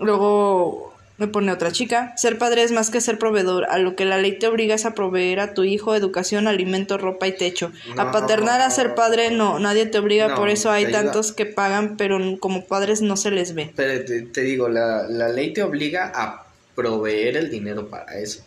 [0.01, 2.12] Luego me pone otra chica.
[2.16, 3.66] Ser padre es más que ser proveedor.
[3.70, 6.99] A lo que la ley te obliga es a proveer a tu hijo educación, alimento,
[6.99, 7.73] ropa y techo.
[7.97, 9.59] a paternar, a ser padre, no.
[9.59, 10.28] Nadie te obliga.
[10.28, 13.73] No, por eso hay tantos que pagan, pero como padres no se les ve.
[13.77, 18.45] Pero te, te digo, la, la ley te obliga a proveer el dinero para eso,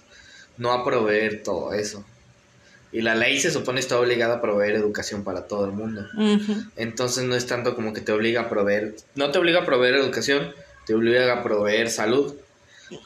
[0.58, 2.04] no a proveer todo eso.
[2.92, 6.06] Y la ley se supone está obligada a proveer educación para todo el mundo.
[6.78, 9.96] Entonces no es tanto como que te obliga a proveer, no te obliga a proveer
[9.96, 10.54] educación,
[10.86, 12.36] te obliga a proveer salud,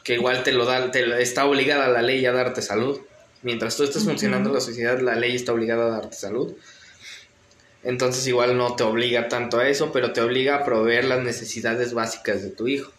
[0.04, 3.00] que igual te lo da, te está obligada la ley a darte salud.
[3.42, 6.54] Mientras tú estés funcionando en la sociedad, la ley está obligada a darte salud.
[7.82, 11.94] Entonces igual no te obliga tanto a eso, pero te obliga a proveer las necesidades
[11.94, 12.92] básicas de tu hijo.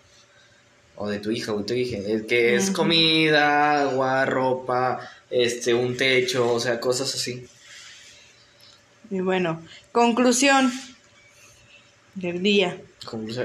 [0.95, 1.97] O de tu hija o de tu hija.
[1.97, 4.99] eh, Que es comida, agua, ropa,
[5.29, 7.47] este, un techo, o sea, cosas así.
[9.09, 10.71] Y bueno, conclusión
[12.15, 12.77] del día.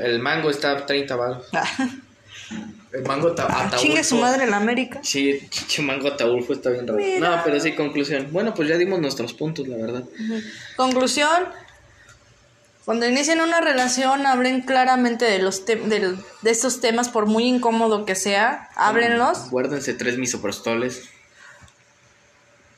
[0.02, 1.46] El mango está a 30 baros.
[2.92, 3.34] El mango.
[3.38, 5.00] Ah, Chingue su madre en América.
[5.02, 6.98] Sí, chiche mango ataulfo está bien raro.
[6.98, 7.36] Mira.
[7.36, 8.28] No, pero sí, conclusión.
[8.32, 10.04] Bueno, pues ya dimos nuestros puntos, la verdad.
[10.76, 11.48] Conclusión.
[12.86, 17.44] Cuando inicien una relación, hablen claramente de los te- del- de estos temas, por muy
[17.44, 19.50] incómodo que sea, háblenlos.
[19.50, 21.02] Guárdense tres misoprostoles.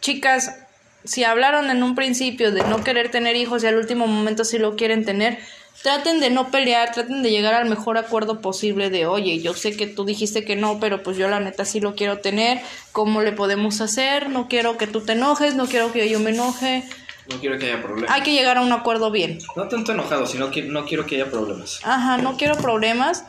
[0.00, 0.56] Chicas,
[1.04, 4.58] si hablaron en un principio de no querer tener hijos y al último momento sí
[4.58, 5.38] lo quieren tener,
[5.82, 9.76] traten de no pelear, traten de llegar al mejor acuerdo posible de, oye, yo sé
[9.76, 12.60] que tú dijiste que no, pero pues yo la neta sí lo quiero tener,
[12.92, 14.28] ¿cómo le podemos hacer?
[14.28, 16.84] No quiero que tú te enojes, no quiero que yo me enoje.
[17.30, 18.10] No quiero que haya problemas.
[18.10, 19.38] Hay que llegar a un acuerdo bien.
[19.56, 21.80] No tanto enojado, sino que no quiero que haya problemas.
[21.84, 23.24] Ajá, no quiero problemas.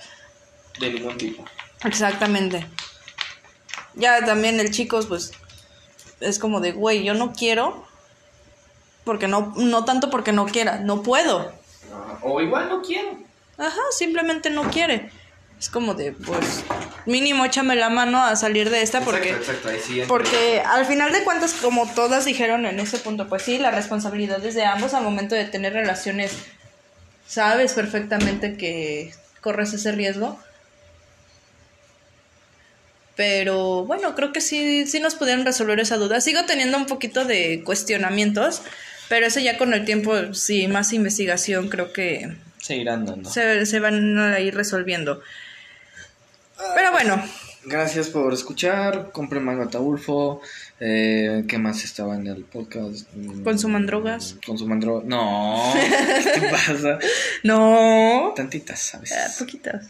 [0.80, 1.46] De ningún tipo.
[1.84, 2.66] Exactamente.
[3.94, 5.34] Ya también el chicos, pues,
[6.22, 7.86] es como de, güey, yo no quiero,
[9.04, 11.52] porque no, no tanto porque no quiera, no puedo.
[12.22, 13.18] O igual no quiero.
[13.58, 15.12] Ajá, simplemente no quiere.
[15.60, 16.64] Es como de, pues,
[17.06, 19.30] mínimo échame la mano a salir de esta porque...
[19.30, 20.08] Exacto, exacto, ahí sí entra.
[20.08, 24.44] Porque al final de cuentas, como todas dijeron en ese punto, pues sí, la responsabilidad
[24.44, 26.36] es de ambos al momento de tener relaciones.
[27.28, 30.40] Sabes perfectamente que corres ese riesgo.
[33.22, 36.20] Pero bueno, creo que sí, sí nos pudieron resolver esa duda.
[36.22, 38.64] Sigo teniendo un poquito de cuestionamientos,
[39.10, 43.30] pero eso ya con el tiempo, sí, más investigación, creo que Seguirán dando.
[43.30, 45.22] se, se van a ir resolviendo.
[46.74, 47.24] Pero bueno,
[47.64, 49.12] Gracias por escuchar.
[49.12, 50.42] Compren Mango Ataulfo.
[50.84, 53.08] Eh, ¿Qué más estaba en el podcast?
[53.14, 54.36] Mm, Consuman drogas.
[54.44, 55.06] Consuman drogas.
[55.06, 55.72] No.
[56.34, 56.98] ¿Qué pasa?
[57.44, 58.34] no.
[58.36, 59.12] Tantitas, ¿sabes?
[59.12, 59.86] Ah, poquitas.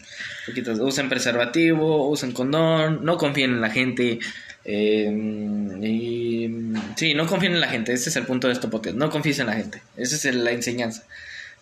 [0.46, 0.78] Poquitas.
[0.80, 4.18] Usen preservativo, usen condón, no confíen en la gente.
[4.66, 6.50] eh, y,
[6.96, 7.94] sí, no confíen en la gente.
[7.94, 8.94] Ese es el punto de este podcast.
[8.96, 9.80] No confíes en la gente.
[9.96, 11.04] Esa es la enseñanza.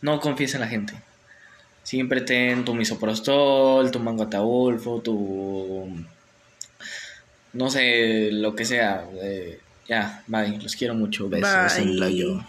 [0.03, 0.95] No confíes en la gente.
[1.85, 6.05] Siempre ten tu misoprostol, tu mango ataulfo, tu.
[7.53, 9.05] No sé, lo que sea.
[9.23, 9.59] eh,
[9.89, 10.59] ya, bye.
[10.63, 11.29] Los quiero mucho.
[11.29, 12.17] Besos en la Bye.
[12.17, 12.41] yo.